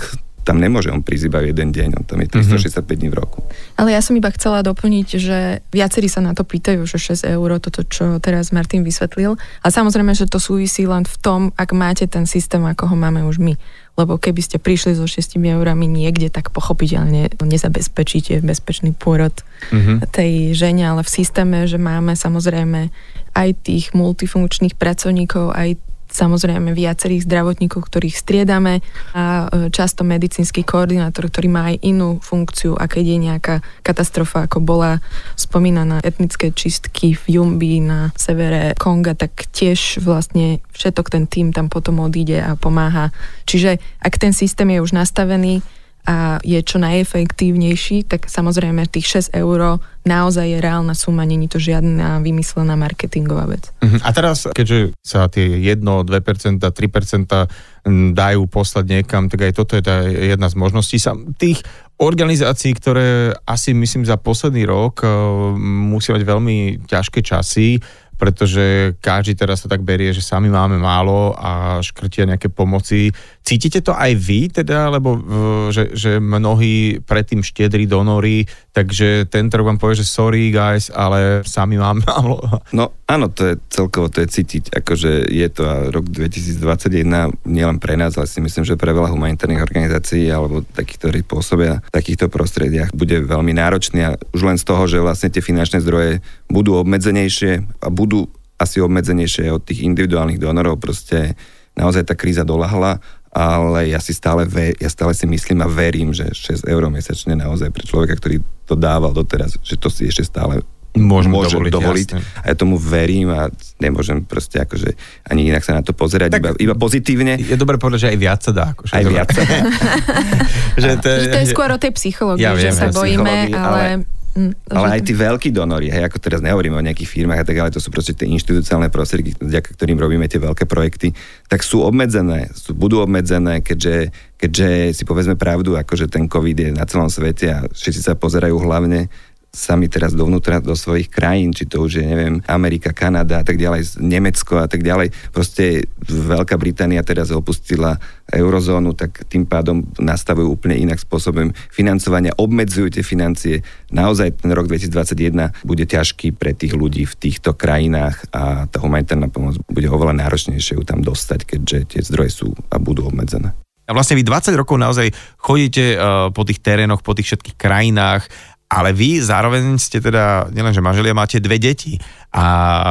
tam 0.48 0.64
nemôže 0.64 0.88
on 0.88 1.04
prísť 1.04 1.28
iba 1.28 1.44
jeden 1.44 1.76
deň, 1.76 1.90
on 2.00 2.06
tam 2.08 2.24
je 2.24 2.32
365 2.32 2.80
mm-hmm. 2.80 2.96
dní 2.96 3.08
v 3.12 3.16
roku. 3.20 3.44
Ale 3.76 3.92
ja 3.92 4.00
som 4.00 4.16
iba 4.16 4.32
chcela 4.32 4.64
doplniť, 4.64 5.08
že 5.20 5.60
viacerí 5.76 6.08
sa 6.08 6.24
na 6.24 6.32
to 6.32 6.48
pýtajú, 6.48 6.88
že 6.88 6.96
6 6.96 7.28
eur, 7.36 7.60
toto, 7.60 7.84
čo 7.84 8.24
teraz 8.24 8.56
Martin 8.56 8.88
vysvetlil. 8.88 9.36
A 9.36 9.68
samozrejme, 9.68 10.16
že 10.16 10.24
to 10.32 10.40
súvisí 10.40 10.88
len 10.88 11.04
v 11.04 11.16
tom, 11.20 11.42
ak 11.60 11.76
máte 11.76 12.08
ten 12.08 12.24
systém, 12.24 12.64
ako 12.64 12.88
ho 12.88 12.96
máme 12.96 13.28
už 13.28 13.44
my. 13.44 13.60
Lebo 14.00 14.16
keby 14.16 14.40
ste 14.40 14.56
prišli 14.62 14.96
so 14.96 15.04
6 15.04 15.36
eurami 15.36 15.84
niekde, 15.90 16.32
tak 16.32 16.56
pochopiteľne 16.56 17.36
nezabezpečíte 17.44 18.40
bezpečný 18.40 18.96
pôrod 18.96 19.36
mm-hmm. 19.74 20.08
tej 20.16 20.56
žene, 20.56 20.88
ale 20.88 21.04
v 21.04 21.12
systéme, 21.12 21.68
že 21.68 21.76
máme 21.76 22.16
samozrejme 22.16 22.88
aj 23.36 23.50
tých 23.68 23.92
multifunkčných 23.92 24.80
pracovníkov, 24.80 25.52
aj 25.52 25.76
samozrejme 26.18 26.74
viacerých 26.74 27.30
zdravotníkov, 27.30 27.86
ktorých 27.86 28.18
striedame 28.18 28.82
a 29.14 29.46
e, 29.46 29.70
často 29.70 30.02
medicínsky 30.02 30.66
koordinátor, 30.66 31.30
ktorý 31.30 31.48
má 31.54 31.70
aj 31.70 31.78
inú 31.86 32.18
funkciu 32.18 32.74
a 32.74 32.90
keď 32.90 33.06
je 33.06 33.18
nejaká 33.30 33.56
katastrofa, 33.86 34.50
ako 34.50 34.66
bola 34.66 34.98
spomínaná 35.38 36.02
etnické 36.02 36.50
čistky 36.50 37.14
v 37.14 37.38
Jumbi 37.38 37.78
na 37.78 38.10
severe 38.18 38.74
Konga, 38.74 39.14
tak 39.14 39.46
tiež 39.54 40.02
vlastne 40.02 40.66
všetok 40.74 41.14
ten 41.14 41.30
tým 41.30 41.54
tam 41.54 41.70
potom 41.70 42.02
odíde 42.02 42.42
a 42.42 42.58
pomáha. 42.58 43.14
Čiže 43.46 43.78
ak 44.02 44.18
ten 44.18 44.34
systém 44.34 44.74
je 44.74 44.82
už 44.82 44.98
nastavený, 44.98 45.62
a 46.08 46.40
je 46.40 46.56
čo 46.64 46.80
najefektívnejší, 46.80 48.08
tak 48.08 48.32
samozrejme 48.32 48.88
tých 48.88 49.28
6 49.28 49.36
eur 49.36 49.84
naozaj 50.08 50.48
je 50.48 50.64
reálna 50.64 50.96
suma, 50.96 51.28
není 51.28 51.52
to 51.52 51.60
žiadna 51.60 52.24
vymyslená 52.24 52.80
marketingová 52.80 53.44
vec. 53.52 53.68
Uh-huh. 53.84 54.00
A 54.08 54.16
teraz, 54.16 54.48
keďže 54.48 54.96
sa 55.04 55.28
tie 55.28 55.60
1, 55.60 55.84
2%, 55.84 56.64
3% 56.64 58.16
dajú 58.16 58.42
poslať 58.48 58.86
niekam, 58.88 59.28
tak 59.28 59.52
aj 59.52 59.54
toto 59.60 59.76
je 59.76 59.84
tá 59.84 60.08
jedna 60.08 60.48
z 60.48 60.56
možností. 60.56 60.96
Sa, 60.96 61.12
tých 61.36 61.60
organizácií, 62.00 62.72
ktoré 62.72 63.36
asi 63.44 63.76
myslím 63.76 64.08
za 64.08 64.16
posledný 64.16 64.64
rok 64.64 65.04
uh, 65.04 65.12
musia 65.60 66.16
mať 66.16 66.24
veľmi 66.24 66.88
ťažké 66.88 67.20
časy, 67.20 67.84
pretože 68.18 68.98
každý 68.98 69.38
teraz 69.38 69.64
sa 69.64 69.70
tak 69.70 69.86
berie, 69.86 70.10
že 70.10 70.26
sami 70.26 70.50
máme 70.50 70.82
málo 70.82 71.38
a 71.38 71.80
škrtia 71.86 72.26
nejaké 72.26 72.50
pomoci. 72.50 73.14
Cítite 73.46 73.86
to 73.86 73.94
aj 73.94 74.12
vy 74.18 74.50
teda, 74.50 74.90
lebo 74.90 75.22
že, 75.70 75.94
že 75.94 76.18
mnohí 76.18 77.00
predtým 77.06 77.46
štiedri 77.46 77.86
donory, 77.86 78.44
takže 78.78 79.26
ten 79.26 79.50
rok 79.50 79.74
vám 79.74 79.82
povie, 79.82 80.06
že 80.06 80.06
sorry 80.06 80.54
guys, 80.54 80.94
ale 80.94 81.42
sami 81.42 81.82
máme 81.82 82.06
málo. 82.10 82.38
No 82.70 82.94
áno, 83.10 83.34
to 83.34 83.50
je 83.50 83.54
celkovo, 83.74 84.14
to 84.14 84.22
je 84.22 84.30
cítiť, 84.30 84.78
akože 84.78 85.34
je 85.34 85.48
to 85.50 85.90
rok 85.90 86.06
2021 86.06 87.34
nielen 87.50 87.82
pre 87.82 87.98
nás, 87.98 88.14
ale 88.22 88.30
si 88.30 88.38
myslím, 88.38 88.62
že 88.62 88.78
pre 88.78 88.94
veľa 88.94 89.10
humanitárnych 89.10 89.66
organizácií 89.66 90.30
alebo 90.30 90.62
takých, 90.62 90.98
ktorí 91.02 91.20
pôsobia 91.26 91.82
v 91.82 91.92
takýchto 91.98 92.30
prostrediach 92.30 92.94
bude 92.94 93.26
veľmi 93.26 93.58
náročný. 93.58 94.00
A 94.06 94.14
už 94.38 94.46
len 94.46 94.62
z 94.62 94.66
toho, 94.70 94.86
že 94.86 95.02
vlastne 95.02 95.34
tie 95.34 95.42
finančné 95.42 95.82
zdroje 95.82 96.22
budú 96.46 96.78
obmedzenejšie 96.78 97.82
a 97.82 97.88
budú 97.90 98.30
asi 98.62 98.78
obmedzenejšie 98.82 99.50
od 99.54 99.66
tých 99.66 99.86
individuálnych 99.86 100.42
donorov, 100.42 100.82
proste 100.82 101.38
naozaj 101.78 102.10
tá 102.10 102.14
kríza 102.18 102.42
dolahla 102.42 102.98
ale 103.38 103.94
ja 103.94 104.02
si 104.02 104.18
stále, 104.18 104.50
ve, 104.50 104.74
ja 104.82 104.90
stále 104.90 105.14
si 105.14 105.30
myslím 105.30 105.62
a 105.62 105.70
verím, 105.70 106.10
že 106.10 106.26
6 106.34 106.66
eur 106.66 106.82
mesačne 106.90 107.38
naozaj 107.38 107.70
pre 107.70 107.86
človeka, 107.86 108.18
ktorý 108.18 108.42
to 108.66 108.74
dával 108.74 109.14
doteraz, 109.14 109.62
že 109.62 109.78
to 109.78 109.94
si 109.94 110.10
ešte 110.10 110.26
stále 110.26 110.66
Môžeme 110.98 111.38
môže 111.38 111.54
dovoliť, 111.54 111.74
dovoliť. 111.78 112.08
jasne. 112.10 112.26
A 112.42 112.46
ja 112.50 112.56
tomu 112.58 112.82
verím 112.82 113.30
a 113.30 113.54
nemôžem 113.78 114.26
proste 114.26 114.58
akože 114.58 114.98
ani 115.30 115.54
inak 115.54 115.62
sa 115.62 115.78
na 115.78 115.86
to 115.86 115.94
pozerať, 115.94 116.34
Tak- 116.34 116.42
iba, 116.42 116.52
iba 116.58 116.74
pozitívne. 116.74 117.38
Je 117.38 117.54
dobré 117.54 117.78
povedať, 117.78 118.10
že 118.10 118.10
aj 118.10 118.18
viac 118.18 118.40
sa 118.42 118.50
dá. 118.50 118.66
Akože 118.74 118.92
Aj 118.98 119.06
viac. 119.06 119.30
že 120.82 120.90
to, 120.98 121.10
Že 121.22 121.30
to 121.30 121.40
je 121.46 121.48
skôr 121.54 121.70
o 121.70 121.78
tej 121.78 121.94
psychológii, 121.94 122.42
Ja 122.42 122.58
viem, 122.58 122.74
že 122.74 122.82
sa 122.82 122.90
ja 122.90 122.98
bojíme, 122.98 123.54
psychológii, 123.54 123.62
ale... 123.62 124.17
mm, 124.38 124.70
Ale 124.70 124.88
aj 124.96 125.02
tí 125.02 125.18
veľkí 125.18 125.50
donory, 125.50 125.90
hej, 125.90 126.06
ako 126.06 126.22
teraz 126.22 126.40
nehovoríme 126.46 126.78
o 126.78 126.86
nejakých 126.86 127.10
firmách 127.10 127.42
a 127.42 127.48
tak, 127.50 127.58
ale 127.58 127.74
to 127.74 127.82
sú 127.82 127.90
proste 127.90 128.14
tie 128.14 128.30
inštitucionálne 128.30 128.94
prostriedky, 128.94 129.34
vďaka 129.42 129.74
ktorým 129.74 129.98
robíme 129.98 130.30
tie 130.30 130.38
veľké 130.38 130.70
projekty, 130.70 131.18
tak 131.50 131.66
sú 131.66 131.82
obmedzené, 131.82 132.54
sú, 132.54 132.78
budú 132.78 133.02
obmedzené, 133.02 133.66
keďže, 133.66 134.14
keďže 134.38 134.70
si 134.94 135.04
povedzme 135.04 135.34
pravdu, 135.34 135.74
akože 135.74 136.06
ten 136.06 136.30
COVID 136.30 136.58
je 136.62 136.70
na 136.78 136.86
celom 136.86 137.10
svete 137.10 137.50
a 137.50 137.66
všetci 137.66 138.02
sa 138.06 138.14
pozerajú 138.14 138.56
hlavne 138.62 139.10
sami 139.58 139.90
teraz 139.90 140.14
dovnútra 140.14 140.62
do 140.62 140.78
svojich 140.78 141.10
krajín, 141.10 141.50
či 141.50 141.66
to 141.66 141.82
už 141.82 141.98
je, 141.98 142.06
neviem, 142.06 142.38
Amerika, 142.46 142.94
Kanada 142.94 143.42
a 143.42 143.46
tak 143.46 143.58
ďalej, 143.58 143.98
Nemecko 143.98 144.62
a 144.62 144.70
tak 144.70 144.86
ďalej. 144.86 145.10
Proste 145.34 145.90
Veľká 146.06 146.62
Británia 146.62 147.02
teraz 147.02 147.34
opustila 147.34 147.98
eurozónu, 148.30 148.94
tak 148.94 149.26
tým 149.26 149.50
pádom 149.50 149.82
nastavujú 149.98 150.54
úplne 150.54 150.78
inak 150.78 151.02
spôsobom 151.02 151.52
financovania, 151.74 152.38
obmedzujú 152.38 152.94
tie 152.94 153.04
financie. 153.04 153.66
Naozaj 153.90 154.46
ten 154.46 154.54
rok 154.54 154.70
2021 154.70 155.66
bude 155.66 155.84
ťažký 155.90 156.38
pre 156.38 156.54
tých 156.54 156.78
ľudí 156.78 157.10
v 157.10 157.18
týchto 157.18 157.58
krajinách 157.58 158.30
a 158.30 158.70
tá 158.70 158.78
humanitárna 158.84 159.32
pomoc 159.32 159.58
bude 159.66 159.90
oveľa 159.90 160.22
náročnejšie 160.22 160.78
ju 160.78 160.84
tam 160.86 161.02
dostať, 161.02 161.40
keďže 161.58 161.78
tie 161.98 162.02
zdroje 162.06 162.32
sú 162.44 162.48
a 162.70 162.78
budú 162.78 163.10
obmedzené. 163.10 163.56
A 163.88 163.96
vlastne 163.96 164.20
vy 164.20 164.24
20 164.28 164.52
rokov 164.60 164.76
naozaj 164.76 165.16
chodíte 165.40 165.96
uh, 165.96 166.28
po 166.36 166.44
tých 166.44 166.60
terénoch, 166.60 167.00
po 167.00 167.16
tých 167.16 167.32
všetkých 167.32 167.56
krajinách, 167.56 168.28
ale 168.68 168.92
vy 168.92 169.24
zároveň 169.24 169.80
ste 169.80 170.04
teda, 170.04 170.52
nielenže 170.52 170.84
manželia, 170.84 171.16
máte 171.16 171.40
dve 171.40 171.56
deti. 171.56 171.96
A 172.36 172.44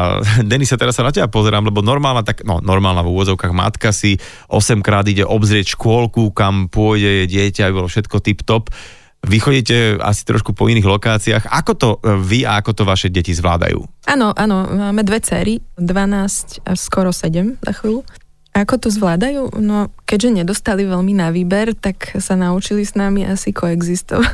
Denis, 0.48 0.72
sa 0.72 0.80
teraz 0.80 0.96
sa 0.96 1.04
na 1.04 1.12
teba 1.12 1.28
pozerám, 1.28 1.68
lebo 1.68 1.84
normálna, 1.84 2.24
tak, 2.24 2.42
no 2.48 2.64
normálna 2.64 3.04
v 3.04 3.12
úvodzovkách 3.12 3.52
matka 3.52 3.92
si 3.92 4.16
8 4.48 4.80
krát 4.80 5.04
ide 5.04 5.28
obzrieť 5.28 5.76
škôlku, 5.76 6.32
kam 6.32 6.72
pôjde 6.72 7.24
jej 7.24 7.28
dieťa, 7.28 7.68
aby 7.68 7.74
bolo 7.76 7.88
všetko 7.92 8.16
tip-top. 8.24 8.72
Vy 9.26 9.36
chodíte 9.42 9.98
asi 10.00 10.22
trošku 10.22 10.54
po 10.54 10.70
iných 10.70 10.86
lokáciách. 10.86 11.44
Ako 11.50 11.72
to 11.74 11.88
e, 11.98 12.14
vy 12.14 12.46
a 12.46 12.62
ako 12.62 12.72
to 12.72 12.82
vaše 12.86 13.10
deti 13.10 13.34
zvládajú? 13.34 14.06
Áno, 14.06 14.30
áno, 14.32 14.70
máme 14.70 15.02
dve 15.02 15.18
cery, 15.18 15.58
12 15.76 16.62
a 16.62 16.72
skoro 16.78 17.10
7 17.10 17.58
za 17.58 17.72
chvíľu. 17.74 18.06
Ako 18.56 18.80
to 18.80 18.88
zvládajú? 18.88 19.52
No, 19.60 19.92
keďže 20.08 20.40
nedostali 20.40 20.88
veľmi 20.88 21.12
na 21.12 21.28
výber, 21.28 21.76
tak 21.76 22.16
sa 22.16 22.40
naučili 22.40 22.88
s 22.88 22.96
nami 22.96 23.28
asi 23.28 23.52
koexistovať. 23.52 24.32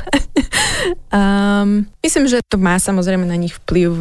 um, 1.11 1.83
myslím, 1.99 2.31
že 2.31 2.39
to 2.47 2.55
má 2.55 2.79
samozrejme 2.79 3.27
na 3.27 3.35
nich 3.35 3.51
vplyv. 3.59 3.91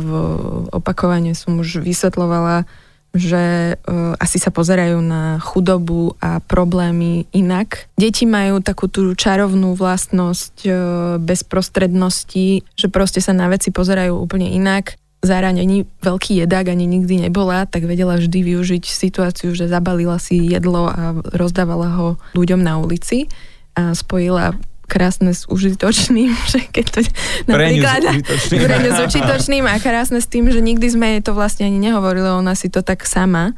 Opakovane 0.70 1.35
som 1.35 1.59
už 1.59 1.83
vysvetlovala, 1.83 2.70
že 3.11 3.75
uh, 3.75 4.14
asi 4.23 4.39
sa 4.39 4.55
pozerajú 4.55 5.03
na 5.03 5.43
chudobu 5.43 6.14
a 6.23 6.39
problémy 6.39 7.27
inak. 7.35 7.91
Deti 7.99 8.23
majú 8.23 8.62
takú 8.62 8.87
tú 8.87 9.18
čarovnú 9.18 9.75
vlastnosť 9.75 10.57
uh, 10.64 10.75
bezprostrednosti, 11.18 12.62
že 12.79 12.87
proste 12.95 13.18
sa 13.18 13.35
na 13.35 13.51
veci 13.51 13.75
pozerajú 13.75 14.23
úplne 14.23 14.55
inak. 14.55 15.01
Zároveň 15.23 15.62
ani 15.62 15.79
veľký 16.03 16.43
jedák 16.43 16.75
ani 16.75 16.91
nikdy 16.91 17.31
nebola, 17.31 17.62
tak 17.70 17.87
vedela 17.87 18.18
vždy 18.18 18.43
využiť 18.43 18.83
situáciu, 18.83 19.55
že 19.55 19.70
zabalila 19.70 20.18
si 20.18 20.51
jedlo 20.51 20.91
a 20.91 21.14
rozdávala 21.31 21.95
ho 21.95 22.09
ľuďom 22.35 22.59
na 22.59 22.83
ulici 22.83 23.31
a 23.79 23.95
spojila 23.95 24.59
krásne 24.91 25.33
s 25.33 25.49
užitočným, 25.49 26.35
že 26.53 26.66
keď 26.68 26.87
to 26.91 27.01
napríklad... 27.47 28.03
s 28.03 28.51
užitočným. 28.51 28.61
S 28.93 28.99
užitočným 28.99 29.64
a 29.70 29.79
krásne 29.79 30.18
s 30.20 30.29
tým, 30.29 30.51
že 30.51 30.61
nikdy 30.61 30.87
sme 30.91 31.07
jej 31.16 31.23
to 31.23 31.33
vlastne 31.33 31.70
ani 31.70 31.79
nehovorili, 31.79 32.29
ona 32.29 32.53
si 32.53 32.68
to 32.68 32.83
tak 32.83 33.07
sama. 33.07 33.55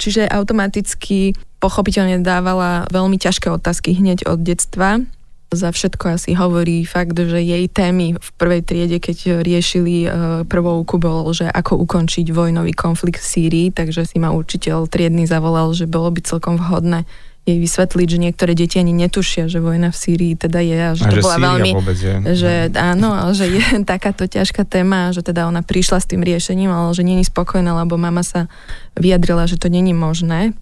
Čiže 0.00 0.24
automaticky 0.24 1.36
pochopiteľne 1.60 2.24
dávala 2.24 2.88
veľmi 2.88 3.20
ťažké 3.20 3.52
otázky 3.52 3.92
hneď 4.00 4.24
od 4.24 4.40
detstva. 4.40 5.04
Za 5.48 5.72
všetko 5.72 6.20
asi 6.20 6.36
hovorí 6.36 6.84
fakt, 6.84 7.16
že 7.16 7.40
jej 7.40 7.64
témy 7.72 8.20
v 8.20 8.28
prvej 8.36 8.60
triede, 8.60 9.00
keď 9.00 9.40
riešili 9.40 10.04
uh, 10.04 10.10
prvouku, 10.44 11.00
bol, 11.00 11.24
že 11.32 11.48
ako 11.48 11.80
ukončiť 11.88 12.28
vojnový 12.28 12.76
konflikt 12.76 13.24
v 13.24 13.28
Sýrii, 13.32 13.66
takže 13.72 14.04
si 14.04 14.20
ma 14.20 14.28
učiteľ 14.28 14.92
triedny 14.92 15.24
zavolal, 15.24 15.72
že 15.72 15.88
bolo 15.88 16.12
by 16.12 16.20
celkom 16.20 16.60
vhodné 16.60 17.08
jej 17.48 17.56
vysvetliť, 17.56 18.08
že 18.12 18.18
niektoré 18.20 18.52
deti 18.52 18.76
ani 18.76 18.92
netušia, 18.92 19.48
že 19.48 19.64
vojna 19.64 19.88
v 19.88 19.96
Sýrii 19.96 20.34
teda 20.36 20.60
je 20.60 20.76
a 20.76 20.92
že 20.92 21.04
A 21.04 21.08
to 21.08 21.16
že 21.16 21.24
bola 21.24 21.36
Sýria 21.40 21.48
veľmi... 21.48 21.70
vôbec 21.72 21.96
je. 21.96 22.14
Že 22.36 22.52
áno, 22.76 23.08
ale 23.16 23.32
že 23.32 23.46
je 23.48 23.64
takáto 23.96 24.28
ťažká 24.28 24.68
téma, 24.68 25.16
že 25.16 25.24
teda 25.24 25.48
ona 25.48 25.64
prišla 25.64 26.04
s 26.04 26.06
tým 26.12 26.20
riešením, 26.20 26.68
ale 26.68 26.92
že 26.92 27.00
není 27.00 27.24
spokojná, 27.24 27.72
lebo 27.72 27.96
mama 27.96 28.20
sa 28.20 28.52
vyjadrila, 29.00 29.48
že 29.48 29.56
to 29.56 29.72
není 29.72 29.96
možné 29.96 30.52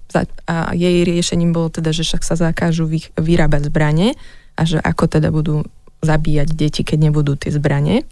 a 0.46 0.70
jej 0.72 1.02
riešením 1.02 1.50
bolo 1.50 1.68
teda, 1.74 1.90
že 1.90 2.06
však 2.06 2.22
sa 2.22 2.38
zakážu 2.38 2.86
vy- 2.86 3.10
vyrábať 3.18 3.68
zbranie 3.68 4.14
a 4.56 4.62
že 4.64 4.80
ako 4.80 5.04
teda 5.06 5.28
budú 5.28 5.62
zabíjať 6.00 6.48
deti, 6.52 6.82
keď 6.82 6.98
nebudú 7.12 7.36
tie 7.36 7.52
zbranie. 7.52 8.04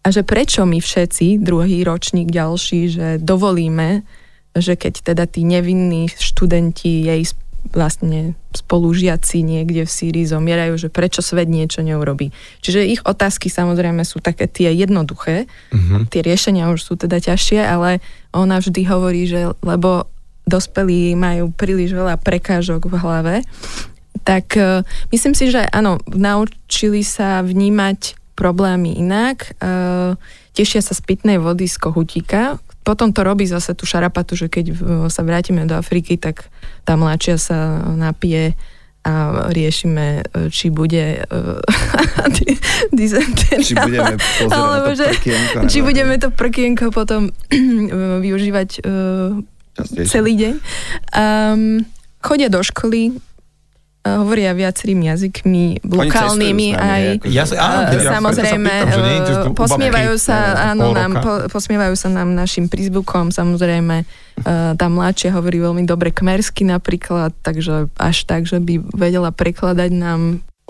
A 0.00 0.08
že 0.08 0.24
prečo 0.24 0.64
my 0.64 0.80
všetci, 0.80 1.44
druhý 1.44 1.84
ročník 1.84 2.32
ďalší, 2.32 2.80
že 2.88 3.06
dovolíme, 3.20 4.00
že 4.56 4.74
keď 4.76 5.12
teda 5.12 5.24
tí 5.28 5.44
nevinní 5.44 6.08
študenti 6.08 7.04
jej 7.04 7.22
vlastne 7.76 8.32
spolužiaci 8.56 9.44
niekde 9.44 9.84
v 9.84 9.92
Sýrii 9.92 10.24
zomierajú, 10.24 10.80
že 10.80 10.88
prečo 10.88 11.20
svet 11.20 11.44
niečo 11.44 11.84
neurobí. 11.84 12.32
Čiže 12.64 12.88
ich 12.88 13.04
otázky 13.04 13.52
samozrejme 13.52 14.00
sú 14.00 14.24
také 14.24 14.48
tie 14.48 14.72
jednoduché, 14.72 15.44
Mhm. 15.68 16.08
tie 16.08 16.24
riešenia 16.24 16.72
už 16.72 16.80
sú 16.80 16.96
teda 16.96 17.20
ťažšie, 17.20 17.60
ale 17.60 18.00
ona 18.32 18.56
vždy 18.64 18.80
hovorí, 18.88 19.28
že 19.28 19.52
lebo 19.60 20.08
dospelí 20.48 21.14
majú 21.14 21.52
príliš 21.52 21.92
veľa 21.92 22.16
prekážok 22.16 22.88
v 22.88 22.94
hlave, 22.96 23.34
tak 24.24 24.56
e, 24.56 24.82
myslím 25.12 25.34
si, 25.34 25.48
že 25.50 25.64
áno, 25.70 25.98
naučili 26.10 27.02
sa 27.06 27.40
vnímať 27.40 28.18
problémy 28.34 28.96
inak, 28.96 29.56
e, 29.60 30.16
tešia 30.56 30.80
sa 30.82 30.96
z 30.96 31.00
pitnej 31.04 31.38
vody 31.38 31.68
z 31.68 31.76
kohutíka, 31.78 32.58
potom 32.80 33.12
to 33.12 33.20
robí 33.20 33.44
zase 33.44 33.76
tú 33.76 33.84
šarapatu, 33.84 34.34
že 34.34 34.48
keď 34.48 34.64
e, 34.70 34.74
sa 35.12 35.22
vrátime 35.22 35.68
do 35.68 35.76
Afriky, 35.76 36.16
tak 36.16 36.48
tá 36.84 36.96
mladšia 36.96 37.36
sa 37.36 37.58
napije 37.94 38.56
a 39.00 39.48
riešime, 39.48 40.28
či 40.52 40.68
bude 40.68 41.24
uh, 41.24 41.56
dizentéria. 42.92 43.64
Či 43.64 43.72
budeme 43.72 44.20
Alebo 44.44 44.92
to 44.92 45.00
že- 45.00 45.08
prkienko. 45.16 45.56
Či 45.72 45.78
budeme 45.80 46.14
to 46.20 46.28
prkienko 46.28 46.92
potom 46.92 47.32
využívať 48.20 48.84
uh, 48.84 49.40
celý 50.04 50.32
deň. 50.36 50.54
Um, 51.16 51.88
chodia 52.20 52.52
do 52.52 52.60
školy, 52.60 53.16
hovoria 54.00 54.56
viacerými 54.56 55.12
jazykmi, 55.12 55.84
lokálnymi 55.84 56.68
aj... 56.72 56.80
hej, 56.80 57.04
akože- 57.20 57.34
Ja 57.36 57.44
sa, 57.44 57.54
áno, 57.60 57.78
samozrejme, 58.00 58.72
pýtam, 58.72 59.04
nie 59.04 59.20
to 59.20 59.36
posmievajú 59.52 60.14
sa, 60.16 60.36
eh, 60.56 60.68
áno, 60.72 60.84
nám, 60.96 61.12
po, 61.20 61.32
posmievajú 61.52 61.94
sa 62.00 62.08
nám 62.08 62.32
našim 62.32 62.72
prízvukom, 62.72 63.28
samozrejme, 63.28 64.08
uh, 64.08 64.72
tá 64.72 64.86
mladšia 64.88 65.36
hovorí 65.36 65.60
veľmi 65.60 65.84
dobre 65.84 66.16
kmersky 66.16 66.64
napríklad, 66.64 67.36
takže 67.44 67.92
až 68.00 68.16
tak, 68.24 68.48
že 68.48 68.56
by 68.56 68.80
vedela 68.96 69.28
prekladať 69.28 69.90
nám 69.92 70.20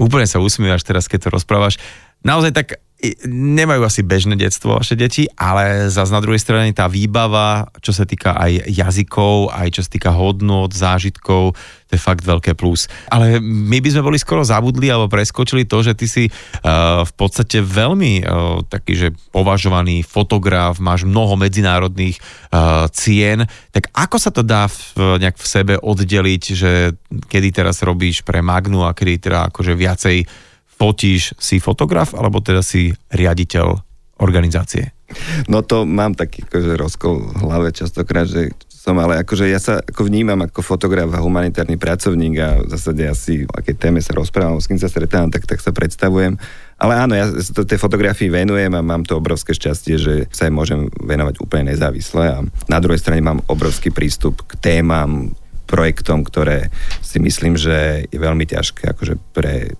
Úplne 0.01 0.25
sa 0.25 0.41
usmievaš 0.41 0.81
teraz, 0.81 1.13
keď 1.13 1.29
to 1.29 1.37
rozprávaš. 1.37 1.77
Naozaj 2.25 2.57
tak 2.57 2.81
nemajú 3.27 3.83
asi 3.89 4.05
bežné 4.05 4.37
detstvo 4.37 4.77
vaše 4.77 4.93
deti, 4.93 5.25
ale 5.37 5.89
zase 5.89 6.13
na 6.13 6.21
druhej 6.21 6.41
strane 6.41 6.69
tá 6.77 6.85
výbava, 6.85 7.69
čo 7.81 7.97
sa 7.97 8.05
týka 8.05 8.37
aj 8.37 8.69
jazykov, 8.69 9.49
aj 9.49 9.69
čo 9.73 9.81
sa 9.81 9.91
týka 9.91 10.11
hodnot, 10.13 10.77
zážitkov, 10.77 11.57
to 11.89 11.93
je 11.97 12.01
fakt 12.01 12.23
veľké 12.23 12.55
plus. 12.55 12.87
Ale 13.11 13.41
my 13.43 13.83
by 13.83 13.89
sme 13.91 14.07
boli 14.07 14.19
skoro 14.21 14.45
zabudli 14.45 14.93
alebo 14.93 15.11
preskočili 15.11 15.67
to, 15.67 15.83
že 15.83 15.97
ty 15.97 16.07
si 16.07 16.25
uh, 16.29 17.03
v 17.03 17.13
podstate 17.17 17.65
veľmi 17.65 18.23
uh, 18.23 18.63
taký, 18.69 18.93
že 18.95 19.09
považovaný 19.33 20.05
fotograf, 20.05 20.79
máš 20.79 21.09
mnoho 21.09 21.35
medzinárodných 21.41 22.21
uh, 22.53 22.87
cien, 22.93 23.49
tak 23.75 23.89
ako 23.97 24.17
sa 24.21 24.31
to 24.31 24.45
dá 24.45 24.69
v, 24.71 25.19
nejak 25.19 25.41
v 25.41 25.47
sebe 25.49 25.75
oddeliť, 25.81 26.43
že 26.53 26.73
kedy 27.27 27.49
teraz 27.51 27.83
robíš 27.83 28.23
pre 28.23 28.45
Magnu 28.45 28.85
a 28.87 28.95
kedy 28.95 29.15
teda 29.27 29.51
akože 29.51 29.73
viacej 29.75 30.19
fotíš, 30.81 31.37
si 31.37 31.61
fotograf, 31.61 32.17
alebo 32.17 32.41
teda 32.41 32.65
si 32.65 32.97
riaditeľ 33.13 33.77
organizácie? 34.25 34.97
No 35.51 35.61
to 35.61 35.85
mám 35.85 36.17
taký 36.17 36.47
akože 36.49 36.73
rozkol 36.81 37.21
v 37.37 37.41
hlave 37.45 37.69
častokrát, 37.77 38.25
že 38.25 38.57
som, 38.81 38.97
ale 38.97 39.21
akože 39.21 39.45
ja 39.45 39.61
sa 39.61 39.85
ako 39.85 40.09
vnímam 40.09 40.41
ako 40.41 40.65
fotograf 40.65 41.13
a 41.13 41.21
humanitárny 41.21 41.77
pracovník 41.77 42.35
a 42.41 42.65
v 42.65 42.69
zásade 42.73 43.05
asi 43.05 43.45
o 43.45 43.53
akej 43.53 43.77
téme 43.77 44.01
sa 44.01 44.17
rozprávam, 44.17 44.57
s 44.57 44.73
kým 44.73 44.81
sa 44.81 44.89
stretávam, 44.89 45.29
tak, 45.29 45.45
tak 45.45 45.61
sa 45.61 45.69
predstavujem. 45.69 46.41
Ale 46.81 46.97
áno, 46.97 47.13
ja 47.13 47.29
to- 47.29 47.69
tej 47.69 47.77
fotografii 47.77 48.33
venujem 48.33 48.73
a 48.73 48.81
mám 48.81 49.05
to 49.05 49.21
obrovské 49.21 49.53
šťastie, 49.53 50.01
že 50.01 50.15
sa 50.33 50.49
jej 50.49 50.55
môžem 50.55 50.89
venovať 50.97 51.45
úplne 51.45 51.77
nezávisle 51.77 52.25
a 52.25 52.39
na 52.73 52.79
druhej 52.81 53.05
strane 53.05 53.21
mám 53.21 53.45
obrovský 53.53 53.93
prístup 53.93 54.41
k 54.49 54.57
témam, 54.57 55.37
projektom, 55.71 56.27
ktoré 56.27 56.75
si 56.99 57.23
myslím, 57.23 57.55
že 57.55 58.09
je 58.11 58.19
veľmi 58.19 58.43
ťažké 58.43 58.91
akože 58.91 59.15
pre 59.31 59.79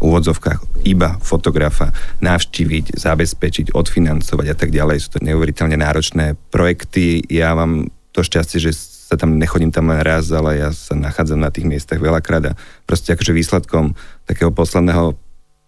úvodzovkách 0.00 0.84
iba 0.84 1.16
fotografa 1.20 1.90
navštíviť, 2.20 2.96
zabezpečiť, 2.96 3.66
odfinancovať 3.72 4.46
a 4.52 4.56
tak 4.56 4.70
ďalej. 4.70 4.96
Sú 5.02 5.08
to 5.16 5.24
neuveriteľne 5.24 5.76
náročné 5.80 6.36
projekty. 6.52 7.24
Ja 7.26 7.56
mám 7.56 7.88
to 8.12 8.20
šťastie, 8.24 8.60
že 8.60 8.72
sa 8.76 9.14
tam 9.14 9.38
nechodím 9.38 9.70
tam 9.70 9.92
len 9.92 10.02
raz, 10.02 10.28
ale 10.34 10.58
ja 10.58 10.74
sa 10.74 10.98
nachádzam 10.98 11.38
na 11.38 11.54
tých 11.54 11.68
miestach 11.68 12.02
veľakrát 12.02 12.50
a 12.50 12.56
proste 12.88 13.14
akože 13.14 13.30
výsledkom 13.30 13.94
takého 14.26 14.50
posledného 14.50 15.14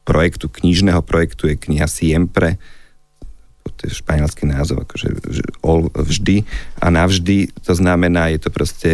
projektu, 0.03 0.51
knižného 0.51 1.05
projektu 1.05 1.47
je 1.47 1.55
kniha 1.55 1.87
Siempre, 1.87 2.59
to 3.79 3.87
je 3.87 3.95
španielský 3.95 4.51
názov, 4.51 4.83
akože 4.83 5.23
vždy 5.95 6.43
a 6.83 6.91
navždy, 6.91 7.55
to 7.63 7.73
znamená, 7.79 8.27
je 8.35 8.39
to 8.43 8.51
proste 8.51 8.93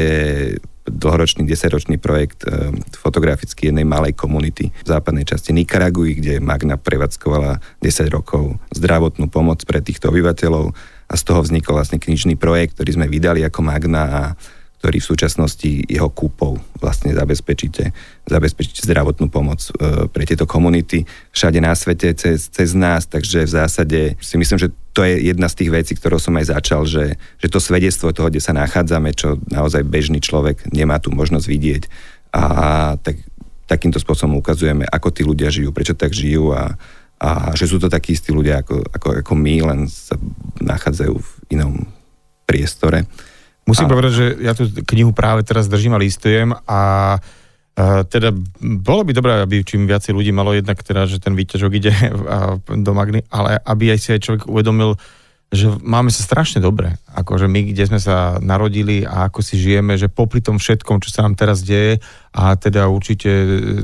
dlhoročný, 0.85 1.49
desaťročný 1.49 1.97
projekt 1.97 2.45
e, 2.45 2.73
fotografický 2.93 3.73
jednej 3.73 3.89
malej 3.89 4.13
komunity 4.13 4.69
v 4.69 4.89
západnej 4.89 5.25
časti 5.25 5.57
Nikaraguji, 5.57 6.21
kde 6.21 6.33
Magna 6.45 6.77
prevádzkovala 6.77 7.81
10 7.81 8.09
rokov 8.13 8.61
zdravotnú 8.77 9.33
pomoc 9.33 9.65
pre 9.65 9.81
týchto 9.81 10.13
obyvateľov. 10.13 10.77
A 11.05 11.15
z 11.21 11.23
toho 11.25 11.41
vznikol 11.45 11.77
vlastne 11.77 12.01
knižný 12.01 12.37
projekt, 12.37 12.77
ktorý 12.77 12.97
sme 12.97 13.07
vydali 13.09 13.45
ako 13.45 13.61
Magna 13.61 14.03
a 14.09 14.23
ktorý 14.85 15.01
v 15.01 15.11
súčasnosti 15.17 15.71
jeho 15.89 16.13
kúpou 16.13 16.61
vlastne 16.77 17.17
zabezpečíte, 17.17 17.97
zabezpečíte 18.29 18.85
zdravotnú 18.85 19.33
pomoc 19.33 19.65
e, 19.65 20.05
pre 20.13 20.29
tieto 20.29 20.45
komunity 20.45 21.09
všade 21.33 21.57
na 21.57 21.73
svete 21.73 22.13
cez, 22.13 22.53
cez 22.53 22.77
nás, 22.77 23.09
takže 23.09 23.49
v 23.49 23.55
zásade 23.65 24.01
si 24.21 24.37
myslím, 24.37 24.61
že 24.61 24.69
to 24.93 25.09
je 25.09 25.33
jedna 25.33 25.49
z 25.49 25.65
tých 25.65 25.71
vecí, 25.73 25.93
ktorou 25.97 26.21
som 26.21 26.37
aj 26.37 26.53
začal, 26.53 26.85
že, 26.85 27.17
že 27.41 27.49
to 27.49 27.65
svedectvo 27.65 28.13
toho, 28.13 28.29
kde 28.29 28.45
sa 28.45 28.53
nachádzame, 28.53 29.17
čo 29.17 29.41
naozaj 29.49 29.89
bežný 29.89 30.21
človek 30.21 30.69
nemá 30.69 31.01
tú 31.01 31.17
možnosť 31.17 31.47
vidieť 31.49 31.83
a 32.37 32.45
tak, 33.01 33.25
takýmto 33.65 33.97
spôsobom 33.97 34.37
ukazujeme, 34.37 34.85
ako 34.85 35.09
tí 35.09 35.25
ľudia 35.25 35.49
žijú, 35.49 35.73
prečo 35.73 35.97
tak 35.97 36.13
žijú 36.13 36.53
a, 36.53 36.77
a 37.25 37.57
že 37.57 37.73
sú 37.73 37.81
to 37.81 37.89
takí 37.89 38.13
istí 38.13 38.37
ľudia 38.37 38.61
ako, 38.61 38.85
ako, 38.93 39.09
ako 39.25 39.33
my, 39.33 39.55
len 39.65 39.89
sa 39.89 40.21
nachádzajú 40.61 41.15
v 41.17 41.29
inom 41.57 41.89
priestore. 42.45 43.09
Musím 43.65 43.89
a... 43.89 43.91
povedať, 43.91 44.13
že 44.13 44.27
ja 44.45 44.53
tú 44.53 44.69
knihu 44.69 45.13
práve 45.17 45.45
teraz 45.45 45.69
držím 45.69 45.97
a 45.97 46.03
listujem 46.03 46.51
a 46.69 46.81
Uh, 47.75 48.07
teda 48.07 48.31
bolo 48.63 49.03
by 49.03 49.11
dobré, 49.11 49.35
aby 49.35 49.67
čím 49.67 49.91
viacej 49.91 50.15
ľudí 50.15 50.31
malo 50.31 50.55
jednak 50.55 50.79
teda, 50.79 51.11
že 51.11 51.19
ten 51.19 51.35
výťažok 51.35 51.73
ide 51.75 51.91
do 52.87 52.93
Magny, 52.95 53.27
ale 53.35 53.59
aby 53.67 53.91
aj 53.91 53.99
si 53.99 54.09
aj 54.15 54.23
človek 54.23 54.43
uvedomil, 54.47 54.95
že 55.51 55.75
máme 55.83 56.07
sa 56.15 56.23
strašne 56.23 56.63
dobre. 56.63 56.95
Akože 57.11 57.51
my, 57.51 57.75
kde 57.75 57.91
sme 57.91 57.99
sa 57.99 58.39
narodili 58.39 59.03
a 59.03 59.27
ako 59.27 59.43
si 59.43 59.59
žijeme, 59.59 59.99
že 59.99 60.07
popri 60.07 60.39
tom 60.39 60.63
všetkom, 60.63 61.03
čo 61.03 61.11
sa 61.11 61.27
nám 61.27 61.35
teraz 61.35 61.67
deje 61.67 61.99
a 62.31 62.55
teda 62.55 62.87
určite 62.87 63.31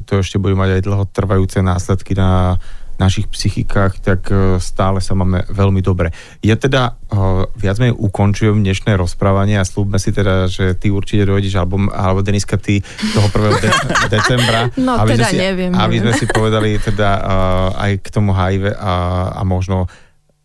to 0.07 0.23
ešte 0.23 0.39
bude 0.39 0.55
mať 0.55 0.79
aj 0.79 0.83
dlhotrvajúce 0.87 1.59
následky 1.59 2.15
na 2.15 2.63
našich 3.01 3.27
psychikách, 3.33 4.05
tak 4.05 4.29
e, 4.29 4.61
stále 4.61 5.01
sa 5.01 5.17
máme 5.17 5.49
veľmi 5.49 5.81
dobre. 5.81 6.13
Ja 6.45 6.61
teda 6.61 7.01
uh, 7.13 7.49
viac 7.57 7.81
menej 7.81 7.97
ukončujem 7.97 8.61
dnešné 8.61 8.97
rozprávanie 8.97 9.57
a 9.57 9.65
slúbme 9.65 9.97
si 9.97 10.13
teda, 10.13 10.49
že 10.49 10.77
ty 10.77 10.93
určite 10.93 11.25
dojdeš, 11.25 11.57
alebo, 11.57 11.81
alebo 11.89 12.21
Deniska, 12.21 12.61
ty 12.61 12.85
toho 13.17 13.29
1. 13.33 13.61
De- 13.61 13.77
decembra. 14.15 14.61
No 14.77 15.01
aby 15.01 15.17
teda 15.17 15.29
si, 15.33 15.37
neviem. 15.41 15.73
Aby 15.73 16.01
neviem. 16.01 16.13
sme 16.13 16.13
si 16.17 16.25
povedali 16.29 16.77
teda 16.77 17.11
uh, 17.21 17.83
aj 17.89 17.93
k 18.05 18.07
tomu 18.13 18.37
HIV 18.37 18.77
a, 18.77 18.95
a 19.37 19.43
možno 19.49 19.89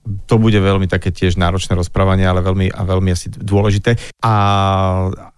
to 0.05 0.35
bude 0.37 0.55
veľmi 0.55 0.85
také 0.85 1.09
tiež 1.09 1.41
náročné 1.41 1.73
rozprávanie, 1.73 2.29
ale 2.29 2.45
veľmi, 2.45 2.69
a 2.69 2.81
veľmi 2.85 3.09
asi 3.09 3.33
dôležité. 3.33 3.97
A 4.21 4.33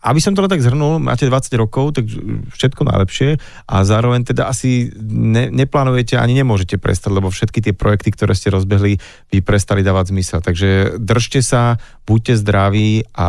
aby 0.03 0.19
som 0.19 0.35
to 0.35 0.43
tak 0.47 0.59
zhrnul, 0.59 0.99
máte 0.99 1.23
20 1.23 1.55
rokov, 1.55 1.95
tak 1.95 2.05
všetko 2.51 2.81
najlepšie 2.83 3.29
a 3.67 3.75
zároveň 3.87 4.27
teda 4.27 4.51
asi 4.51 4.91
ne, 5.07 5.47
neplánujete 5.51 6.19
ani 6.19 6.35
nemôžete 6.43 6.75
prestať, 6.79 7.15
lebo 7.15 7.31
všetky 7.31 7.63
tie 7.63 7.73
projekty, 7.75 8.11
ktoré 8.11 8.35
ste 8.35 8.51
rozbehli, 8.51 8.99
by 9.31 9.39
prestali 9.43 9.83
dávať 9.83 10.11
zmysel. 10.11 10.39
Takže 10.43 10.99
držte 10.99 11.39
sa, 11.39 11.79
buďte 12.03 12.39
zdraví 12.43 13.07
a 13.15 13.27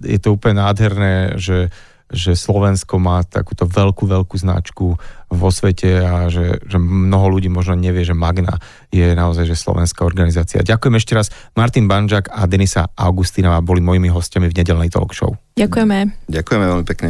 je 0.00 0.18
to 0.20 0.32
úplne 0.32 0.64
nádherné, 0.64 1.36
že 1.36 1.68
že 2.10 2.34
Slovensko 2.34 2.98
má 2.98 3.22
takúto 3.22 3.64
veľkú, 3.66 4.06
veľkú 4.06 4.36
značku 4.36 4.98
vo 5.30 5.48
svete 5.54 6.02
a 6.02 6.26
že, 6.26 6.58
že 6.66 6.76
mnoho 6.76 7.38
ľudí 7.38 7.46
možno 7.46 7.78
nevie, 7.78 8.02
že 8.02 8.18
Magna 8.18 8.58
je 8.90 9.14
naozaj 9.14 9.46
že 9.46 9.54
slovenská 9.54 10.02
organizácia. 10.02 10.66
Ďakujem 10.66 10.94
ešte 10.98 11.12
raz. 11.14 11.30
Martin 11.54 11.86
Banžak 11.86 12.26
a 12.34 12.50
Denisa 12.50 12.90
Augustínová 12.98 13.62
boli 13.62 13.78
mojimi 13.78 14.10
hostiami 14.10 14.50
v 14.50 14.58
nedelnej 14.58 14.90
talk 14.90 15.14
show. 15.14 15.38
Ďakujeme. 15.54 16.26
Ďakujeme 16.26 16.64
veľmi 16.66 16.86
pekne. 16.86 17.08